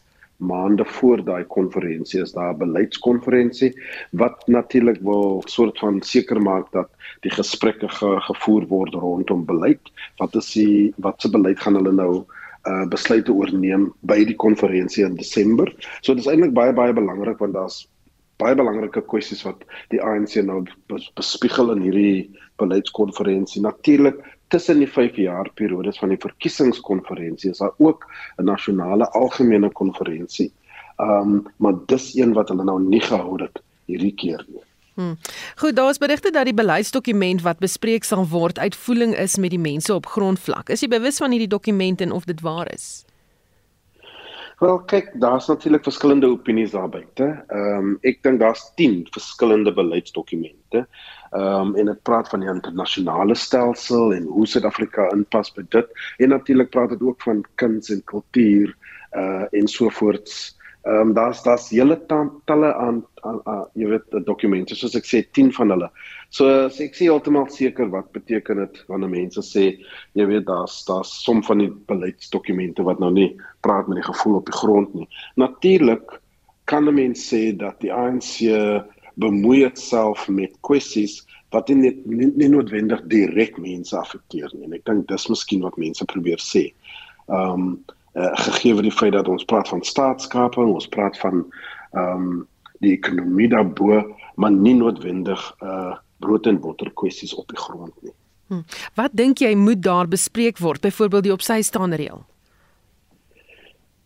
maande 0.41 0.85
voor 0.85 1.23
daai 1.23 1.43
konferensie 1.45 2.21
is 2.21 2.33
daar 2.33 2.53
'n 2.53 2.57
beleidskonferensie 2.57 3.71
wat 4.11 4.47
natuurlik 4.47 4.99
wil 5.01 5.43
soort 5.45 5.79
van 5.79 6.01
seker 6.01 6.41
maak 6.41 6.71
dat 6.71 6.89
die 7.21 7.31
gesprekke 7.31 7.89
ge, 7.89 8.19
gevoer 8.19 8.67
word 8.67 8.93
rondom 8.93 9.45
beleid. 9.45 9.81
Wat 10.17 10.35
is 10.35 10.51
die 10.53 10.93
wat 10.97 11.21
se 11.21 11.29
beleid 11.29 11.59
gaan 11.59 11.75
hulle 11.75 11.91
nou 11.91 12.25
uh 12.69 12.85
besluite 12.85 13.33
oorneem 13.33 13.93
by 13.99 14.25
die 14.25 14.35
konferensie 14.35 15.05
in 15.05 15.15
Desember. 15.15 15.73
So 16.01 16.13
dit 16.13 16.25
is 16.25 16.29
eintlik 16.29 16.53
baie 16.53 16.73
baie 16.73 16.93
belangrik 16.93 17.37
want 17.37 17.53
daar's 17.53 17.87
baie 18.41 18.57
belangrike 18.57 19.03
kwessies 19.11 19.43
wat 19.47 19.65
die 19.93 20.01
ANC 20.01 20.37
nou 20.45 20.63
bespiegel 21.19 21.73
in 21.75 21.83
hierdie 21.85 22.39
beleidskonferensie. 22.61 23.61
Natuurlik 23.65 24.19
tussen 24.51 24.81
die 24.83 24.89
5 24.89 25.19
jaar 25.21 25.49
periodes 25.55 25.99
van 26.01 26.11
die 26.11 26.19
verkiesingskonferensie 26.21 27.53
is 27.53 27.61
daar 27.63 27.75
ook 27.77 28.07
'n 28.37 28.49
nasionale 28.49 29.09
algemene 29.11 29.71
konferensie. 29.71 30.51
Ehm 30.97 31.35
um, 31.35 31.47
maar 31.57 31.73
dis 31.85 32.15
een 32.15 32.33
wat 32.33 32.49
hulle 32.49 32.63
nou 32.63 32.81
nie 32.81 33.01
gehou 33.01 33.41
het 33.41 33.63
hierdie 33.85 34.13
keer 34.13 34.45
nie. 34.47 34.63
Hmm. 34.93 35.17
Goed, 35.55 35.75
daar 35.75 35.89
is 35.89 35.97
berigte 35.97 36.31
dat 36.31 36.45
die 36.45 36.53
beleidsdokument 36.53 37.41
wat 37.41 37.59
bespreek 37.59 38.03
sal 38.03 38.27
word 38.27 38.59
uitvoering 38.59 39.15
is 39.17 39.37
met 39.37 39.49
die 39.49 39.59
mense 39.59 39.93
op 39.93 40.05
grondvlak. 40.05 40.69
Is 40.69 40.81
jy 40.81 40.87
bewus 40.87 41.17
van 41.17 41.31
hierdie 41.31 41.47
dokument 41.47 42.01
en 42.01 42.11
of 42.11 42.25
dit 42.25 42.41
waar 42.41 42.73
is? 42.73 43.05
Wel 44.61 44.77
kyk, 44.85 45.07
daar's 45.17 45.47
natuurlik 45.47 45.83
verskillende 45.83 46.27
opinies 46.29 46.71
daar 46.71 46.89
buite. 46.89 47.27
Ehm 47.47 47.77
um, 47.77 47.95
ek 48.05 48.19
dink 48.21 48.37
daar's 48.39 48.61
10 48.77 49.07
verskillende 49.09 49.73
beleidsdokumente. 49.73 50.83
Ehm 51.31 51.71
um, 51.71 51.71
en 51.81 51.89
dit 51.89 52.01
praat 52.05 52.29
van 52.29 52.45
die 52.45 52.49
internasionale 52.49 53.35
stelsel 53.35 54.13
en 54.13 54.27
hoe 54.29 54.45
Suid-Afrika 54.47 55.07
inpas 55.15 55.49
by 55.55 55.65
dit. 55.73 55.89
En 56.21 56.29
natuurlik 56.29 56.69
praat 56.69 56.93
dit 56.93 57.01
ook 57.01 57.25
van 57.25 57.41
kuns 57.55 57.89
en 57.89 58.03
kultuur 58.13 58.75
uh 59.17 59.49
en 59.49 59.67
so 59.67 59.89
voorts. 59.89 60.53
Ehm 60.85 61.09
um, 61.09 61.13
daar's 61.17 61.41
daar's 61.43 61.69
hele 61.69 61.97
talle 62.45 62.73
aan, 62.75 63.01
aan, 63.21 63.41
aan 63.43 63.65
jy 63.73 63.89
weet 63.95 64.25
dokumente 64.29 64.77
soos 64.77 64.93
ek 64.95 65.09
sê 65.09 65.25
10 65.31 65.53
van 65.57 65.73
hulle. 65.73 65.89
So 66.31 66.47
as 66.65 66.79
ek 66.79 66.93
sê 66.95 67.09
heeltemal 67.09 67.49
seker 67.51 67.89
wat 67.91 68.13
beteken 68.15 68.61
dit 68.63 68.77
wanneer 68.87 69.11
mense 69.11 69.41
sê 69.43 69.65
jy 70.15 70.25
weet 70.29 70.45
daar's 70.47 70.77
daar's 70.87 71.11
som 71.25 71.41
van 71.43 71.59
die 71.59 71.71
beleidsdokumente 71.91 72.85
wat 72.87 73.01
nou 73.03 73.09
nie 73.11 73.33
praat 73.67 73.89
met 73.91 73.99
die 73.99 74.07
gevoel 74.07 74.37
op 74.39 74.47
die 74.47 74.55
grond 74.55 74.93
nie. 74.95 75.07
Natuurlik 75.35 76.21
kan 76.71 76.87
'n 76.87 76.95
mens 76.95 77.27
sê 77.27 77.51
dat 77.51 77.81
die 77.83 77.91
ANC 77.91 78.47
bemoei 79.19 79.65
itself 79.65 80.29
met 80.29 80.55
kwessies 80.61 81.25
wat 81.51 81.67
nie 81.67 81.75
net 81.75 82.05
nie, 82.05 82.31
nie 82.35 82.47
noodwendig 82.47 83.01
direk 83.11 83.57
mense 83.59 83.97
affekteer 83.97 84.49
nie. 84.53 84.63
En 84.69 84.73
ek 84.73 84.85
dink 84.85 85.07
dis 85.07 85.27
miskien 85.27 85.65
wat 85.67 85.77
mense 85.77 86.05
probeer 86.05 86.39
sê. 86.39 86.71
Ehm 87.27 87.51
um, 87.51 87.83
uh, 88.15 88.31
gegee 88.45 88.73
word 88.73 88.87
die 88.87 88.99
feit 88.99 89.13
dat 89.13 89.27
ons 89.27 89.43
praat 89.43 89.67
van 89.67 89.83
staatskaping, 89.83 90.71
ons 90.71 90.87
praat 90.87 91.19
van 91.19 91.43
ehm 91.91 92.15
um, 92.15 92.47
die 92.81 92.95
ekonomie 92.95 93.49
daarbo, 93.51 93.99
maar 94.35 94.51
nie 94.51 94.73
noodwendig 94.73 95.43
uh 95.61 95.99
brood 96.23 96.47
en 96.49 96.59
botter 96.63 96.91
kwessies 97.01 97.33
op 97.35 97.47
die 97.51 97.59
grond 97.59 97.93
nie. 98.05 98.13
Hm. 98.51 98.65
Wat 98.99 99.13
dink 99.15 99.39
jy 99.43 99.53
moet 99.55 99.81
daar 99.83 100.09
bespreek 100.11 100.59
word, 100.59 100.83
byvoorbeeld 100.83 101.29
die 101.29 101.33
opsy 101.33 101.61
staande 101.63 101.99
reël? 102.01 102.25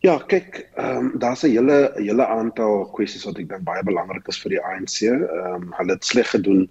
Ja, 0.05 0.19
kyk, 0.29 0.59
ehm 0.77 0.97
um, 0.97 1.11
daar's 1.19 1.43
'n 1.43 1.49
hele 1.49 1.91
hele 1.95 2.25
aantal 2.27 2.89
kwessies 2.93 3.25
wat 3.25 3.39
ek 3.41 3.49
dink 3.49 3.63
baie 3.65 3.83
belangrik 3.83 4.27
is 4.27 4.37
vir 4.41 4.49
die 4.53 4.61
ANC. 4.61 5.01
Ehm 5.01 5.53
um, 5.53 5.71
hulle 5.77 5.95
het 5.97 6.05
sleg 6.05 6.29
gedoen 6.29 6.69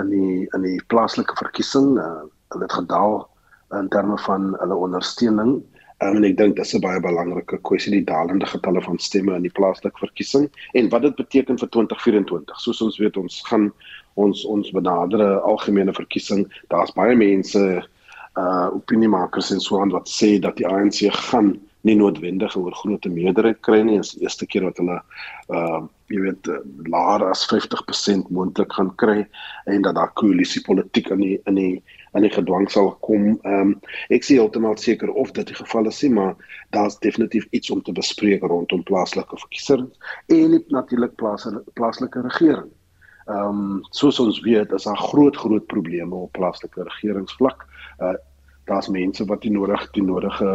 in 0.00 0.10
die 0.10 0.46
in 0.54 0.62
die 0.62 0.82
plaaslike 0.86 1.34
verkiesing. 1.36 1.96
Uh, 1.98 2.22
hulle 2.54 2.62
het 2.62 2.76
gedaal 2.78 3.28
in 3.80 3.88
terme 3.88 4.18
van 4.18 4.54
hulle 4.60 4.76
ondersteuning. 4.86 5.56
Um, 6.04 6.16
en 6.16 6.24
ek 6.28 6.36
dink 6.36 6.56
dis 6.56 6.74
'n 6.76 6.80
baie 6.84 7.00
belangrike 7.00 7.58
kwessie 7.66 7.92
die 7.92 8.04
dalende 8.04 8.46
getalle 8.46 8.82
van 8.82 8.98
stemme 8.98 9.34
in 9.34 9.46
die 9.48 9.56
plaaslike 9.58 9.98
verkiesing 9.98 10.50
en 10.72 10.88
wat 10.88 11.02
dit 11.02 11.16
beteken 11.16 11.58
vir 11.58 11.68
2024. 11.68 12.60
Soos 12.60 12.82
ons 12.82 12.98
weet, 12.98 13.16
ons 13.16 13.42
gaan 13.48 13.72
ons 14.16 14.44
ons 14.48 14.72
benadere 14.74 15.36
algemene 15.40 15.94
verkiesing. 15.96 16.46
Daar's 16.72 16.94
baie 16.96 17.16
mense 17.16 17.62
uh 18.36 18.68
opiniemakers 18.76 19.50
en 19.54 19.62
so 19.64 19.80
aan 19.80 19.94
wat 19.94 20.10
sê 20.12 20.36
dat 20.40 20.58
die 20.60 20.68
ANC 20.68 21.06
gaan 21.30 21.54
nie 21.86 21.94
noodwendig 21.96 22.56
oor 22.58 22.74
groot 22.74 23.06
meerderheid 23.08 23.62
kry 23.64 23.80
nie. 23.80 23.96
Dit 24.00 24.08
is 24.08 24.16
die 24.16 24.26
eerste 24.26 24.48
keer 24.50 24.66
wat 24.68 24.80
hulle 24.82 24.98
uh 25.54 25.84
jy 26.12 26.20
weet 26.22 26.48
laer 26.86 27.24
as 27.26 27.42
50% 27.50 28.28
moontlik 28.30 28.70
gaan 28.76 28.92
kry 29.02 29.24
en 29.72 29.82
dat 29.82 29.96
daar 29.98 30.12
koalisie 30.14 30.62
politiek 30.62 31.08
in 31.10 31.22
die 31.24 31.38
in 31.50 31.58
die 31.58 31.72
in 32.16 32.24
die 32.24 32.32
gedwang 32.32 32.68
sal 32.72 32.92
kom. 33.06 33.34
Ehm 33.44 33.72
um, 33.72 33.74
ek 34.14 34.24
sê 34.24 34.38
heeltemal 34.38 34.78
seker 34.80 35.12
of 35.12 35.32
dit 35.36 35.50
die 35.50 35.58
geval 35.58 35.90
is, 35.90 36.02
maar 36.08 36.34
daar's 36.76 36.98
definitief 37.02 37.48
iets 37.50 37.70
om 37.70 37.82
te 37.82 37.92
bespreek 37.96 38.46
rondom 38.46 38.84
plaaslike 38.88 39.40
verkiesings 39.44 40.12
en 40.32 40.58
natuurlik 40.68 41.16
plaaslike 41.18 42.26
regering. 42.30 42.70
Ehm 43.26 43.60
um, 43.60 43.78
soos 43.90 44.20
ons 44.22 44.40
weet, 44.44 44.72
is 44.72 44.84
daar 44.86 44.98
groot 45.10 45.36
groot 45.36 45.66
probleme 45.66 46.14
op 46.14 46.32
plaaslike 46.38 46.82
regeringsvlak. 46.82 47.66
Uh 47.98 48.14
daar's 48.66 48.88
mense 48.90 49.24
wat 49.30 49.44
nie 49.46 49.52
nodig 49.54 49.82
die 49.94 50.02
nodige 50.02 50.50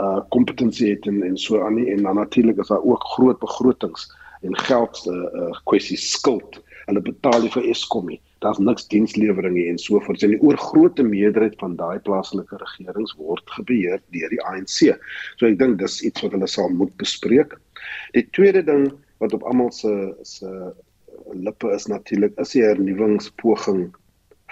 uh 0.00 0.20
kompetensie 0.28 0.90
het 0.90 1.06
en 1.06 1.22
en 1.22 1.36
so 1.40 1.60
aan 1.64 1.74
nie 1.74 1.90
en 1.92 2.02
dan 2.02 2.16
natuurlik 2.16 2.58
is 2.60 2.72
daar 2.72 2.84
ook 2.84 3.04
groot 3.16 3.38
begrotings 3.38 4.08
en 4.42 4.56
geld 4.56 5.04
uh, 5.08 5.14
uh 5.40 5.60
kwessies 5.64 6.10
skuld. 6.10 6.60
Hulle 6.86 7.00
betaal 7.00 7.40
nie 7.40 7.52
vir 7.52 7.68
Eskom 7.72 8.08
nie. 8.12 8.20
Daar's 8.44 8.58
niks 8.58 8.88
diensleweringe 8.92 9.68
en 9.68 9.78
so 9.78 10.00
voort. 10.00 10.22
En 10.22 10.34
die 10.34 10.40
oorgrootste 10.40 11.04
meerderheid 11.04 11.56
van 11.60 11.76
daai 11.76 11.98
plaaslike 12.04 12.60
regerings 12.60 13.14
word 13.20 13.44
gebeheer 13.56 14.02
deur 14.12 14.32
die 14.32 14.42
ANC. 14.44 14.92
So 15.36 15.48
ek 15.48 15.60
dink 15.60 15.78
dis 15.80 16.00
iets 16.04 16.24
wat 16.24 16.36
hulle 16.36 16.48
sal 16.48 16.68
moet 16.68 16.92
bespreek. 17.00 17.56
Die 18.16 18.26
tweede 18.36 18.64
ding 18.64 18.90
wat 19.24 19.36
op 19.36 19.46
almal 19.48 19.72
se 19.72 20.12
se 20.28 20.72
lippe 21.34 21.70
is 21.74 21.86
natuurlik 21.86 22.36
is 22.42 22.54
die 22.54 22.62
hernuwingspoging 22.62 23.88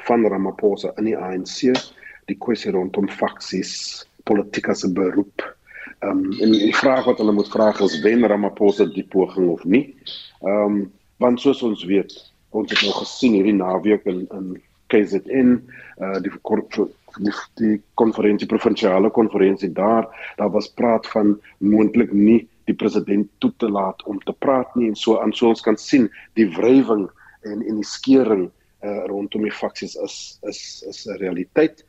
van 0.07 0.27
Ramaphosa 0.27 0.93
in 0.99 1.11
die 1.11 1.17
ANC, 1.19 1.73
die 2.31 2.39
kwessie 2.39 2.73
rondom 2.75 3.09
faksies, 3.09 4.05
politiek 4.29 4.69
as 4.69 4.85
'n 4.85 4.95
beroep. 4.95 5.45
Ehm 6.03 6.11
um, 6.11 6.33
en 6.41 6.53
die 6.53 6.75
vraag 6.75 7.05
wat 7.05 7.19
hulle 7.19 7.33
moet 7.33 7.51
vra 7.51 7.71
is 7.81 8.01
wen 8.03 8.27
Ramaphosa 8.27 8.85
die 8.85 9.07
poging 9.07 9.49
of 9.49 9.65
nie. 9.65 9.95
Ehm 10.43 10.83
um, 10.83 10.93
want 11.19 11.41
soos 11.41 11.63
ons 11.63 11.85
weet, 11.85 12.13
ons 12.51 12.71
het 12.71 12.83
nou 12.83 12.93
gesien 12.99 13.35
hierdie 13.39 13.55
naweek 13.55 14.07
in 14.07 14.27
in 14.31 14.63
KZN, 14.93 15.63
uh 16.01 16.19
die 16.21 16.33
die, 17.21 17.35
die 17.61 17.77
konferensie 17.95 18.49
provinsiale 18.49 19.11
konferensie 19.11 19.73
daar, 19.73 20.09
daar 20.37 20.51
was 20.51 20.69
praat 20.69 21.07
van 21.07 21.41
moontlik 21.59 22.13
nie 22.13 22.49
die 22.65 22.75
president 22.75 23.29
toe 23.39 23.53
te 23.57 23.69
laat 23.69 24.03
om 24.11 24.19
te 24.27 24.33
praat 24.33 24.75
nie 24.77 24.89
en 24.89 24.97
so 24.99 25.19
aan 25.21 25.33
so 25.33 25.49
ons 25.49 25.65
kan 25.65 25.77
sien 25.77 26.09
die 26.39 26.49
wrywing 26.57 27.09
en 27.49 27.63
en 27.63 27.81
die 27.81 27.89
skeuring 27.89 28.49
uh, 28.83 29.05
rondom 29.11 29.47
die 29.47 29.55
faksies 29.55 29.97
is 30.07 30.17
is 30.51 30.85
is 30.89 31.07
'n 31.07 31.19
realiteit. 31.23 31.85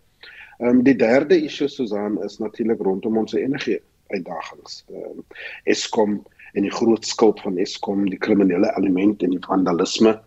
Ehm 0.59 0.69
um, 0.69 0.83
die 0.83 0.95
derde 0.95 1.37
issue 1.43 1.67
Susan 1.67 2.21
is 2.23 2.37
natuurlik 2.39 2.81
rondom 2.81 3.17
ons 3.17 3.33
energie 3.33 3.79
uitdagings. 4.07 4.83
Ehm 4.89 5.19
um, 5.19 5.25
Eskom 5.63 6.21
en 6.53 6.61
die 6.61 6.71
groot 6.71 7.05
skuld 7.05 7.41
van 7.41 7.57
Eskom, 7.57 8.09
die 8.09 8.19
kriminele 8.19 8.73
element 8.77 9.23
en 9.23 9.29
die 9.29 9.45
vandalisme 9.45 10.19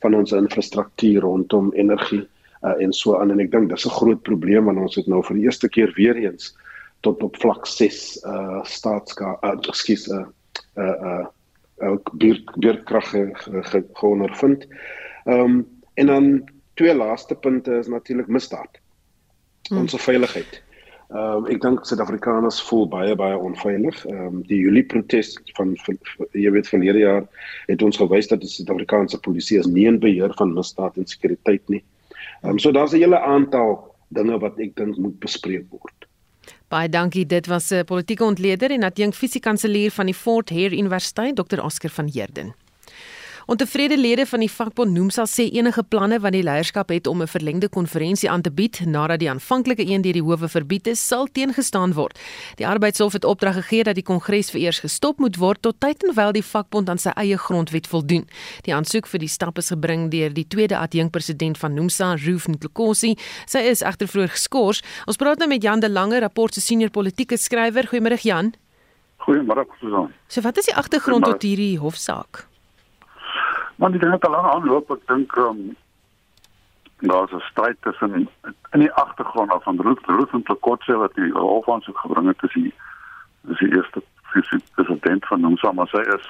van 0.00 0.14
ons 0.14 0.32
infrastruktuur 0.32 1.20
rondom 1.20 1.72
energie 1.74 2.24
uh, 2.64 2.74
en 2.80 2.92
so 2.92 3.18
aan 3.18 3.30
en 3.30 3.40
ek 3.40 3.52
dink 3.52 3.68
dis 3.70 3.86
'n 3.86 3.96
groot 3.98 4.22
probleem 4.22 4.64
want 4.64 4.78
ons 4.78 4.96
het 4.96 5.06
nou 5.06 5.22
vir 5.22 5.36
die 5.36 5.44
eerste 5.44 5.68
keer 5.68 5.92
weer 5.96 6.16
eens 6.16 6.54
tot 7.04 7.22
op 7.22 7.36
vlak 7.42 7.66
6 7.68 8.02
uh 8.24 8.64
staatska 8.64 9.36
uh 9.44 9.56
ekskuus 9.60 10.08
uh 10.08 10.26
uh 10.80 10.98
uh 11.12 11.26
ook 11.84 12.10
beerkrag 12.56 13.14
geondervind. 13.92 14.66
Ehm 15.24 15.40
um, 15.40 15.66
en 15.94 16.06
dan 16.06 16.50
twee 16.74 16.94
laaste 16.94 17.34
punte 17.34 17.78
is 17.78 17.86
natuurlik 17.86 18.26
misdaad. 18.26 18.80
Hmm. 19.68 19.78
Ons 19.78 19.94
veiligheid. 19.98 20.62
Ehm 21.08 21.44
um, 21.44 21.46
ek 21.46 21.60
dink 21.60 21.84
Suid-Afrikaners 21.84 22.62
voel 22.68 22.88
baie 22.88 23.16
baie 23.16 23.36
onveilig. 23.38 24.04
Ehm 24.06 24.26
um, 24.26 24.42
die 24.48 24.58
Julie 24.58 24.84
protes 24.84 25.34
van, 25.58 25.76
van, 25.84 25.98
van 26.14 26.30
jy 26.32 26.50
weet 26.50 26.68
verlede 26.68 27.02
jaar 27.02 27.26
het 27.66 27.82
ons 27.82 28.00
gewys 28.00 28.28
dat 28.28 28.40
die 28.40 28.50
Suid-Afrikaanse 28.50 29.20
polisie 29.20 29.58
is 29.58 29.66
nie 29.66 29.86
in 29.90 30.00
beheer 30.00 30.32
van 30.40 30.54
misdaad 30.54 30.96
en 30.96 31.06
sekuriteit 31.06 31.68
nie. 31.68 31.82
Ehm 32.42 32.56
um, 32.56 32.58
so 32.58 32.72
daar's 32.72 32.94
'n 32.94 33.04
hele 33.04 33.20
aantal 33.20 33.94
dinge 34.08 34.38
wat 34.38 34.58
ek 34.58 34.76
dink 34.76 34.96
moet 34.96 35.18
bespreek 35.20 35.66
word. 35.70 36.08
Baie 36.74 36.88
dankie. 36.90 37.26
Dit 37.26 37.46
was 37.46 37.70
'n 37.70 37.84
politieke 37.84 38.24
ontleder 38.24 38.70
en 38.70 38.82
adjunk 38.82 39.14
fisiekanselier 39.14 39.90
van 39.90 40.06
die 40.06 40.14
Fort 40.14 40.50
Hare 40.50 40.76
Universiteit, 40.76 41.36
Dr. 41.36 41.62
Oscar 41.62 41.90
van 41.90 42.10
Heerden. 42.12 42.63
Ontevrede 43.46 43.98
lede 43.98 44.26
van 44.26 44.40
die 44.40 44.48
vakbond 44.50 44.94
Nomsa 44.96 45.26
sê 45.28 45.44
enige 45.52 45.82
planne 45.84 46.16
wat 46.24 46.32
die 46.32 46.42
leierskap 46.42 46.88
het 46.88 47.06
om 47.06 47.22
'n 47.22 47.28
verlengde 47.28 47.68
konferensie 47.68 48.30
aan 48.30 48.40
te 48.40 48.50
bied 48.50 48.80
nadat 48.86 49.18
die 49.18 49.30
aanvanklike 49.30 49.84
een 49.86 50.02
deur 50.02 50.12
die 50.12 50.22
howe 50.22 50.48
verbied 50.48 50.86
is, 50.86 51.06
sal 51.06 51.26
teengestaan 51.26 51.92
word. 51.92 52.18
Die 52.56 52.66
arbeidshof 52.66 53.12
het 53.12 53.24
opdrag 53.24 53.54
gegee 53.54 53.82
dat 53.82 53.94
die 53.94 54.02
kongres 54.02 54.50
vereers 54.50 54.78
gestop 54.78 55.18
moet 55.18 55.36
word 55.36 55.62
tot 55.62 55.80
tyd 55.80 56.04
en 56.04 56.14
wyl 56.14 56.32
die 56.32 56.42
vakbond 56.42 56.88
aan 56.88 56.98
sy 56.98 57.10
eie 57.10 57.36
grondwet 57.36 57.86
voldoen. 57.86 58.24
Die 58.62 58.74
aansoek 58.74 59.06
vir 59.06 59.18
die 59.18 59.28
stap 59.28 59.58
is 59.58 59.68
gebring 59.68 60.10
deur 60.10 60.32
die 60.32 60.46
tweede 60.48 60.78
adjunkpresident 60.78 61.58
van 61.58 61.74
Nomsa, 61.74 62.16
Roof 62.16 62.48
Nkosi. 62.48 63.16
Sy 63.46 63.58
is 63.58 63.82
egter 63.82 64.08
vroeër 64.08 64.28
geskort. 64.28 64.82
Ons 65.06 65.16
praat 65.16 65.38
nou 65.38 65.48
met 65.48 65.62
Jan 65.62 65.80
de 65.80 65.90
Lange, 65.90 66.20
rapport 66.20 66.54
se 66.54 66.60
senior 66.60 66.90
politieke 66.90 67.36
skrywer. 67.36 67.86
Goeiemôre 67.86 68.20
Jan. 68.22 68.54
Goeiemôre 69.18 69.66
Susan. 69.80 70.12
So 70.28 70.40
wat 70.40 70.56
is 70.56 70.64
die 70.64 70.74
agtergrond 70.74 71.24
tot 71.24 71.42
hierdie 71.42 71.78
hofsaak? 71.78 72.53
Want 73.76 73.92
die 73.92 74.00
ding 74.00 74.12
het 74.12 74.24
al 74.24 74.30
lank 74.30 74.52
aanloop, 74.52 74.90
ek 74.90 75.06
dink 75.06 75.36
um, 75.36 75.76
daar's 76.98 77.32
'n 77.32 77.40
stryd 77.50 77.76
tussen 77.80 78.28
in 78.70 78.80
die 78.80 78.92
agtergrond 78.92 79.50
af 79.50 79.62
van 79.62 79.80
Ruth 79.80 80.06
Ruth 80.06 80.32
en 80.32 80.42
Plakotse 80.42 80.96
wat 80.96 81.14
die 81.14 81.32
hof 81.32 81.68
aan 81.68 81.82
so 81.82 81.92
gebring 81.92 82.26
het 82.26 82.42
is 82.42 82.52
die 82.52 82.74
die 83.42 83.74
eerste 83.74 84.02
president 84.74 85.26
van 85.26 85.44
ons 85.44 85.62
maar 85.62 85.88
sy 85.88 86.00
is 86.16 86.26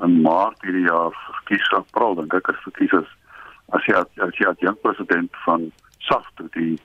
in 0.00 0.20
Maart 0.20 0.62
hierdie 0.62 0.86
jaar 0.86 1.12
verkies 1.12 1.72
April 1.72 2.14
dink 2.14 2.34
ek 2.34 2.48
is 2.48 2.62
verkies 2.62 2.92
is 2.92 3.10
as 3.76 3.84
jy 3.84 3.94
as 4.26 4.38
jy 4.38 4.48
as 4.48 4.58
jong 4.58 4.80
president 4.80 5.36
van 5.44 5.70
SAFT 5.98 6.44
die 6.52 6.78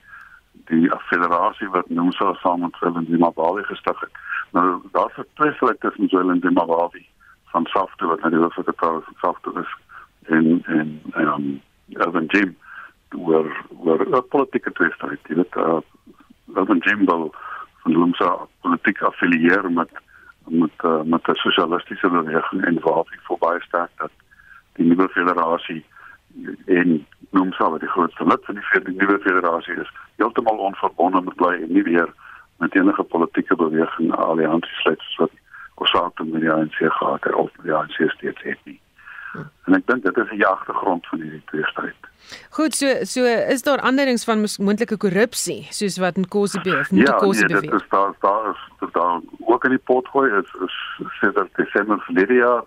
die 0.68 0.90
federasie 1.10 1.70
wat 1.70 1.90
nou 1.90 2.12
so 2.12 2.34
saam 2.42 2.60
met 2.66 2.80
Willem 2.80 3.06
de 3.06 3.18
Mabali 3.18 3.64
gestig 3.64 4.00
het. 4.00 4.12
Nou 4.52 4.82
daar's 4.92 5.18
'n 5.18 5.28
twislik 5.34 5.80
tussen 5.80 6.08
Willem 6.12 6.40
de 6.40 6.52
Mabali 6.52 7.06
van 7.46 7.66
SAFT 7.66 8.02
wat 8.02 8.20
nou 8.20 8.32
die 8.32 8.40
hoofsekretaris 8.40 9.04
van 9.04 9.18
SAFT 9.22 9.46
is 9.64 9.76
en 10.28 10.64
en 10.66 11.02
en 11.14 11.28
um, 11.28 11.62
Evan 11.90 12.26
Jim 12.26 12.56
oor 13.16 13.66
oor 13.80 14.06
'n 14.08 14.28
politieke 14.30 14.72
tweestryd. 14.72 15.20
Jy 15.28 15.36
weet, 15.36 15.56
uh, 15.56 15.80
Evan 16.56 16.78
Jim 16.78 17.06
wil 17.06 17.34
van 17.84 17.92
Lumsa 17.92 18.48
politiek 18.62 19.02
affilieer 19.02 19.72
met 19.72 19.90
met 20.48 20.84
uh, 20.84 21.02
met 21.02 21.28
'n 21.28 21.36
sosialistiese 21.36 22.10
beweging 22.10 22.64
en 22.66 22.80
waar 22.80 23.04
hy 23.10 23.20
verby 23.30 23.60
staan 23.60 23.90
dat 23.98 24.12
die 24.74 24.86
nuwe 24.86 25.10
federasie 25.10 25.86
en 26.66 27.06
Lumsa 27.30 27.70
wat 27.70 27.80
die 27.80 27.90
grootste 27.90 28.26
lid 28.26 28.46
van 28.46 28.56
die, 28.56 28.84
die 28.84 28.96
nuwe 28.96 29.20
federasie 29.20 29.74
is, 29.74 29.92
heeltemal 30.16 30.58
onverbonde 30.58 31.22
moet 31.22 31.36
bly 31.36 31.54
en 31.54 31.74
nie 31.74 31.84
weer 31.84 32.14
met 32.58 32.76
enige 32.76 33.04
politieke 33.04 33.56
beweging 33.56 34.16
alliansie 34.16 34.76
sluit 34.76 35.00
soos 35.00 35.16
wat 35.16 35.32
Osaka 35.76 36.24
met 36.24 36.42
die 36.42 36.52
ANC 36.52 36.76
gehad 36.76 37.24
het 37.24 37.34
of 37.34 37.52
die 37.62 37.74
ANC 37.74 38.10
steeds 38.10 38.42
het 38.44 38.60
nie. 38.64 38.80
En 39.68 39.76
ek 39.76 39.88
dink 39.88 40.04
dit 40.04 40.18
is 40.18 40.30
die 40.30 40.46
agtergrond 40.48 41.08
van 41.08 41.22
hierdie 41.22 41.44
tweestryd. 41.52 42.08
Goed, 42.58 42.76
so 42.76 43.06
so 43.08 43.24
is 43.26 43.64
daar 43.64 43.80
anderings 43.80 44.24
van 44.28 44.46
moontlike 44.60 44.98
korrupsie 44.98 45.68
soos 45.72 45.98
wat 46.04 46.18
Nkosi 46.18 46.62
beheer, 46.64 46.88
Nkosi 46.92 47.46
beheer. 47.46 47.54
Ja, 47.54 47.60
nee, 47.60 47.70
dit 47.70 47.82
is 47.82 47.90
daar 47.90 48.14
daar 48.20 48.50
is 48.80 48.92
daar 48.92 49.20
ook 49.40 49.64
in 49.64 49.76
die 49.76 49.84
pot 49.92 50.08
gooi 50.08 50.32
is 50.40 50.56
is 50.66 50.76
sedert 51.20 51.56
Desember 51.56 52.00
verlede 52.00 52.34
jaar 52.34 52.64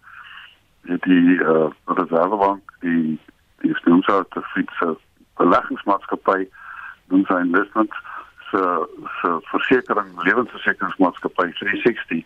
die 0.83 1.41
eh 1.41 1.49
uh, 1.49 1.71
Reservebank 1.85 2.73
die 2.81 3.19
die 3.61 3.75
Stumsa 3.75 4.25
te 4.31 4.43
fixe 4.55 4.97
beleggingsmaatskappy 5.37 6.49
doen 7.09 7.25
sy 7.29 7.41
investment 7.45 7.93
se 8.51 8.63
se 9.21 9.37
versekering 9.53 10.11
lewensversekeringsmaatskappy 10.23 11.53
360 11.61 12.25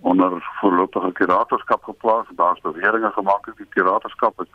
onder 0.00 0.50
voorlopige 0.60 1.12
kuratorskap 1.12 1.82
geplaas. 1.84 2.26
Daar's 2.30 2.60
beweringe 2.60 3.10
gemaak 3.10 3.46
dat 3.46 3.56
die 3.56 3.66
kuratorskap 3.68 4.38
het 4.38 4.48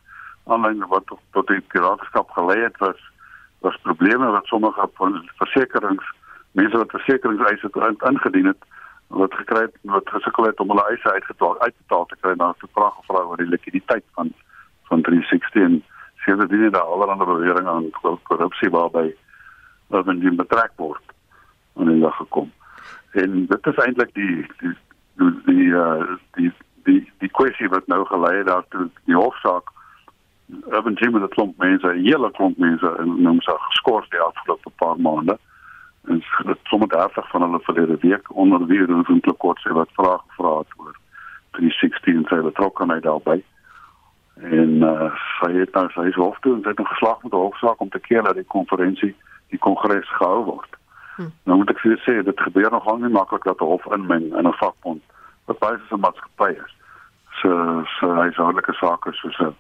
aanlyn 0.46 0.88
wat 0.88 1.06
tot, 1.06 1.20
tot 1.32 1.48
die 1.48 1.62
kuratorskap 1.68 2.30
gelei 2.32 2.62
het 2.62 2.78
was 2.78 3.12
was 3.60 3.78
probleme 3.82 4.28
wat 4.32 4.46
sommige 4.46 4.90
van 4.94 5.30
versekerings 5.36 6.06
mense 6.52 6.78
wat 6.78 6.92
versekeringseise 6.92 7.70
ingedien 8.10 8.46
het 8.46 8.64
wat 9.08 9.34
gekry 9.34 9.62
het 9.62 9.78
wat 9.82 10.10
gesukkel 10.10 10.44
het 10.44 10.60
om 10.60 10.70
hulle 10.70 10.88
eise 10.90 11.12
uitbetaal 11.12 11.60
uitbetaal 11.60 12.06
te 12.06 12.16
kry 12.20 12.34
na 12.36 12.50
'n 12.50 12.68
vraag 12.74 12.96
gevra 12.96 13.24
oor 13.24 13.38
die 13.38 13.48
likwiditeit 13.54 14.04
van 14.14 14.34
van 14.84 15.02
360 15.02 15.62
en 15.62 15.84
sien 16.16 16.38
dat 16.38 16.50
dit 16.50 16.74
daar 16.74 16.82
allerlei 16.82 17.26
beweringe 17.26 17.70
aan 17.70 18.18
korrupsie 18.24 18.70
waarby 18.70 19.16
wat 19.88 20.08
in 20.08 20.36
betrek 20.36 20.72
word 20.76 21.04
aan 21.76 21.86
die 21.86 22.00
lig 22.02 22.16
gekom. 22.16 22.52
En 23.12 23.46
dit 23.46 23.66
is 23.66 23.76
eintlik 23.86 24.14
die 24.14 24.46
die 24.58 24.76
die 25.18 25.32
die 25.46 25.70
uh, 25.72 26.18
die 26.38 26.52
die 26.84 27.12
die 27.20 27.32
kwessie 27.32 27.70
wat 27.70 27.88
nou 27.88 28.06
gelei 28.06 28.38
het 28.38 28.48
daartoe 28.48 28.90
die 29.06 29.16
hofsaak 29.16 29.74
Urban 30.70 30.98
Gym 30.98 31.22
het 31.22 31.30
klomp 31.30 31.58
mense, 31.58 31.88
'n 31.88 32.04
hele 32.04 32.32
klomp 32.32 32.58
mense 32.58 32.96
in 33.00 33.30
ons 33.30 33.46
geskort 33.46 34.12
die 34.12 34.20
afgelope 34.20 34.70
paar 34.76 35.00
maande. 35.00 35.38
En 36.08 36.24
sommer 36.64 36.88
daarsig 36.88 37.30
van 37.30 37.42
hulle 37.42 37.60
verlede 37.60 37.98
week 38.00 38.36
onder 38.36 38.66
wie 38.66 38.80
hulle 38.80 39.04
eintlik 39.08 39.38
kort 39.38 39.60
sê 39.60 39.72
wat 39.74 39.90
vrae 39.94 40.18
gevra 40.28 40.58
het 40.58 40.74
oor 40.78 40.96
316 41.52 42.28
sy 42.28 42.42
betrokkenheid 42.42 43.04
daarbey. 43.04 43.44
En 44.36 44.72
uh, 44.84 45.12
sy 45.40 45.52
het 45.54 45.74
nou 45.74 45.88
sy 45.94 46.12
hof 46.12 46.40
toe 46.40 46.56
en 46.56 46.62
sy 46.62 46.70
het 46.70 46.80
'n 46.80 46.94
geslag 46.94 47.24
met 47.24 47.32
die 47.32 47.40
hofsaak 47.40 47.80
om 47.80 47.90
te 47.90 48.00
keer 48.00 48.24
dat 48.24 48.36
die 48.36 48.54
konferensie 48.58 49.16
die 49.50 49.60
kongres 49.60 50.10
gehou 50.18 50.44
word. 50.44 50.78
Hm. 51.16 51.30
Nou 51.46 51.58
moet 51.58 51.70
ek 51.70 51.80
vir 51.80 52.00
sê 52.06 52.24
dit 52.26 52.40
gebeur 52.46 52.72
nogal 52.72 52.98
nie 52.98 53.10
maklik 53.14 53.44
dat 53.44 53.62
'n 53.62 53.66
hof 53.66 53.86
inmeng 53.86 54.34
in 54.38 54.48
'n 54.48 54.60
vakbond 54.62 55.02
wat 55.46 55.60
baie 55.60 55.78
so 55.90 55.96
'n 55.96 56.00
maatskappy 56.00 56.52
is. 56.66 56.74
So 57.42 57.50
so 58.00 58.14
huishoudelike 58.16 58.74
sake 58.74 59.14
soos 59.14 59.40
'n 59.40 59.56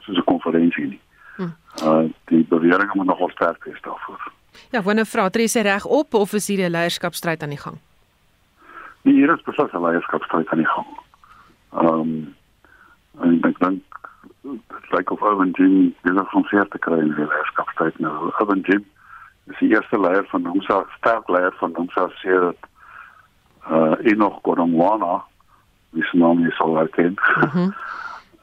soos 0.00 0.18
'n 0.18 0.24
konferensie 0.24 0.86
nie. 0.86 1.00
Hm. 1.36 1.52
Uh 1.82 2.04
die 2.24 2.44
beweringe 2.44 2.94
moet 2.94 3.06
nogal 3.06 3.30
sterk 3.30 3.64
wees 3.64 3.80
daarvoor. 3.80 4.32
Ja, 4.70 4.82
wanneer 4.82 5.06
vra 5.06 5.28
Therese 5.28 5.60
reg 5.60 5.84
op 5.84 6.14
of 6.14 6.32
is 6.32 6.46
hier 6.46 6.68
'n 6.68 6.70
leierskapstryd 6.70 7.42
aan 7.42 7.48
die 7.48 7.64
gang? 7.64 7.78
Nee, 9.02 9.14
hier 9.14 9.32
is 9.34 9.42
beslis 9.42 9.72
'n 9.72 9.86
leierskapstryd 9.86 10.48
aan 10.48 10.58
die 10.58 10.72
gang. 10.74 10.86
Ehm 11.72 11.86
um, 11.86 12.34
en 13.20 13.44
ek 13.44 13.58
dink 13.58 13.82
dit 14.42 14.90
lyk 14.90 15.10
of 15.10 15.22
Owen 15.22 15.50
Jim 15.50 15.94
weer 16.02 16.24
van 16.26 16.44
seer 16.44 16.68
te 16.68 16.78
kry 16.78 16.98
in 16.98 17.14
die 17.14 17.26
leierskapstryd 17.26 17.98
nou. 17.98 18.30
Owen 18.38 18.60
Jim 18.60 18.84
is 19.46 19.58
die 19.58 19.70
eerste 19.74 20.00
leier 20.00 20.26
van 20.30 20.46
ons 20.50 20.70
sterk 20.96 21.28
leier 21.28 21.54
van 21.58 21.76
ons 21.76 21.94
sê 22.22 22.40
dat 22.46 22.70
uh 23.70 23.94
Enoch 24.04 24.40
Godongwana 24.42 25.24
wie 25.90 26.04
se 26.04 26.16
naam 26.18 26.42
jy 26.44 26.50
sal 26.50 26.76
herken. 26.76 27.14
Mm 27.54 27.74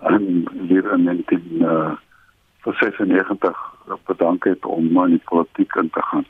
en 0.01 0.47
hier 0.67 0.91
in 0.91 1.23
die 1.27 1.41
uh 1.61 1.91
vir 2.61 2.75
96 2.77 3.57
bedank 4.05 4.43
het 4.45 4.65
om 4.65 4.97
in 5.03 5.15
die 5.15 5.23
politiek 5.25 5.75
in 5.75 5.89
te 5.89 6.01
gaan. 6.01 6.25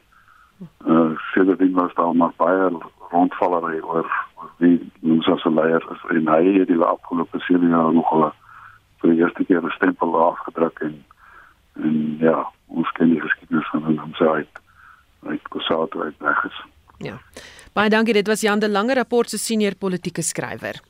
Uh 0.88 1.12
sedertdien 1.34 1.74
was 1.74 1.94
daar 1.94 2.16
maar 2.16 2.32
baie 2.36 2.70
rondvallery 3.12 3.80
oor 3.80 4.08
wie 4.58 4.92
ons 5.02 5.28
as 5.28 5.44
leier 5.44 5.84
is 5.92 6.04
en 6.16 6.28
hy 6.28 6.44
het 6.60 6.68
die 6.68 6.84
afgelope 6.84 7.40
7 7.48 7.70
jaar 7.70 7.94
nog 7.94 8.12
al 8.12 8.32
vir 9.02 9.10
die 9.12 9.20
eerste 9.24 9.44
keer 9.44 9.64
'n 9.64 9.76
stempel 9.76 10.16
afgedruk 10.24 10.80
en 10.80 11.04
en 11.74 12.18
ja, 12.20 12.52
ons 12.68 12.92
ken 12.92 13.10
die 13.10 13.22
geskiedenis 13.22 13.70
van 13.70 13.84
hom 13.84 14.14
so 14.14 14.34
uit 14.34 14.62
uit 15.22 15.48
Kosato 15.54 16.02
uit 16.02 16.18
weg 16.18 16.46
is. 16.46 16.64
Ja. 16.98 17.20
Baie 17.74 17.90
dankie, 17.90 18.14
dit 18.14 18.28
was 18.28 18.42
Jan 18.42 18.60
de 18.60 18.70
Lange 18.70 18.94
rapport 18.94 19.30
se 19.30 19.38
senior 19.38 19.76
politieke 19.76 20.22
skrywer. 20.22 20.82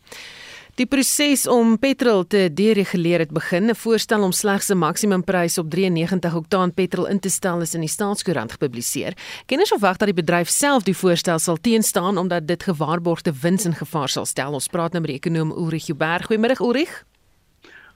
Die 0.79 0.87
proses 0.87 1.43
om 1.51 1.73
petrol 1.77 2.23
te 2.23 2.45
dereguleer 2.55 3.19
het 3.19 3.31
begin. 3.35 3.69
'n 3.69 3.75
Voorstel 3.75 4.23
om 4.23 4.31
slegs 4.31 4.69
'n 4.71 4.77
maksimumprys 4.77 5.57
op 5.57 5.69
93 5.69 6.33
oktaan 6.33 6.73
petrol 6.73 7.07
in 7.07 7.19
te 7.19 7.29
stel 7.29 7.61
is 7.61 7.73
in 7.73 7.81
die 7.81 7.89
staatskoerant 7.89 8.51
gepubliseer. 8.51 9.13
Kenners 9.45 9.69
verwag 9.69 9.97
dat 9.97 10.07
die 10.07 10.23
bedryf 10.23 10.49
self 10.49 10.83
die 10.83 10.97
voorstel 10.97 11.39
sal 11.39 11.57
teenstaan 11.57 12.17
omdat 12.17 12.47
dit 12.47 12.63
gewaarborgde 12.63 13.33
wins 13.41 13.65
in 13.65 13.73
gevaar 13.73 14.09
sal 14.09 14.25
stel. 14.25 14.53
Ons 14.53 14.67
praat 14.67 14.91
nou 14.91 15.01
met 15.01 15.11
die 15.11 15.19
ekonom 15.19 15.51
Ulrich 15.51 15.87
Huber. 15.87 16.23
Goeiemôre 16.23 16.61
Ulrich. 16.61 17.03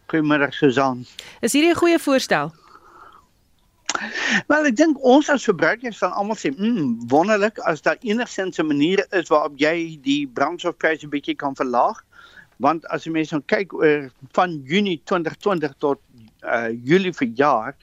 Goeiemôre 0.07 0.51
Susan. 0.51 1.05
Is 1.41 1.53
hierdie 1.53 1.71
'n 1.71 1.77
goeie 1.77 1.99
voorstel? 1.99 2.51
Wel 4.49 4.69
ek 4.69 4.75
dink 4.79 4.97
ons 5.03 5.29
as 5.29 5.45
verbruikers 5.47 5.99
sal 6.01 6.13
almal 6.13 6.37
sê, 6.39 6.51
"Mmm, 6.55 7.07
wonderlik 7.11 7.59
as 7.71 7.81
daar 7.81 7.97
enigsins 8.01 8.59
'n 8.59 8.67
manier 8.67 9.05
is 9.11 9.29
waarop 9.29 9.57
jy 9.57 9.99
die 10.01 10.27
brandstofpryse 10.27 11.07
bietjie 11.07 11.35
kan 11.35 11.55
verlaag." 11.55 12.03
Want 12.57 12.85
as 12.87 13.03
jy 13.03 13.11
mens 13.11 13.31
nou 13.31 13.41
kyk 13.45 13.73
oor 13.73 14.09
van 14.31 14.61
Junie 14.63 15.01
2020 15.03 15.73
tot 15.77 15.99
uh 16.45 16.69
Julie 16.83 17.13
verjaar, 17.13 17.75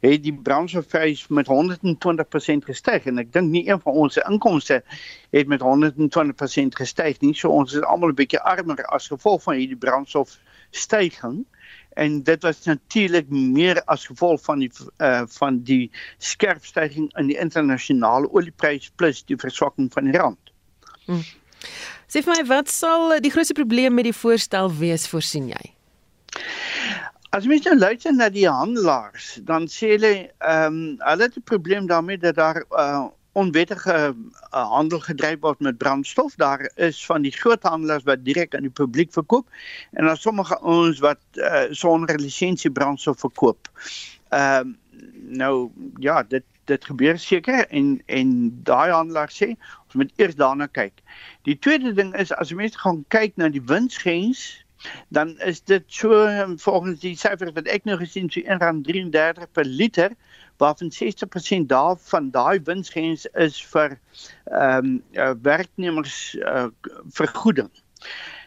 het 0.00 0.22
die 0.22 0.34
brandstofprys 0.34 1.28
met 1.28 1.46
120% 1.46 2.66
gestyg 2.66 3.06
en 3.06 3.18
ek 3.18 3.32
dink 3.32 3.50
nie 3.50 3.68
een 3.68 3.80
van 3.80 3.92
ons 3.92 4.14
se 4.18 4.24
inkomste 4.28 4.82
het 5.30 5.46
met 5.46 5.62
120% 5.62 6.74
gestyg 6.74 7.20
nie. 7.20 7.34
So 7.34 7.50
ons 7.50 7.74
is 7.74 7.82
almal 7.82 8.10
'n 8.10 8.18
bietjie 8.18 8.40
armer 8.40 8.84
as 8.86 9.08
gevolg 9.08 9.42
van 9.42 9.54
hierdie 9.54 9.78
brandstofstygings 9.78 11.46
en 11.98 12.22
dit 12.22 12.42
was 12.46 12.62
natuurlik 12.64 13.30
meer 13.30 13.80
as 13.84 14.06
gevolg 14.06 14.42
van 14.46 14.62
die 14.62 14.70
uh, 15.02 15.22
van 15.38 15.62
die 15.66 15.90
skerp 16.18 16.64
stygings 16.64 17.14
in 17.18 17.30
die 17.32 17.38
internasionale 17.38 18.30
oliepryse 18.30 18.92
plus 18.96 19.24
die 19.26 19.38
verswakking 19.40 19.90
van 19.92 20.10
die 20.10 20.14
rand. 20.18 20.52
Hmm. 21.08 21.24
Sê 22.08 22.22
vir 22.22 22.36
my 22.36 22.44
wat 22.52 22.70
sal 22.70 23.16
die 23.24 23.32
grootste 23.34 23.56
probleem 23.58 23.98
met 23.98 24.06
die 24.06 24.16
voorstel 24.16 24.70
wees 24.78 25.08
voorsien 25.10 25.50
jy? 25.50 25.64
As 27.34 27.44
mens 27.50 27.66
nou 27.68 27.74
luister 27.76 28.14
na 28.14 28.30
die 28.32 28.46
handelaars, 28.48 29.34
dan 29.48 29.66
sê 29.68 29.96
hulle 29.96 30.12
ehm 30.38 30.78
um, 30.78 30.80
hulle 31.02 31.26
het 31.26 31.36
'n 31.36 31.48
probleem 31.50 31.90
daarmee 31.90 32.18
dat 32.18 32.38
daar 32.38 32.62
uh, 32.70 33.08
onwettige 33.38 33.96
uh, 34.14 34.66
handel 34.74 35.00
gedryf 35.04 35.40
word 35.44 35.62
met 35.64 35.78
brandstof. 35.78 36.34
Daar 36.40 36.66
is 36.74 36.98
van 37.06 37.22
die 37.22 37.32
groot 37.32 37.62
handelaars 37.62 38.06
wat 38.08 38.24
direk 38.26 38.54
aan 38.54 38.66
die 38.66 38.74
publiek 38.82 39.12
verkoop 39.14 39.48
en 39.92 40.10
dan 40.10 40.16
sommige 40.16 40.58
ons 40.60 40.98
wat 41.04 41.20
uh, 41.34 41.66
sonder 41.70 42.18
lisensie 42.18 42.70
brandstof 42.70 43.24
verkoop. 43.26 43.70
Ehm 44.28 44.74
um, 44.74 44.76
nou 45.28 45.70
ja, 46.00 46.22
dit 46.22 46.44
dit 46.68 46.84
gebeur 46.84 47.18
seker 47.18 47.66
en 47.68 48.02
en 48.06 48.30
daai 48.64 48.90
handelaar 48.90 49.30
sê 49.32 49.52
ons 49.86 49.98
moet 50.00 50.12
eers 50.16 50.36
daarna 50.36 50.66
kyk. 50.66 51.02
Die 51.48 51.58
tweede 51.58 51.92
ding 51.96 52.14
is 52.16 52.32
as 52.32 52.52
mense 52.52 52.78
gaan 52.78 53.04
kyk 53.14 53.36
na 53.36 53.48
die 53.52 53.64
winsgrens 53.64 54.64
dan 55.08 55.38
is 55.40 55.62
dit 55.62 55.84
so 55.86 56.24
ehm, 56.24 56.56
volgens 56.56 57.00
die 57.00 57.16
syfers 57.16 57.54
wat 57.56 57.66
ek 57.66 57.84
nou 57.88 57.98
gesien 58.00 58.30
so 58.30 58.40
R1.33 58.40 59.50
per 59.52 59.64
liter 59.64 60.14
waarvan 60.58 60.90
60% 60.94 61.70
daarvan 61.70 62.30
daai 62.34 62.60
winsgrens 62.64 63.26
is 63.34 63.60
vir 63.72 63.98
ehm 64.44 64.86
um, 64.86 65.02
uh, 65.14 65.34
werknemers 65.42 66.36
uh, 66.40 66.66
vergoeding. 67.14 67.70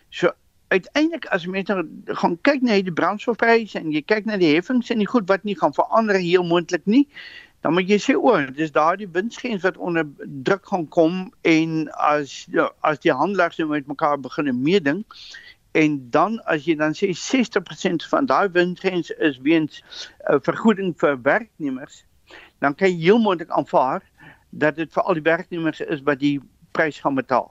So 0.10 0.32
uiteindelik 0.72 1.26
as 1.26 1.46
mense 1.46 1.74
nou 1.74 2.16
gaan 2.24 2.38
kyk 2.48 2.64
na 2.64 2.80
die 2.84 2.96
brandstofpryse 2.96 3.80
en 3.80 3.92
jy 3.92 4.04
kyk 4.08 4.28
na 4.28 4.40
die 4.40 4.54
heffings 4.54 4.92
en 4.92 5.04
die 5.04 5.10
goed 5.14 5.28
wat 5.32 5.44
nie 5.48 5.56
gaan 5.60 5.76
verander 5.76 6.20
heel 6.20 6.48
moontlik 6.48 6.86
nie, 6.86 7.06
dan 7.62 7.76
moet 7.76 7.90
jy 7.92 8.00
sê 8.02 8.16
o, 8.18 8.34
dis 8.56 8.74
daardie 8.74 9.10
winsgrens 9.14 9.66
wat 9.68 9.78
onder 9.78 10.08
druk 10.48 10.66
gaan 10.72 10.88
kom 10.96 11.18
en 11.48 11.76
as 12.08 12.46
ja, 12.56 12.70
as 12.88 13.04
die 13.04 13.14
handelaars 13.14 13.60
nou 13.62 13.70
met 13.74 13.92
mekaar 13.92 14.18
begin 14.20 14.50
meeding 14.64 15.04
en 15.72 16.10
dan 16.10 16.40
as 16.46 16.66
jy 16.68 16.76
dan 16.76 16.94
sê 16.98 17.12
60% 17.16 18.08
van 18.12 18.26
daai 18.26 18.50
windgrens 18.52 19.10
is 19.10 19.38
weens 19.48 19.82
'n 19.82 20.36
uh, 20.36 20.40
vergoeding 20.44 20.94
vir 20.98 21.22
werknemers 21.22 22.06
dan 22.60 22.76
kan 22.76 22.90
jy 22.90 22.98
heel 23.10 23.20
moontlik 23.20 23.50
aanvaar 23.50 24.02
dat 24.50 24.76
dit 24.76 24.94
vir 24.94 25.04
al 25.04 25.18
die 25.18 25.26
werknemers 25.26 25.80
is 25.80 26.04
wat 26.08 26.20
die 26.20 26.40
prys 26.72 27.00
gaan 27.00 27.16
betaal. 27.16 27.50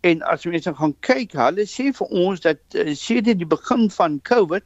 En 0.00 0.22
as 0.22 0.44
mense 0.44 0.74
gaan 0.74 0.94
kyk, 1.00 1.32
hulle 1.38 1.66
sê 1.66 1.90
vir 1.94 2.10
ons 2.24 2.42
dat 2.44 2.58
uh, 2.74 2.92
sedert 2.94 3.40
die 3.40 3.48
begin 3.48 3.88
van 3.90 4.20
Covid 4.22 4.64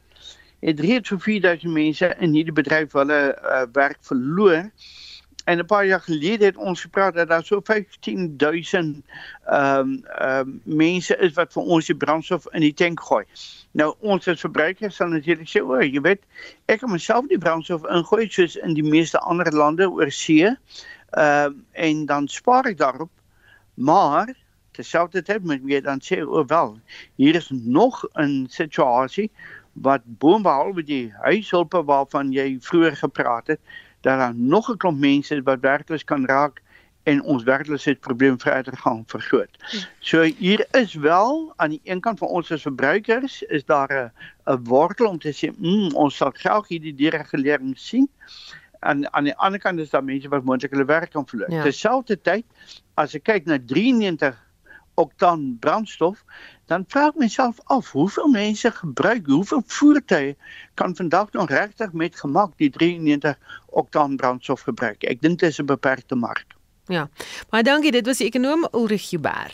het 0.61 0.79
reeds 0.79 1.09
so 1.09 1.17
4000 1.17 1.73
mense 1.73 2.11
in 2.19 2.35
hierdie 2.37 2.53
bedryf 2.53 2.93
hulle 2.93 3.21
uh, 3.33 3.63
werk 3.73 3.97
verloor. 4.05 4.67
En 5.45 5.57
'n 5.57 5.65
paar 5.65 5.85
jaar 5.85 6.01
gelede 6.01 6.45
het 6.45 6.57
ons 6.57 6.81
gepraat 6.81 7.13
dat 7.13 7.27
daar 7.27 7.43
so 7.43 7.59
15000 7.63 9.05
ehm 9.45 9.79
um, 9.79 10.03
ehm 10.05 10.39
um, 10.39 10.61
mense 10.63 11.17
is 11.17 11.33
wat 11.33 11.53
vir 11.53 11.63
ons 11.63 11.85
die 11.85 11.95
brandstof 11.95 12.45
in 12.51 12.61
die 12.61 12.73
tank 12.73 12.99
gooi. 12.99 13.25
Nou 13.71 13.95
ons 13.99 14.27
as 14.27 14.39
verbruikers 14.39 14.95
sal 14.95 15.07
natuurlik 15.07 15.49
sê, 15.49 15.61
"O, 15.63 15.79
jy 15.81 16.01
weet, 16.01 16.21
ek 16.65 16.79
kan 16.79 16.91
myself 16.91 17.27
die 17.27 17.37
brandstof 17.37 17.85
ingooi 17.89 18.29
soos 18.29 18.55
in 18.55 18.73
die 18.73 18.83
meeste 18.83 19.19
ander 19.19 19.51
lande 19.53 19.89
oor 19.89 20.11
see." 20.11 20.45
Ehm 20.45 21.45
um, 21.45 21.65
en 21.71 22.05
dan 22.05 22.27
spaar 22.27 22.65
ek 22.65 22.77
daarop. 22.77 23.11
Maar 23.73 24.35
terselfdertyd 24.71 25.43
moet 25.43 25.61
jy 25.65 25.81
dan 25.81 25.99
sê, 25.99 26.21
"O 26.21 26.45
wel, 26.45 26.79
hier 27.15 27.35
is 27.35 27.49
nog 27.49 28.05
'n 28.13 28.45
situasie 28.49 29.31
wat 29.73 30.01
boonbehalwe 30.03 30.83
die 30.83 31.13
huishulpe 31.23 31.83
waarvan 31.83 32.31
jy 32.31 32.57
vroeër 32.59 32.95
gepraat 32.95 33.47
het, 33.47 33.59
dat 34.01 34.19
daar 34.19 34.35
nog 34.35 34.69
'n 34.69 34.77
klomp 34.77 34.99
mense 34.99 35.35
is 35.35 35.41
wat 35.43 35.59
werkloos 35.59 36.03
kan 36.03 36.25
raak 36.25 36.61
en 37.03 37.23
ons 37.23 37.43
werkloosheidsprobleem 37.43 38.39
verder 38.39 38.77
gaan 38.77 39.03
vergroot. 39.07 39.57
So 39.99 40.21
hier 40.21 40.65
is 40.71 40.93
wel 40.93 41.53
aan 41.55 41.69
die 41.69 41.81
een 41.83 41.99
kant 41.99 42.19
van 42.19 42.27
ons 42.27 42.51
as 42.51 42.61
verbruikers 42.61 43.41
is 43.41 43.65
daar 43.65 43.89
'n 43.89 44.11
'n 44.53 44.63
wortel 44.63 45.07
om 45.07 45.19
te 45.19 45.33
sê, 45.33 45.51
mm, 45.57 45.95
ons 45.95 46.15
sal 46.15 46.31
graag 46.33 46.67
hierdie 46.67 46.95
deregulering 46.95 47.77
sien. 47.77 48.09
En 48.79 49.13
aan 49.13 49.23
die 49.23 49.35
ander 49.35 49.59
kant 49.59 49.79
is 49.79 49.89
daar 49.89 50.03
mense 50.03 50.29
wat 50.29 50.43
moontlik 50.43 50.71
hulle 50.71 50.85
werk 50.85 51.11
kan 51.11 51.27
verloor. 51.27 51.51
Ja. 51.51 51.63
Terselfdertyd 51.63 52.45
as 52.93 53.15
ek 53.15 53.23
kyk 53.23 53.45
na 53.45 53.57
93 53.65 54.37
oktan 54.95 55.57
brandstof, 55.59 56.23
dan 56.67 56.85
vra 56.87 57.07
ek 57.11 57.19
myself 57.19 57.59
af, 57.65 57.91
hoeveel 57.91 58.27
mense 58.31 58.71
gebruik, 58.71 59.25
hoeveel 59.27 59.63
voertuie 59.65 60.35
kan 60.73 60.95
vandag 60.95 61.31
nog 61.31 61.49
regtig 61.49 61.93
met 61.93 62.15
gemak 62.15 62.53
die 62.57 62.69
93 62.69 63.37
oktan 63.69 64.15
brandstof 64.15 64.61
gebruik? 64.67 65.03
Ek 65.03 65.21
dink 65.21 65.39
dit 65.39 65.49
is 65.49 65.59
'n 65.59 65.65
beperkte 65.65 66.15
mark. 66.15 66.55
Ja. 66.87 67.09
Maar 67.49 67.63
dankie, 67.63 67.91
dit 67.91 68.05
was 68.05 68.17
die 68.17 68.27
ekonom 68.27 68.67
Ulrich 68.71 69.09
Huber. 69.09 69.51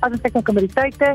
As 0.01 0.11
ons 0.11 0.21
kyk 0.21 0.35
na 0.35 0.43
kommoditeite, 0.45 1.15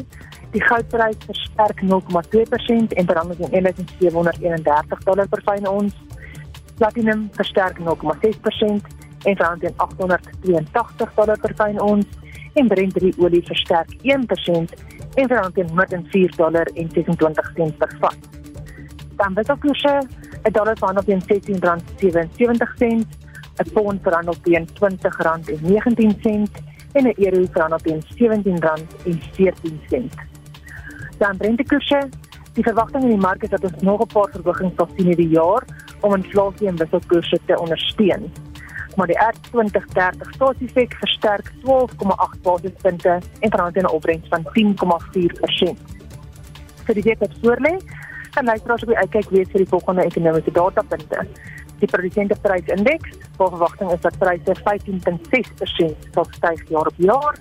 die 0.54 0.64
goudprys 0.66 1.18
versterk 1.28 1.82
0,2% 1.86 2.96
en 2.98 3.10
verhandel 3.12 3.38
teen 3.38 3.64
1731 3.68 5.04
dollar 5.06 5.28
per 5.28 5.42
fyn 5.46 5.68
ons. 5.70 5.94
Platinum 6.80 7.28
versterk 7.38 7.78
0,6% 7.84 8.99
en 9.24 9.36
verhandel 9.36 9.70
teen 9.70 9.78
882 9.78 11.14
dollar 11.16 11.40
per 11.40 11.54
fyn 11.56 11.82
ons 11.82 12.06
en 12.54 12.68
Brent 12.68 12.98
olie 13.18 13.44
versterk 13.46 13.94
1% 14.04 14.74
en 15.16 15.28
verhandel 15.28 15.52
teen 15.54 15.70
104 15.70 16.36
dollar 16.36 16.68
en 16.74 16.90
26 16.90 17.52
sent 17.56 17.78
per 17.78 17.96
vat. 18.00 18.18
Dan 19.20 19.34
wisselkoerse, 19.34 20.08
'n 20.44 20.52
dollar 20.52 20.78
verhandel 20.78 21.04
teen 21.04 21.22
R16.77 21.22 22.78
sent, 22.78 23.08
'n 23.60 23.70
pond 23.74 24.02
verhandel 24.02 24.36
teen 24.44 24.68
R20.19 24.68 26.22
sent 26.22 26.52
en 26.94 27.04
'n 27.04 27.14
euro 27.18 27.46
verhandel 27.52 27.80
teen 27.80 28.02
R17.14 28.02 29.80
sent. 29.90 30.14
Dan 31.18 31.38
Brentkoerse, 31.38 32.10
die 32.54 32.64
verwagting 32.64 33.04
in 33.04 33.10
die 33.10 33.26
mark 33.28 33.44
is 33.44 33.50
dat 33.50 33.64
ons 33.64 33.82
nog 33.82 34.02
'n 34.02 34.08
paar 34.14 34.30
verhogings 34.32 34.76
sal 34.76 34.90
sien 34.96 35.06
hierdie 35.06 35.30
jaar 35.30 35.64
om 36.00 36.16
inflasie 36.16 36.68
en 36.68 36.76
wisselkoerse 36.76 37.40
te 37.46 37.60
ondersteun 37.60 38.32
maar 38.96 39.08
die 39.08 39.20
R2030 39.20 40.30
statistiek 40.36 40.94
versterk 40.94 41.52
12,8 41.66 42.42
basispunte 42.42 43.20
en 43.40 43.50
verhandel 43.50 43.72
teen 43.72 43.90
'n 43.90 43.96
opbrengs 43.96 44.28
van 44.28 44.44
10,4%. 44.54 45.80
Vir 46.86 46.94
die 46.96 47.04
week 47.04 47.20
wat 47.20 47.36
voorlê, 47.42 47.78
gaan 48.32 48.46
luisteraars 48.46 48.82
op 48.82 48.88
die 48.88 48.98
uitkyk 48.98 49.30
wees 49.30 49.50
vir 49.52 49.62
die 49.64 49.70
volgende 49.70 50.04
ekonomiese 50.04 50.52
datapunte. 50.52 51.28
Die 51.80 51.88
produsenteprysindeks, 51.88 53.10
vol 53.38 53.50
verwagting 53.50 53.92
is 53.92 54.02
dat 54.02 54.18
pryse 54.18 54.56
15.6% 54.64 56.10
sal 56.14 56.28
styg 56.32 56.70
jaar 56.70 56.88
op 56.88 56.98
jaar. 56.98 57.36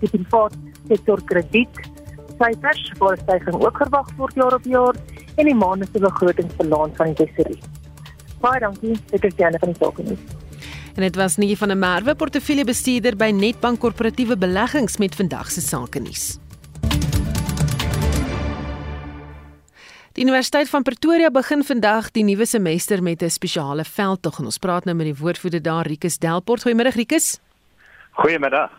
Die 0.00 0.08
private 0.08 0.56
sektor 0.88 1.22
krediet 1.24 1.80
syfers 2.38 2.92
word 2.98 3.20
styging 3.20 3.60
ook 3.62 3.76
verwag 3.78 4.08
word 4.18 4.34
jaar 4.34 4.54
op 4.54 4.64
jaar 4.68 4.96
en 5.36 5.50
die 5.50 5.54
maandelikse 5.54 6.02
begrotingsbalans 6.02 6.96
van 6.96 7.12
die 7.12 7.26
tesorie. 7.26 7.60
Baie 8.40 8.60
dankie, 8.60 8.96
dit 9.10 9.24
is 9.24 9.38
Jana 9.40 9.58
van 9.62 9.72
die 9.72 9.78
Sakenis. 9.80 10.24
En 10.94 11.02
dit 11.02 11.16
was 11.16 11.36
nie 11.36 11.56
van 11.58 11.70
'n 11.70 11.78
Merwe 11.78 12.14
portefeuljebestuurder 12.14 13.16
by 13.16 13.30
Netbank 13.30 13.80
Korporatiewe 13.80 14.38
Beleggings 14.38 14.96
met 14.96 15.14
vandag 15.14 15.50
se 15.50 15.60
sake 15.60 15.98
nuus. 15.98 16.38
Die 20.12 20.22
Universiteit 20.22 20.68
van 20.68 20.82
Pretoria 20.82 21.30
begin 21.30 21.64
vandag 21.64 22.10
die 22.10 22.24
nuwe 22.24 22.46
semester 22.46 23.02
met 23.02 23.22
'n 23.22 23.28
spesiale 23.30 23.84
veldtog 23.84 24.38
en 24.38 24.44
ons 24.44 24.58
praat 24.58 24.84
nou 24.84 24.96
met 24.96 25.06
die 25.06 25.16
woordvoerder 25.16 25.62
daar 25.62 25.86
Rikus 25.86 26.18
Delport. 26.18 26.62
Goeiemôre 26.62 26.94
Rikus. 26.94 27.40
Goeiemiddag. 28.12 28.70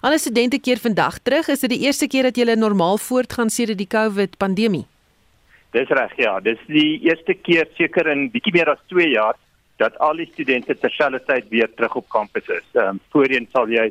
Alle 0.00 0.18
studente 0.18 0.58
keer 0.58 0.78
vandag 0.78 1.18
terug. 1.18 1.48
Is 1.48 1.60
dit 1.60 1.70
die 1.70 1.80
eerste 1.80 2.06
keer 2.06 2.22
dat 2.22 2.36
julle 2.36 2.56
normaal 2.56 2.98
voortgaan 2.98 3.50
sedert 3.50 3.78
die 3.78 3.86
COVID 3.86 4.36
pandemie? 4.36 4.86
Dis 5.70 5.88
reg, 5.88 6.12
ja. 6.16 6.40
Dis 6.40 6.58
die 6.66 7.00
eerste 7.00 7.34
keer 7.34 7.68
seker 7.74 8.06
in 8.06 8.30
bietjie 8.30 8.52
meer 8.52 8.68
as 8.68 8.78
2 8.86 9.08
jaar 9.08 9.36
dat 9.82 9.98
al 9.98 10.16
die 10.20 10.28
studente 10.32 10.78
terselfdertyd 10.78 11.48
weer 11.50 11.70
terug 11.74 11.94
op 12.00 12.08
kampus 12.08 12.48
is. 12.48 12.66
Ehm 12.74 12.94
um, 12.94 13.00
voorheen 13.14 13.48
sal 13.52 13.68
jy 13.68 13.90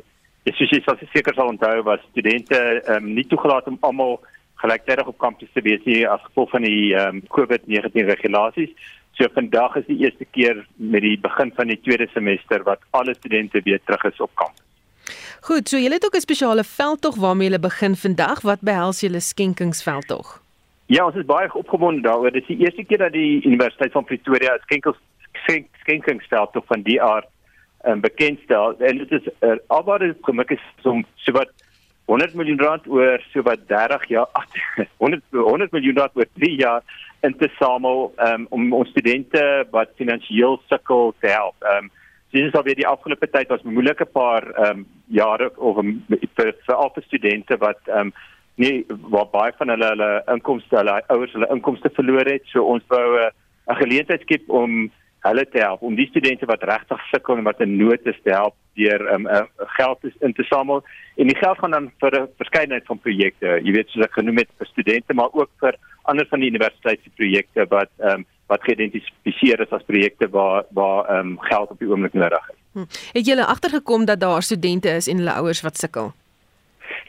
soos 0.50 0.72
jy 0.74 0.80
sal 0.84 0.98
seker 1.12 1.34
sal 1.36 1.52
onthou 1.52 1.74
was 1.88 2.02
studente 2.10 2.58
ehm 2.58 2.96
um, 2.96 3.12
nie 3.18 3.26
toegelaat 3.32 3.68
om 3.70 3.78
almal 3.88 4.18
gelyktydig 4.62 5.06
op 5.12 5.18
kampus 5.18 5.50
te 5.52 5.62
wees 5.68 5.84
nie 5.84 6.02
as 6.08 6.24
gevolg 6.28 6.50
van 6.56 6.66
die 6.68 6.94
ehm 6.94 7.20
um, 7.20 7.22
COVID-19 7.36 8.10
regulasies. 8.14 8.74
So 9.18 9.28
vandag 9.34 9.76
is 9.76 9.86
die 9.86 10.00
eerste 10.06 10.26
keer 10.34 10.66
met 10.76 11.04
die 11.04 11.18
begin 11.20 11.52
van 11.56 11.68
die 11.68 11.80
tweede 11.84 12.08
semester 12.14 12.62
wat 12.68 12.80
alle 12.90 13.14
studente 13.14 13.60
weer 13.64 13.80
terug 13.84 14.04
is 14.12 14.20
op 14.20 14.30
kampus. 14.34 14.68
Goed, 15.48 15.68
so 15.68 15.76
julle 15.76 15.98
het 15.98 16.06
ook 16.06 16.16
'n 16.16 16.28
spesiale 16.28 16.64
veldtog 16.64 17.16
waarmee 17.16 17.48
julle 17.48 17.68
begin 17.70 17.96
vandag. 17.96 18.40
Wat 18.40 18.60
behels 18.60 19.00
julle 19.00 19.20
skenkingsveldtog? 19.20 20.40
Ja, 20.86 21.06
ons 21.06 21.16
is 21.16 21.24
baie 21.24 21.54
opgewonde 21.54 22.02
daaroor. 22.02 22.30
Dit 22.30 22.42
is 22.42 22.48
die 22.48 22.64
eerste 22.64 22.84
keer 22.84 22.98
dat 22.98 23.12
die 23.12 23.44
Universiteit 23.44 23.92
van 23.92 24.04
Pretoria 24.04 24.54
'n 24.54 24.64
skenkels 25.42 25.80
skenkingsveldtog 25.82 26.66
van 26.66 26.82
die 26.86 27.00
aard 27.02 27.26
um, 27.86 28.00
bekendstel. 28.00 28.78
En 28.78 28.98
dit 28.98 29.10
is 29.10 29.28
uh, 29.40 29.56
alwaar 29.66 29.98
dit 29.98 30.18
gemik 30.22 30.50
is 30.50 30.64
om 30.82 31.04
so 31.14 31.32
wat 31.32 31.50
100 32.04 32.34
miljoen 32.34 32.60
rand 32.60 32.86
oor 32.86 33.22
so 33.32 33.42
wat 33.42 33.66
30 33.68 34.08
jaar 34.08 34.28
100 34.98 35.22
100 35.30 35.72
miljoen 35.76 35.96
rand 35.96 36.16
oor 36.16 36.28
3 36.38 36.54
jaar 36.58 36.82
in 37.22 37.36
te 37.38 37.48
samel 37.58 38.12
um, 38.26 38.46
om 38.50 38.72
ons 38.72 38.90
studente 38.90 39.42
wat 39.70 39.94
finansiëel 39.96 40.60
sukkel 40.68 41.14
te 41.20 41.30
help. 41.30 41.56
Ehm 41.62 41.84
um, 41.84 41.90
dis 42.32 42.46
is 42.48 42.54
alweer 42.56 42.78
die 42.78 42.88
afgelope 42.88 43.28
tyd 43.28 43.50
was 43.52 43.64
moeilike 43.68 44.06
paar 44.08 44.46
ehm 44.52 44.82
um, 44.82 44.86
jare 45.12 45.50
of 45.56 45.80
vir 46.38 46.54
vir 46.66 46.74
al 46.74 46.92
die 46.94 47.04
studente 47.06 47.58
wat 47.60 47.80
ehm 47.86 48.10
um, 48.10 48.14
nie 48.62 48.84
waar 49.12 49.28
baie 49.32 49.52
van 49.58 49.72
hulle 49.72 49.92
hulle 49.94 50.10
inkomste 50.34 50.76
hulle 50.76 50.98
ouers 51.14 51.32
hulle 51.36 51.48
inkomste 51.54 51.90
verloor 51.96 52.28
het. 52.28 52.44
So 52.52 52.64
ons 52.74 52.84
wou 52.88 53.06
'n 53.18 53.30
uh, 53.70 53.76
geleentheid 53.78 54.26
skep 54.26 54.50
om 54.50 54.90
hulle 55.22 55.44
te 55.48 55.62
help 55.62 55.82
om 55.82 55.94
die 55.94 56.08
studente 56.10 56.46
wat 56.50 56.64
regtig 56.66 57.00
sukkel 57.10 57.38
en 57.38 57.46
wat 57.46 57.60
in 57.60 57.76
nood 57.76 58.06
is 58.10 58.18
te 58.24 58.34
help 58.34 58.54
deur 58.74 59.04
um, 59.14 59.26
uh, 59.26 59.44
geld 59.78 60.06
in 60.20 60.32
te 60.32 60.44
samel 60.48 60.82
en 61.16 61.30
die 61.30 61.36
geld 61.36 61.58
gaan 61.58 61.76
dan 61.76 61.90
vir 62.00 62.20
'n 62.20 62.28
verskeidenheid 62.42 62.86
van 62.86 62.98
projekte 62.98 63.58
jy 63.62 63.72
weet 63.72 63.88
soos 63.88 64.06
ek 64.06 64.18
genoem 64.18 64.38
het 64.42 64.50
vir 64.58 64.66
studente 64.66 65.14
maar 65.14 65.32
ook 65.32 65.50
vir 65.60 65.76
ander 66.02 66.26
van 66.30 66.40
die 66.40 66.50
universiteite 66.50 67.10
projekte 67.16 67.66
wat 67.68 67.90
um, 67.98 68.24
wat 68.52 68.64
geïdentifiseer 68.68 69.60
is 69.64 69.76
as 69.76 69.84
projekte 69.88 70.28
waar 70.30 70.64
waar 70.78 71.18
um, 71.18 71.36
geld 71.50 71.70
op 71.70 71.78
die 71.78 71.88
oomblik 71.88 72.12
nodig 72.12 72.48
is. 72.50 72.58
Hm. 72.72 72.88
Het 73.18 73.26
julle 73.26 73.46
agtergekom 73.46 74.04
dat 74.04 74.20
daar 74.20 74.42
studente 74.42 74.88
is 74.88 75.08
en 75.08 75.22
hulle 75.22 75.38
ouers 75.40 75.62
wat 75.66 75.78
sukkel? 75.78 76.12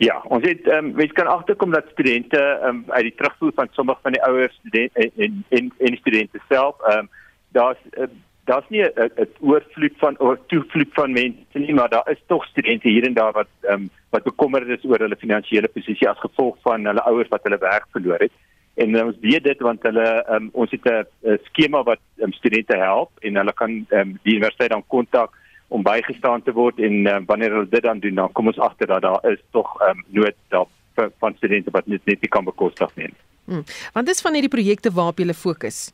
Ja, 0.01 0.21
ons 0.35 0.45
het 0.47 0.67
ehm 0.67 0.85
um, 0.85 0.93
mens 0.99 1.11
kan 1.11 1.27
agterkom 1.27 1.71
dat 1.71 1.91
studente 1.91 2.39
ehm 2.39 2.69
um, 2.69 2.83
uit 2.87 3.09
die 3.09 3.15
terugvoer 3.15 3.51
van 3.55 3.67
sommige 3.71 3.99
van 4.01 4.11
die 4.11 4.23
ouers 4.23 4.55
studente 4.59 5.11
en 5.15 5.45
en 5.49 5.73
en 5.77 5.91
die 5.95 6.01
studente 6.05 6.39
self 6.49 6.79
ehm 6.87 7.05
um, 7.05 7.09
daar's 7.53 7.81
uh, 7.97 8.09
daar's 8.45 8.69
nie 8.69 8.83
'n 8.83 9.27
oorvloed 9.39 9.93
van 9.97 10.19
of 10.19 10.37
toevloed 10.47 10.93
van 10.93 11.11
mense 11.11 11.59
nie, 11.59 11.73
maar 11.73 11.89
daar 11.89 12.09
is 12.11 12.23
tog 12.27 12.45
studente 12.45 12.87
hier 12.87 13.05
en 13.05 13.13
daar 13.13 13.31
wat 13.31 13.47
ehm 13.61 13.73
um, 13.73 13.89
wat 14.09 14.23
bekommerd 14.23 14.67
is 14.67 14.85
oor 14.85 14.99
hulle 14.99 15.15
finansiële 15.15 15.67
posisie 15.67 16.09
as 16.09 16.19
gevolg 16.19 16.57
van 16.61 16.85
hulle 16.85 17.03
ouers 17.03 17.27
wat 17.27 17.43
hulle 17.43 17.57
werk 17.57 17.85
verloor 17.91 18.19
het. 18.19 18.31
En 18.73 19.03
ons 19.05 19.17
weet 19.21 19.43
dit 19.43 19.59
want 19.59 19.83
hulle 19.83 20.25
um, 20.29 20.49
ons 20.53 20.71
het 20.71 20.85
'n 20.85 21.39
skema 21.43 21.83
wat 21.83 21.99
um, 22.17 22.31
studente 22.31 22.77
help 22.77 23.11
en 23.19 23.35
hulle 23.35 23.53
kan 23.53 23.85
um, 23.89 24.19
die 24.23 24.35
universiteit 24.35 24.69
dan 24.69 24.87
kontak 24.87 25.31
om 25.67 25.83
bygestaan 25.83 26.43
te 26.43 26.53
word 26.53 26.79
en 26.79 27.07
um, 27.07 27.25
wanneer 27.25 27.51
hulle 27.51 27.69
dit 27.69 27.83
dan 27.83 27.99
doen 27.99 28.15
dan 28.15 28.31
kom 28.31 28.47
ons 28.47 28.59
agter 28.59 28.87
dat 28.87 29.01
daar 29.01 29.31
is 29.31 29.41
tog 29.51 29.81
um, 29.81 30.03
nood 30.07 30.35
daar 30.47 30.65
van 30.95 31.33
studente 31.35 31.71
wat 31.71 31.87
net 31.87 32.05
net 32.05 32.21
nie 32.21 32.29
kan 32.29 32.43
bekostig 32.43 32.95
nie. 32.95 33.13
Hmm. 33.45 33.63
Want 33.93 34.07
dis 34.07 34.21
van 34.21 34.33
hierdie 34.33 34.51
projekte 34.51 34.91
waarop 34.91 35.19
jy 35.19 35.33
fokus. 35.33 35.93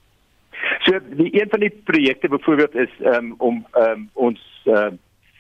So 0.85 0.99
die 1.09 1.41
een 1.41 1.49
van 1.49 1.59
die 1.59 1.73
projekte 1.83 2.27
byvoorbeeld 2.27 2.75
is 2.75 2.93
um, 3.03 3.33
om 3.37 3.65
um, 3.75 4.09
ons 4.13 4.39
uh, 4.65 4.87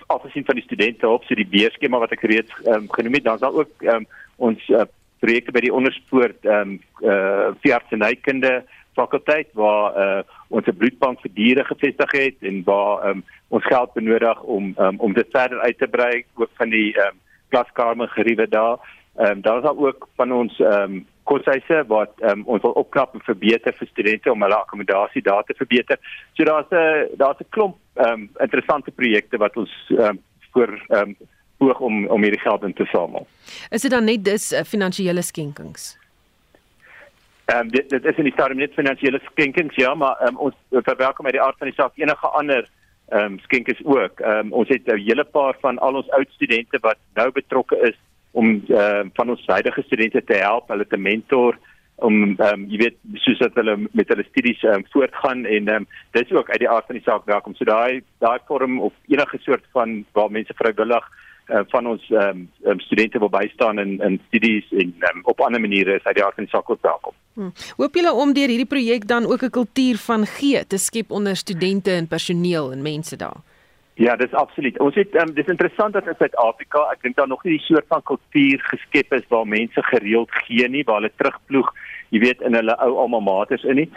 afgesien 0.07 0.45
van 0.45 0.55
die 0.55 0.63
studente 0.63 1.07
op 1.07 1.23
so 1.23 1.35
die 1.35 1.47
beurskema 1.47 1.99
wat 2.01 2.11
ek 2.11 2.25
reeds 2.27 2.51
um, 2.65 2.87
genoem 2.91 3.13
het, 3.13 3.23
dan 3.23 3.37
is 3.37 3.45
daar 3.45 3.59
ook 3.61 3.85
um, 3.93 4.07
ons 4.35 4.67
uh, 4.67 4.87
projekte 5.19 5.53
by 5.55 5.63
die 5.65 5.73
onderspoort 5.73 6.45
ehm 6.47 6.75
um, 6.75 6.75
eh 7.03 7.13
uh, 7.13 7.49
veeartsenykunde 7.63 8.53
fakulteit 8.97 9.47
waar 9.53 9.95
eh 9.95 10.17
uh, 10.17 10.37
ons 10.47 10.67
'n 10.67 10.77
bloedbank 10.77 11.21
vir 11.21 11.33
diere 11.33 11.63
gevestig 11.63 12.11
het 12.11 12.37
en 12.41 12.63
waar 12.63 13.03
ehm 13.03 13.17
um, 13.17 13.23
ons 13.47 13.65
geld 13.65 13.93
benodig 13.93 14.41
om 14.41 14.73
um, 14.77 14.99
om 14.99 15.13
dit 15.13 15.27
verder 15.31 15.59
uit 15.59 15.77
te 15.77 15.87
brei 15.87 16.25
ook 16.35 16.51
van 16.53 16.69
die 16.69 16.93
ehm 16.93 17.07
um, 17.07 17.19
klaskamer 17.49 18.07
geriewe 18.07 18.47
daar. 18.47 18.77
Ehm 19.17 19.31
um, 19.31 19.41
daar 19.41 19.63
is 19.63 19.69
ook 19.69 20.07
van 20.15 20.31
ons 20.31 20.59
ehm 20.59 20.81
um, 20.81 21.05
koshuise 21.29 21.83
wat 21.87 22.13
um, 22.29 22.43
ons 22.45 22.63
wil 22.65 22.75
opknap 22.81 23.13
en 23.17 23.25
verbeter 23.27 23.75
vir 23.79 23.89
studente 23.91 24.31
om 24.31 24.45
hulle 24.45 24.57
akkommodasie 24.57 25.23
daar 25.25 25.45
te 25.47 25.57
verbeter. 25.57 25.99
So 26.33 26.43
daar's 26.49 26.71
'n 26.71 27.17
daar's 27.21 27.39
'n 27.39 27.49
klomp 27.49 27.77
ehm 27.95 28.13
um, 28.13 28.29
interessante 28.45 28.91
projekte 28.91 29.37
wat 29.37 29.57
ons 29.57 29.71
ehm 29.89 30.01
um, 30.09 30.19
voor 30.51 30.71
ehm 30.87 31.01
um, 31.01 31.15
oog 31.57 31.79
om 31.79 32.07
om 32.07 32.21
hierdie 32.23 32.45
geld 32.47 32.63
in 32.63 32.73
te 32.73 32.85
samel. 32.85 33.27
Is 33.69 33.81
dit 33.81 33.91
dan 33.91 34.03
net 34.03 34.23
dis 34.25 34.51
uh, 34.51 34.63
finansiële 34.63 35.21
skenkings? 35.21 35.97
Ehm 37.45 37.59
um, 37.59 37.69
dit, 37.69 37.89
dit 37.89 38.05
is 38.05 38.17
nie 38.17 38.31
stadium 38.31 38.59
net 38.59 38.73
finansiële 38.73 39.19
skenkings 39.31 39.75
ja, 39.75 39.93
maar 39.93 40.27
um, 40.27 40.37
ons 40.37 40.55
verwelkom 40.69 41.25
uit 41.25 41.33
die 41.33 41.41
aard 41.41 41.57
van 41.57 41.67
die 41.67 41.75
saak 41.75 41.97
enige 41.97 42.27
ander 42.27 42.69
ehm 43.09 43.23
um, 43.23 43.39
skenkings 43.39 43.81
ook. 43.85 44.19
Ehm 44.19 44.37
um, 44.37 44.53
ons 44.53 44.69
het 44.69 44.87
'n 44.87 44.97
hele 44.97 45.23
paar 45.23 45.55
van 45.61 45.77
al 45.77 45.95
ons 45.95 46.09
oud 46.09 46.29
studente 46.31 46.77
wat 46.81 46.97
nou 47.13 47.31
betrokke 47.31 47.77
is 47.89 47.97
om 48.31 48.63
ehm 48.67 49.05
uh, 49.05 49.09
van 49.13 49.29
ons 49.29 49.45
huidige 49.45 49.81
studente 49.81 50.23
te 50.23 50.37
help, 50.37 50.69
hulle 50.69 50.87
te 50.87 50.97
mentor 50.97 51.57
om 51.95 52.35
ehm 52.37 52.53
um, 52.53 52.65
jy 52.71 52.77
weet 52.83 52.97
soos 53.23 53.39
dat 53.41 53.55
hulle 53.59 53.75
met 53.91 54.11
hulle 54.11 54.25
studies 54.29 54.61
ehm 54.63 54.81
um, 54.81 54.85
voortgaan 54.93 55.45
en 55.45 55.67
ehm 55.67 55.75
um, 55.83 55.87
dis 56.17 56.31
ook 56.31 56.49
uit 56.49 56.59
die 56.59 56.69
aard 56.69 56.85
van 56.85 56.99
die 56.99 57.05
saak 57.05 57.25
welkom. 57.25 57.55
So 57.55 57.65
daai 57.65 58.01
daai 58.23 58.39
vorm 58.47 58.79
of 58.79 58.93
enige 59.07 59.41
soort 59.41 59.65
van 59.71 60.05
waar 60.13 60.31
mense 60.31 60.53
vrywillig 60.55 61.09
uh, 61.49 61.61
van 61.67 61.87
ons 61.87 62.09
um, 62.09 62.47
um, 62.63 62.79
studente 62.79 63.19
wil 63.19 63.29
bystaan 63.29 63.79
in 63.79 63.99
in 63.99 64.21
studies 64.27 64.71
en 64.71 64.95
um, 65.11 65.21
op 65.23 65.41
ander 65.41 65.61
maniere 65.61 65.97
is 65.99 66.07
hy 66.07 66.13
die 66.13 66.23
aard 66.23 66.35
van 66.35 66.47
die 66.47 66.55
saak 66.55 66.69
ook 66.69 66.81
welkom. 66.81 67.13
Hmm. 67.33 67.53
Hoop 67.77 67.95
julle 67.95 68.13
om 68.13 68.33
deur 68.33 68.51
hierdie 68.51 68.73
projek 68.75 69.07
dan 69.07 69.25
ook 69.25 69.43
'n 69.43 69.55
kultuur 69.59 69.97
van 69.97 70.25
gee 70.25 70.67
te 70.67 70.77
skep 70.77 71.11
onder 71.11 71.35
studente 71.35 71.91
en 71.91 72.07
personeel 72.07 72.71
en 72.71 72.81
mense 72.81 73.15
daar. 73.15 73.41
Ja, 73.99 74.15
dis 74.15 74.31
absoluut. 74.31 74.77
Ons 74.79 74.95
het 74.95 75.15
um, 75.19 75.33
dis 75.35 75.49
interessant 75.51 75.93
dat 75.93 76.05
in 76.07 76.15
Suid-Afrika, 76.15 76.85
ek 76.93 77.01
dink 77.03 77.17
daar 77.17 77.27
nog 77.27 77.41
nie 77.43 77.57
die 77.57 77.65
soort 77.65 77.87
van 77.91 78.05
kultuur 78.07 78.61
geskep 78.69 79.11
is 79.17 79.25
waar 79.27 79.49
mense 79.53 79.83
gereeld 79.89 80.31
gee 80.45 80.69
nie, 80.71 80.85
waar 80.87 81.01
hulle 81.01 81.11
terugploeg, 81.19 81.73
jy 82.15 82.21
weet 82.23 82.45
in 82.47 82.55
hulle 82.55 82.77
ou 82.85 82.93
alma 83.03 83.19
maters 83.25 83.67
in 83.67 83.81
nie. 83.81 83.89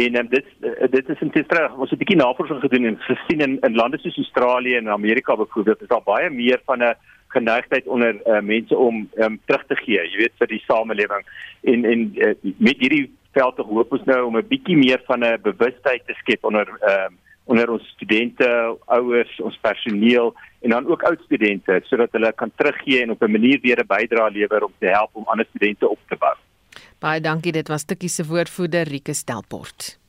En 0.00 0.16
um, 0.16 0.32
dit 0.32 0.48
dit 0.96 1.12
is 1.12 1.26
interessant. 1.28 1.76
Ons 1.76 1.92
het 1.92 1.98
'n 1.98 2.02
bietjie 2.06 2.18
navorsing 2.22 2.64
gedoen 2.64 2.88
en 2.88 2.98
gesien 3.04 3.44
in 3.48 3.60
in 3.68 3.76
lande 3.76 4.00
soos 4.00 4.16
Australië 4.24 4.80
en 4.80 4.88
Amerika 4.88 5.36
byvoorbeeld 5.36 5.82
is 5.82 5.92
daar 5.92 6.08
baie 6.08 6.30
meer 6.30 6.60
van 6.64 6.80
'n 6.80 6.96
geneigtheid 7.28 7.86
onder 7.86 8.16
uh, 8.26 8.40
mense 8.40 8.76
om 8.76 9.08
um, 9.14 9.40
terug 9.44 9.64
te 9.66 9.76
gee, 9.76 10.00
jy 10.00 10.16
weet 10.16 10.38
vir 10.38 10.46
die 10.46 10.64
samelewing. 10.66 11.24
En 11.62 11.84
en 11.84 12.12
uh, 12.16 12.34
met 12.56 12.80
hierdie 12.80 13.12
veld 13.32 13.56
te 13.56 13.62
hoop 13.62 13.92
ons 13.92 14.04
nou 14.04 14.24
om 14.24 14.36
'n 14.36 14.48
bietjie 14.48 14.76
meer 14.76 15.02
van 15.04 15.20
'n 15.24 15.42
bewustheid 15.42 16.06
te 16.06 16.14
skep 16.24 16.44
onder 16.44 16.68
um, 16.68 17.18
onder 17.44 17.70
ons 17.70 17.88
studente, 17.94 18.46
ouers, 18.86 19.40
ons 19.40 19.58
personeel 19.60 20.34
en 20.60 20.70
dan 20.70 20.86
ook 20.86 21.02
oud 21.02 21.20
studente 21.24 21.80
sodat 21.84 22.12
hulle 22.12 22.32
kan 22.32 22.52
teruggee 22.56 23.02
en 23.02 23.10
op 23.10 23.22
'n 23.22 23.30
manier 23.30 23.60
weer 23.62 23.80
'n 23.80 23.86
bydrae 23.86 24.30
lewer 24.30 24.64
om 24.64 24.72
te 24.78 24.86
help 24.86 25.10
om 25.12 25.24
ander 25.26 25.46
studente 25.48 25.88
op 25.88 25.98
te 26.08 26.16
bou. 26.16 26.34
Baie 26.98 27.20
dankie, 27.20 27.52
dit 27.52 27.68
was 27.68 27.84
Tikkie 27.84 28.08
se 28.08 28.26
woordvoerder 28.26 28.82
Rike 28.82 29.14
Stelport. 29.14 29.99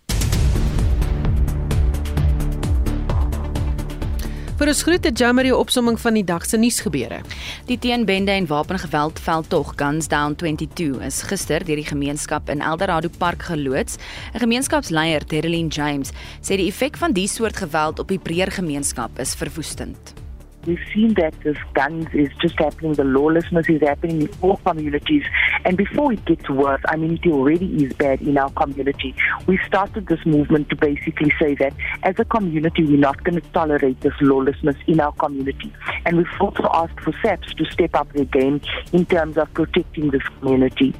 Vir 4.61 4.69
ons 4.69 4.83
groete 4.85 5.09
Jamari 5.17 5.49
opsomming 5.57 5.95
van 5.97 6.13
die 6.13 6.21
dag 6.21 6.43
se 6.45 6.59
nuusgebeure. 6.61 7.23
Die 7.65 7.79
teenbende 7.81 8.35
en 8.35 8.45
wapengeweld 8.45 9.17
veldtog 9.25 9.71
Guns 9.79 10.05
Down 10.11 10.35
22 10.37 11.01
is 11.01 11.23
gister 11.25 11.65
deur 11.65 11.81
die 11.81 11.87
gemeenskap 11.87 12.53
in 12.53 12.61
Eldorado 12.61 13.09
Park 13.17 13.49
geloods. 13.49 13.97
'n 14.35 14.45
Gemeenskapsleier, 14.45 15.25
Terrelyn 15.25 15.73
James, 15.73 16.13
sê 16.45 16.61
die 16.61 16.69
effek 16.69 16.95
van 16.95 17.11
die 17.11 17.27
soort 17.27 17.57
geweld 17.57 17.97
op 17.97 18.07
die 18.07 18.21
breër 18.21 18.51
gemeenskap 18.51 19.17
is 19.17 19.33
verwoestend. 19.33 20.20
We've 20.65 20.79
seen 20.93 21.15
that 21.15 21.33
this 21.41 21.57
guns 21.73 22.07
is 22.13 22.29
just 22.39 22.59
happening, 22.59 22.93
the 22.93 23.03
lawlessness 23.03 23.67
is 23.67 23.81
happening 23.81 24.21
in 24.21 24.29
all 24.41 24.57
communities. 24.57 25.23
And 25.65 25.75
before 25.75 26.13
it 26.13 26.23
gets 26.25 26.47
worse, 26.49 26.81
I 26.87 26.97
mean, 26.97 27.19
it 27.21 27.27
already 27.27 27.83
is 27.83 27.93
bad 27.93 28.21
in 28.21 28.37
our 28.37 28.51
community. 28.51 29.15
We 29.47 29.59
started 29.65 30.05
this 30.07 30.23
movement 30.25 30.69
to 30.69 30.75
basically 30.75 31.33
say 31.39 31.55
that 31.55 31.73
as 32.03 32.15
a 32.19 32.25
community, 32.25 32.83
we're 32.83 32.97
not 32.97 33.23
going 33.23 33.41
to 33.41 33.47
tolerate 33.49 34.01
this 34.01 34.13
lawlessness 34.21 34.75
in 34.85 34.99
our 34.99 35.13
community. 35.13 35.73
And 36.05 36.17
we've 36.17 36.27
also 36.39 36.69
asked 36.73 36.99
for 36.99 37.13
SAPs 37.23 37.53
to 37.55 37.65
step 37.65 37.95
up 37.95 38.13
their 38.13 38.25
game 38.25 38.61
in 38.93 39.05
terms 39.05 39.37
of 39.37 39.51
protecting 39.53 40.11
this 40.11 40.23
community. 40.39 40.93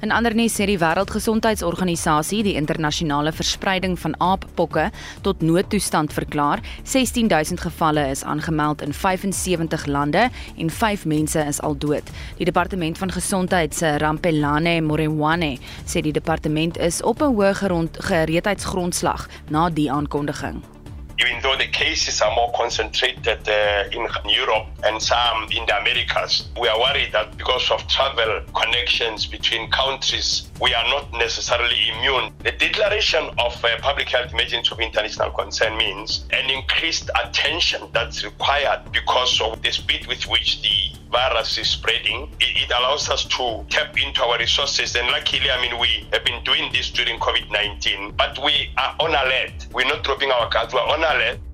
In 0.00 0.10
ander 0.10 0.34
nuus 0.34 0.54
sê 0.58 0.66
die 0.66 0.78
Wêreldgesondheidsorganisasie 0.78 2.42
die 2.42 2.56
internasionale 2.58 3.32
verspreiding 3.32 3.98
van 3.98 4.14
aappokke 4.18 4.90
tot 5.22 5.42
noodtoestand 5.42 6.12
verklaar. 6.12 6.60
16000 6.82 7.60
gevalle 7.60 8.08
is 8.10 8.24
aangemeld 8.24 8.82
in 8.82 8.92
75 8.92 9.86
lande 9.86 10.28
en 10.56 10.70
5 10.70 11.04
mense 11.04 11.40
is 11.40 11.60
al 11.60 11.78
dood. 11.78 12.10
Die 12.36 12.44
departement 12.44 12.98
van 12.98 13.10
gesondheid 13.10 13.74
se 13.74 13.96
Rampelane 13.98 14.80
Morewane 14.80 15.58
sê 15.86 16.02
die 16.02 16.12
departement 16.12 16.78
is 16.78 17.02
op 17.02 17.22
'n 17.22 17.34
hoë 17.34 17.54
gereedheidsgrondslag 17.98 19.28
na 19.50 19.70
die 19.70 19.90
aankondiging. 19.92 20.73
Even 21.18 21.40
though 21.42 21.56
the 21.56 21.66
cases 21.68 22.20
are 22.20 22.34
more 22.34 22.52
concentrated 22.54 23.48
uh, 23.48 23.84
in 23.92 24.06
Europe 24.28 24.66
and 24.84 25.00
some 25.00 25.44
in 25.50 25.64
the 25.66 25.78
Americas. 25.80 26.48
We 26.60 26.68
are 26.68 26.78
worried 26.78 27.12
that 27.12 27.36
because 27.36 27.70
of 27.70 27.86
travel 27.88 28.40
connections 28.54 29.26
between 29.26 29.70
countries, 29.70 30.50
we 30.60 30.74
are 30.74 30.84
not 30.84 31.12
necessarily 31.12 31.76
immune. 31.96 32.32
The 32.42 32.52
declaration 32.52 33.30
of 33.38 33.62
a 33.64 33.80
public 33.80 34.08
health 34.08 34.32
emergency 34.32 34.70
of 34.72 34.80
international 34.80 35.30
concern 35.30 35.76
means 35.76 36.24
an 36.32 36.50
increased 36.50 37.10
attention 37.22 37.88
that's 37.92 38.24
required 38.24 38.92
because 38.92 39.40
of 39.40 39.62
the 39.62 39.72
speed 39.72 40.06
with 40.06 40.24
which 40.24 40.62
the 40.62 40.98
virus 41.10 41.58
is 41.58 41.70
spreading. 41.70 42.28
It, 42.40 42.64
it 42.64 42.70
allows 42.70 43.08
us 43.08 43.24
to 43.24 43.64
tap 43.70 43.96
into 43.96 44.22
our 44.24 44.36
resources. 44.38 44.96
And 44.96 45.06
luckily, 45.08 45.48
I 45.48 45.60
mean, 45.62 45.78
we 45.78 46.08
have 46.12 46.24
been 46.24 46.42
doing 46.42 46.72
this 46.72 46.90
during 46.90 47.20
COVID 47.20 47.52
19, 47.52 48.14
but 48.16 48.36
we 48.42 48.70
are 48.76 48.96
on 48.98 49.10
alert. 49.10 49.66
We're 49.72 49.86
not 49.86 50.02
dropping 50.02 50.32
our 50.32 50.50
guards, 50.50 50.74
we're 50.74 50.80
on 50.80 51.03
alert. 51.04 51.50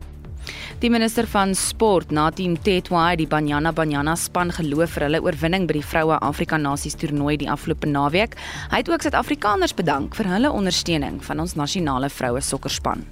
Die 0.81 0.89
minister 0.89 1.27
van 1.29 1.51
sport, 1.55 2.09
Natim 2.11 2.55
Tetwa, 2.57 3.11
het 3.11 3.19
die 3.21 3.27
Banyana 3.29 3.69
Banyana 3.77 4.15
span 4.17 4.49
geloof 4.57 4.95
vir 4.97 5.05
hulle 5.11 5.19
oorwinning 5.21 5.67
by 5.69 5.75
die 5.77 5.85
Vroue 5.85 6.17
Afrika 6.25 6.57
Nasies 6.57 6.97
toernooi 6.97 7.35
die 7.43 7.51
afgelope 7.53 7.85
naweek. 7.91 8.39
Hy 8.73 8.81
het 8.81 8.89
ook 8.89 9.05
Suid-Afrikaners 9.05 9.77
bedank 9.77 10.17
vir 10.17 10.31
hulle 10.33 10.49
ondersteuning 10.49 11.19
van 11.27 11.45
ons 11.45 11.53
nasionale 11.61 12.09
vroue 12.09 12.41
sokkerspan. 12.41 13.05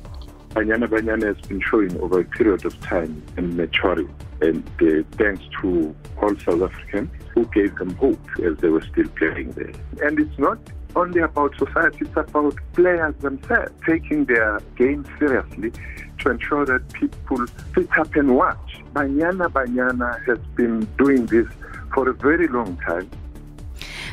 Banyana 0.54 0.88
Banyana 0.88 1.28
has 1.28 1.44
been 1.50 1.60
showing 1.60 1.92
over 2.00 2.20
a 2.20 2.24
period 2.38 2.64
of 2.64 2.72
time 2.80 3.20
and 3.36 3.52
maturing 3.58 4.08
and 4.40 4.64
uh, 4.80 5.04
thanks 5.20 5.44
to 5.60 5.94
all 6.22 6.32
South 6.46 6.62
Africans 6.62 7.10
who 7.34 7.44
gave 7.52 7.76
them 7.76 7.94
hope 8.00 8.32
as 8.48 8.56
they 8.62 8.72
were 8.72 8.84
still 8.88 9.12
playing 9.20 9.52
there. 9.60 9.76
And 10.08 10.18
it's 10.18 10.38
not 10.38 10.56
only 10.96 11.20
about 11.20 11.52
society, 11.58 11.98
it's 12.00 12.16
about 12.16 12.56
players 12.72 13.14
themselves 13.20 13.72
taking 13.86 14.24
their 14.24 14.62
game 14.76 15.04
seriously 15.18 15.70
to 16.18 16.30
ensure 16.30 16.64
that 16.66 16.82
people 16.92 17.46
sit 17.74 17.88
up 17.98 18.14
and 18.16 18.34
watch. 18.34 18.82
Banyana 18.92 19.48
Banyana 19.48 20.24
has 20.26 20.38
been 20.54 20.86
doing 20.96 21.26
this 21.26 21.46
for 21.94 22.08
a 22.08 22.14
very 22.14 22.48
long 22.48 22.76
time. 22.86 23.08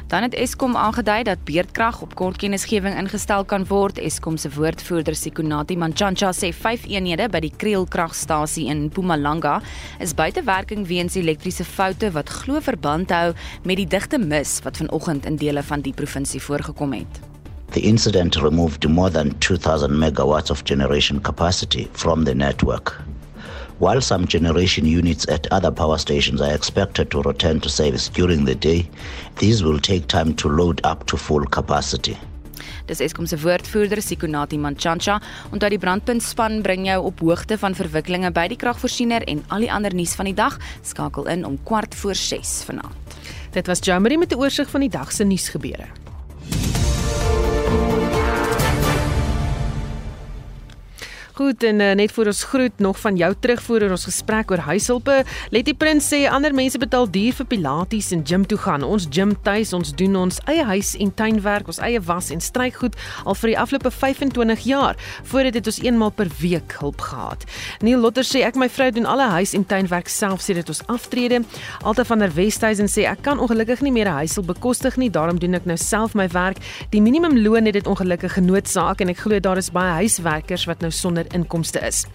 Dan 0.07 0.21
het 0.21 0.33
Eskom 0.33 0.75
aangedui 0.75 1.23
dat 1.23 1.43
beerdkrag 1.43 2.01
op 2.01 2.13
kort 2.15 2.37
kennisgewing 2.37 2.93
ingestel 2.97 3.45
kan 3.45 3.65
word. 3.65 3.97
Eskom 3.97 4.37
se 4.37 4.49
woordvoerder 4.53 5.15
Sikunati 5.15 5.77
Manchancha 5.77 6.29
sê 6.29 6.53
5 6.53 6.85
eenhede 6.93 7.25
by 7.29 7.41
die 7.41 7.53
Krielkragstasie 7.57 8.69
in 8.69 8.85
Mpumalanga 8.85 9.61
is 9.99 10.13
buite 10.13 10.45
werking 10.45 10.85
weens 10.87 11.17
elektriese 11.17 11.65
foute 11.65 12.13
wat 12.13 12.29
glo 12.29 12.61
verband 12.61 13.09
hou 13.09 13.31
met 13.63 13.81
die 13.81 13.89
digte 13.89 14.21
mis 14.21 14.59
wat 14.63 14.77
vanoggend 14.77 15.25
in 15.25 15.41
dele 15.41 15.63
van 15.63 15.81
die 15.81 15.93
provinsie 15.93 16.41
voorgekom 16.41 16.93
het. 16.93 17.34
The 17.75 17.81
incident 17.81 18.41
removed 18.41 18.87
more 18.87 19.09
than 19.09 19.37
2000 19.39 19.91
megawatts 19.91 20.49
of 20.49 20.63
generation 20.63 21.19
capacity 21.19 21.89
from 21.91 22.23
the 22.23 22.33
network. 22.33 22.95
While 23.79 23.99
some 23.99 24.27
generation 24.27 24.85
units 24.85 25.27
at 25.27 25.51
other 25.51 25.71
power 25.71 25.97
stations 25.97 26.39
are 26.39 26.53
expected 26.55 27.11
to 27.11 27.21
return 27.23 27.59
to 27.59 27.69
service 27.69 28.07
during 28.07 28.45
the 28.45 28.55
day, 28.55 28.89
these 29.39 29.61
will 29.61 29.79
take 29.79 30.07
time 30.07 30.33
to 30.35 30.47
load 30.47 30.79
up 30.85 31.05
to 31.07 31.17
full 31.17 31.43
capacity. 31.47 32.17
Dis 32.87 33.01
Eskom 33.01 33.27
se 33.27 33.35
woordvoerder 33.43 33.99
Sikunati 33.99 34.55
Manchancha, 34.57 35.19
onthou 35.51 35.73
die 35.75 35.81
brandpuntspan 35.81 36.61
bring 36.63 36.87
jou 36.87 37.01
op 37.11 37.19
hoogte 37.27 37.59
van 37.59 37.75
verwikkelinge 37.75 38.31
by 38.31 38.47
die 38.55 38.61
kragvoorsiener 38.61 39.27
en 39.27 39.43
al 39.49 39.67
die 39.67 39.71
ander 39.71 39.91
nuus 39.91 40.15
van 40.15 40.31
die 40.31 40.37
dag. 40.37 40.55
Skakel 40.79 41.27
in 41.27 41.43
om 41.43 41.59
kwart 41.67 41.99
voor 41.99 42.15
6 42.15 42.55
vanaand. 42.71 43.19
Dit 43.51 43.67
was 43.67 43.83
Jamie 43.83 44.17
met 44.17 44.31
'n 44.31 44.39
oorsig 44.39 44.69
van 44.69 44.79
die 44.79 44.89
dag 44.89 45.11
se 45.11 45.23
nuusgebeure. 45.23 46.04
Goed 51.35 51.63
en 51.67 51.79
uh, 51.83 51.91
net 51.91 52.11
voor 52.15 52.25
ons 52.31 52.43
groet 52.43 52.79
nog 52.79 52.99
van 52.99 53.15
jou 53.19 53.27
terugvoer 53.39 53.83
oor 53.83 53.93
ons 53.97 54.05
gesprek 54.07 54.51
oor 54.51 54.61
huishulpe. 54.69 55.17
Letty 55.51 55.73
Prins 55.75 56.05
sê 56.07 56.21
ander 56.31 56.53
mense 56.55 56.79
betaal 56.79 57.09
duur 57.11 57.35
vir 57.35 57.47
pilates 57.51 58.13
en 58.15 58.21
gym 58.23 58.45
toe 58.47 58.55
gaan. 58.63 58.85
Ons 58.87 59.09
gym 59.11 59.33
tuis, 59.43 59.73
ons 59.75 59.91
doen 59.99 60.15
ons 60.15 60.39
eie 60.47 60.63
huis 60.63 60.93
en 61.03 61.11
tuinwerk, 61.11 61.67
ons 61.67 61.81
eie 61.83 61.99
was 62.07 62.29
en 62.31 62.39
strykgoed 62.39 62.95
al 63.27 63.35
vir 63.35 63.51
die 63.51 63.57
afgelope 63.59 63.91
25 63.91 64.63
jaar. 64.63 64.95
Voordat 65.27 65.57
het 65.59 65.67
ons 65.67 65.81
eenmaal 65.83 66.13
per 66.15 66.31
week 66.39 66.77
hulp 66.79 67.03
gehad. 67.03 67.43
Neil 67.83 67.99
Lotter 67.99 68.23
sê 68.23 68.45
ek 68.47 68.55
my 68.55 68.69
vrou 68.71 68.87
doen 68.95 69.11
alle 69.17 69.27
huis 69.35 69.51
en 69.59 69.67
tuinwerk 69.67 70.07
self 70.07 70.39
sê 70.47 70.55
dit 70.55 70.71
ons 70.71 70.81
aftrede. 70.95 71.41
Alta 71.83 72.07
van 72.07 72.23
der 72.23 72.31
Westhuizen 72.39 72.87
sê 72.87 73.09
ek 73.11 73.25
kan 73.27 73.43
ongelukkig 73.43 73.83
nie 73.83 73.91
meer 73.91 74.07
'n 74.07 74.23
huishulp 74.23 74.47
bekostig 74.55 74.95
nie, 74.95 75.11
daarom 75.11 75.35
doen 75.43 75.59
ek 75.59 75.67
nou 75.67 75.75
self 75.75 76.15
my 76.15 76.29
werk. 76.31 76.63
Die 76.95 77.03
minimumloon 77.03 77.67
het 77.67 77.75
dit 77.75 77.87
ongelukkig 77.87 78.39
genoodsaak 78.39 79.01
en 79.01 79.09
ek 79.09 79.17
glo 79.27 79.39
daar 79.39 79.57
is 79.57 79.69
baie 79.69 79.99
huiswerkers 79.99 80.63
wat 80.65 80.79
nou 80.79 80.91
sonder 80.91 81.24
minder 81.25 81.35
inkomste 81.35 81.79
is. 81.79 82.05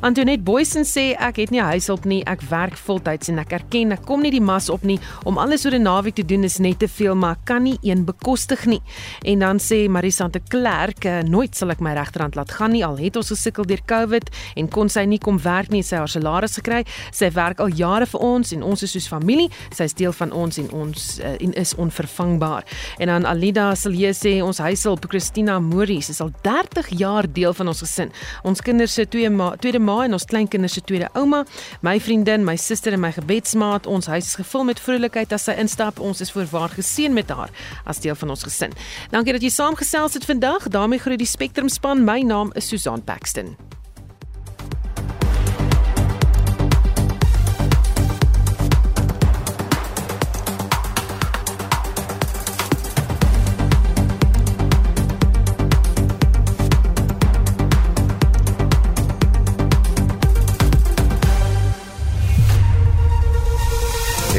Antoinette 0.00 0.42
Boysen 0.42 0.84
sê 0.84 1.14
ek 1.18 1.36
het 1.40 1.50
nie 1.50 1.62
huishulp 1.62 2.04
nie, 2.04 2.22
ek 2.26 2.42
werk 2.50 2.76
voltyds 2.76 3.28
en 3.28 3.38
ek 3.38 3.52
erken 3.52 3.92
ek 3.92 4.04
kom 4.06 4.22
nie 4.22 4.30
die 4.30 4.40
mas 4.40 4.68
op 4.70 4.84
nie 4.84 4.98
om 5.24 5.38
alles 5.38 5.66
oor 5.66 5.74
'n 5.74 5.82
naweek 5.82 6.14
te 6.16 6.24
doen 6.24 6.44
is 6.44 6.58
net 6.58 6.78
te 6.78 6.88
veel, 6.88 7.14
maar 7.14 7.36
ek 7.36 7.44
kan 7.44 7.62
nie 7.62 7.78
een 7.82 8.04
bekostig 8.04 8.66
nie. 8.66 8.80
En 9.24 9.38
dan 9.38 9.58
sê 9.58 9.88
Marisa 9.88 10.28
te 10.28 10.40
Klerk, 10.40 11.04
eh, 11.04 11.22
nooit 11.22 11.54
sal 11.54 11.70
ek 11.70 11.80
my 11.80 11.94
regterhand 11.94 12.34
laat 12.34 12.50
gaan 12.50 12.72
nie 12.72 12.84
al 12.84 12.96
het 12.96 13.16
ons 13.16 13.28
gesukkel 13.28 13.64
deur 13.64 13.82
COVID 13.86 14.30
en 14.56 14.68
kon 14.68 14.88
sy 14.88 15.04
nie 15.04 15.18
kom 15.18 15.38
werk 15.38 15.70
nie, 15.70 15.82
sy 15.82 15.96
haar 15.96 16.08
salaris 16.08 16.56
gekry. 16.56 16.84
Sy 17.12 17.30
werk 17.30 17.60
al 17.60 17.68
jare 17.68 18.06
vir 18.06 18.20
ons 18.20 18.52
en 18.52 18.62
ons 18.62 18.82
is 18.82 18.90
soos 18.90 19.08
familie. 19.08 19.50
Sy 19.70 19.84
is 19.84 19.94
deel 19.94 20.12
van 20.12 20.32
ons 20.32 20.58
en 20.58 20.70
ons 20.72 21.20
uh, 21.20 21.36
en 21.40 21.52
is 21.52 21.74
onvervangbaar. 21.74 22.64
En 22.98 23.06
dan 23.06 23.26
Alida 23.26 23.74
Silje 23.74 24.12
sê 24.12 24.42
ons 24.42 24.58
huishulp 24.58 25.06
Christina 25.08 25.58
Moris 25.60 26.08
is 26.08 26.20
al 26.20 26.30
30 26.42 26.88
jaar 26.98 27.26
deel 27.32 27.54
van 27.54 27.68
ons 27.68 27.82
gesin. 27.84 28.12
Ons 28.42 28.55
ons 28.56 28.64
kinders 28.64 28.94
se 28.96 29.04
tweede 29.04 29.30
ma, 29.34 29.50
tweede 29.60 29.80
ma 29.82 29.98
en 30.06 30.16
ons 30.16 30.24
kleinkinders 30.24 30.78
se 30.78 30.82
tweede 30.88 31.10
ouma, 31.18 31.42
my 31.84 31.98
vriendin, 32.00 32.44
my 32.46 32.56
suster 32.56 32.96
en 32.96 33.02
my 33.02 33.10
gebedsmaat. 33.12 33.86
Ons 33.90 34.08
huis 34.08 34.30
is 34.30 34.38
gevul 34.40 34.64
met 34.70 34.80
vrolikheid 34.80 35.34
as 35.36 35.44
sy 35.50 35.56
instap. 35.60 36.00
Ons 36.00 36.24
is 36.24 36.32
voorwaar 36.32 36.72
geseën 36.72 37.12
met 37.12 37.28
haar 37.28 37.52
as 37.84 38.00
deel 38.00 38.16
van 38.16 38.32
ons 38.32 38.46
gesin. 38.48 38.72
Dankie 39.12 39.36
dat 39.36 39.44
jy 39.44 39.52
saamgesels 39.52 40.16
het 40.16 40.24
vandag. 40.24 40.70
daarmee 40.72 40.98
groet 40.98 41.20
die 41.20 41.28
Spectrum 41.28 41.68
span. 41.68 42.04
My 42.04 42.22
naam 42.22 42.52
is 42.54 42.68
Susan 42.68 43.04
Paxton. 43.04 43.56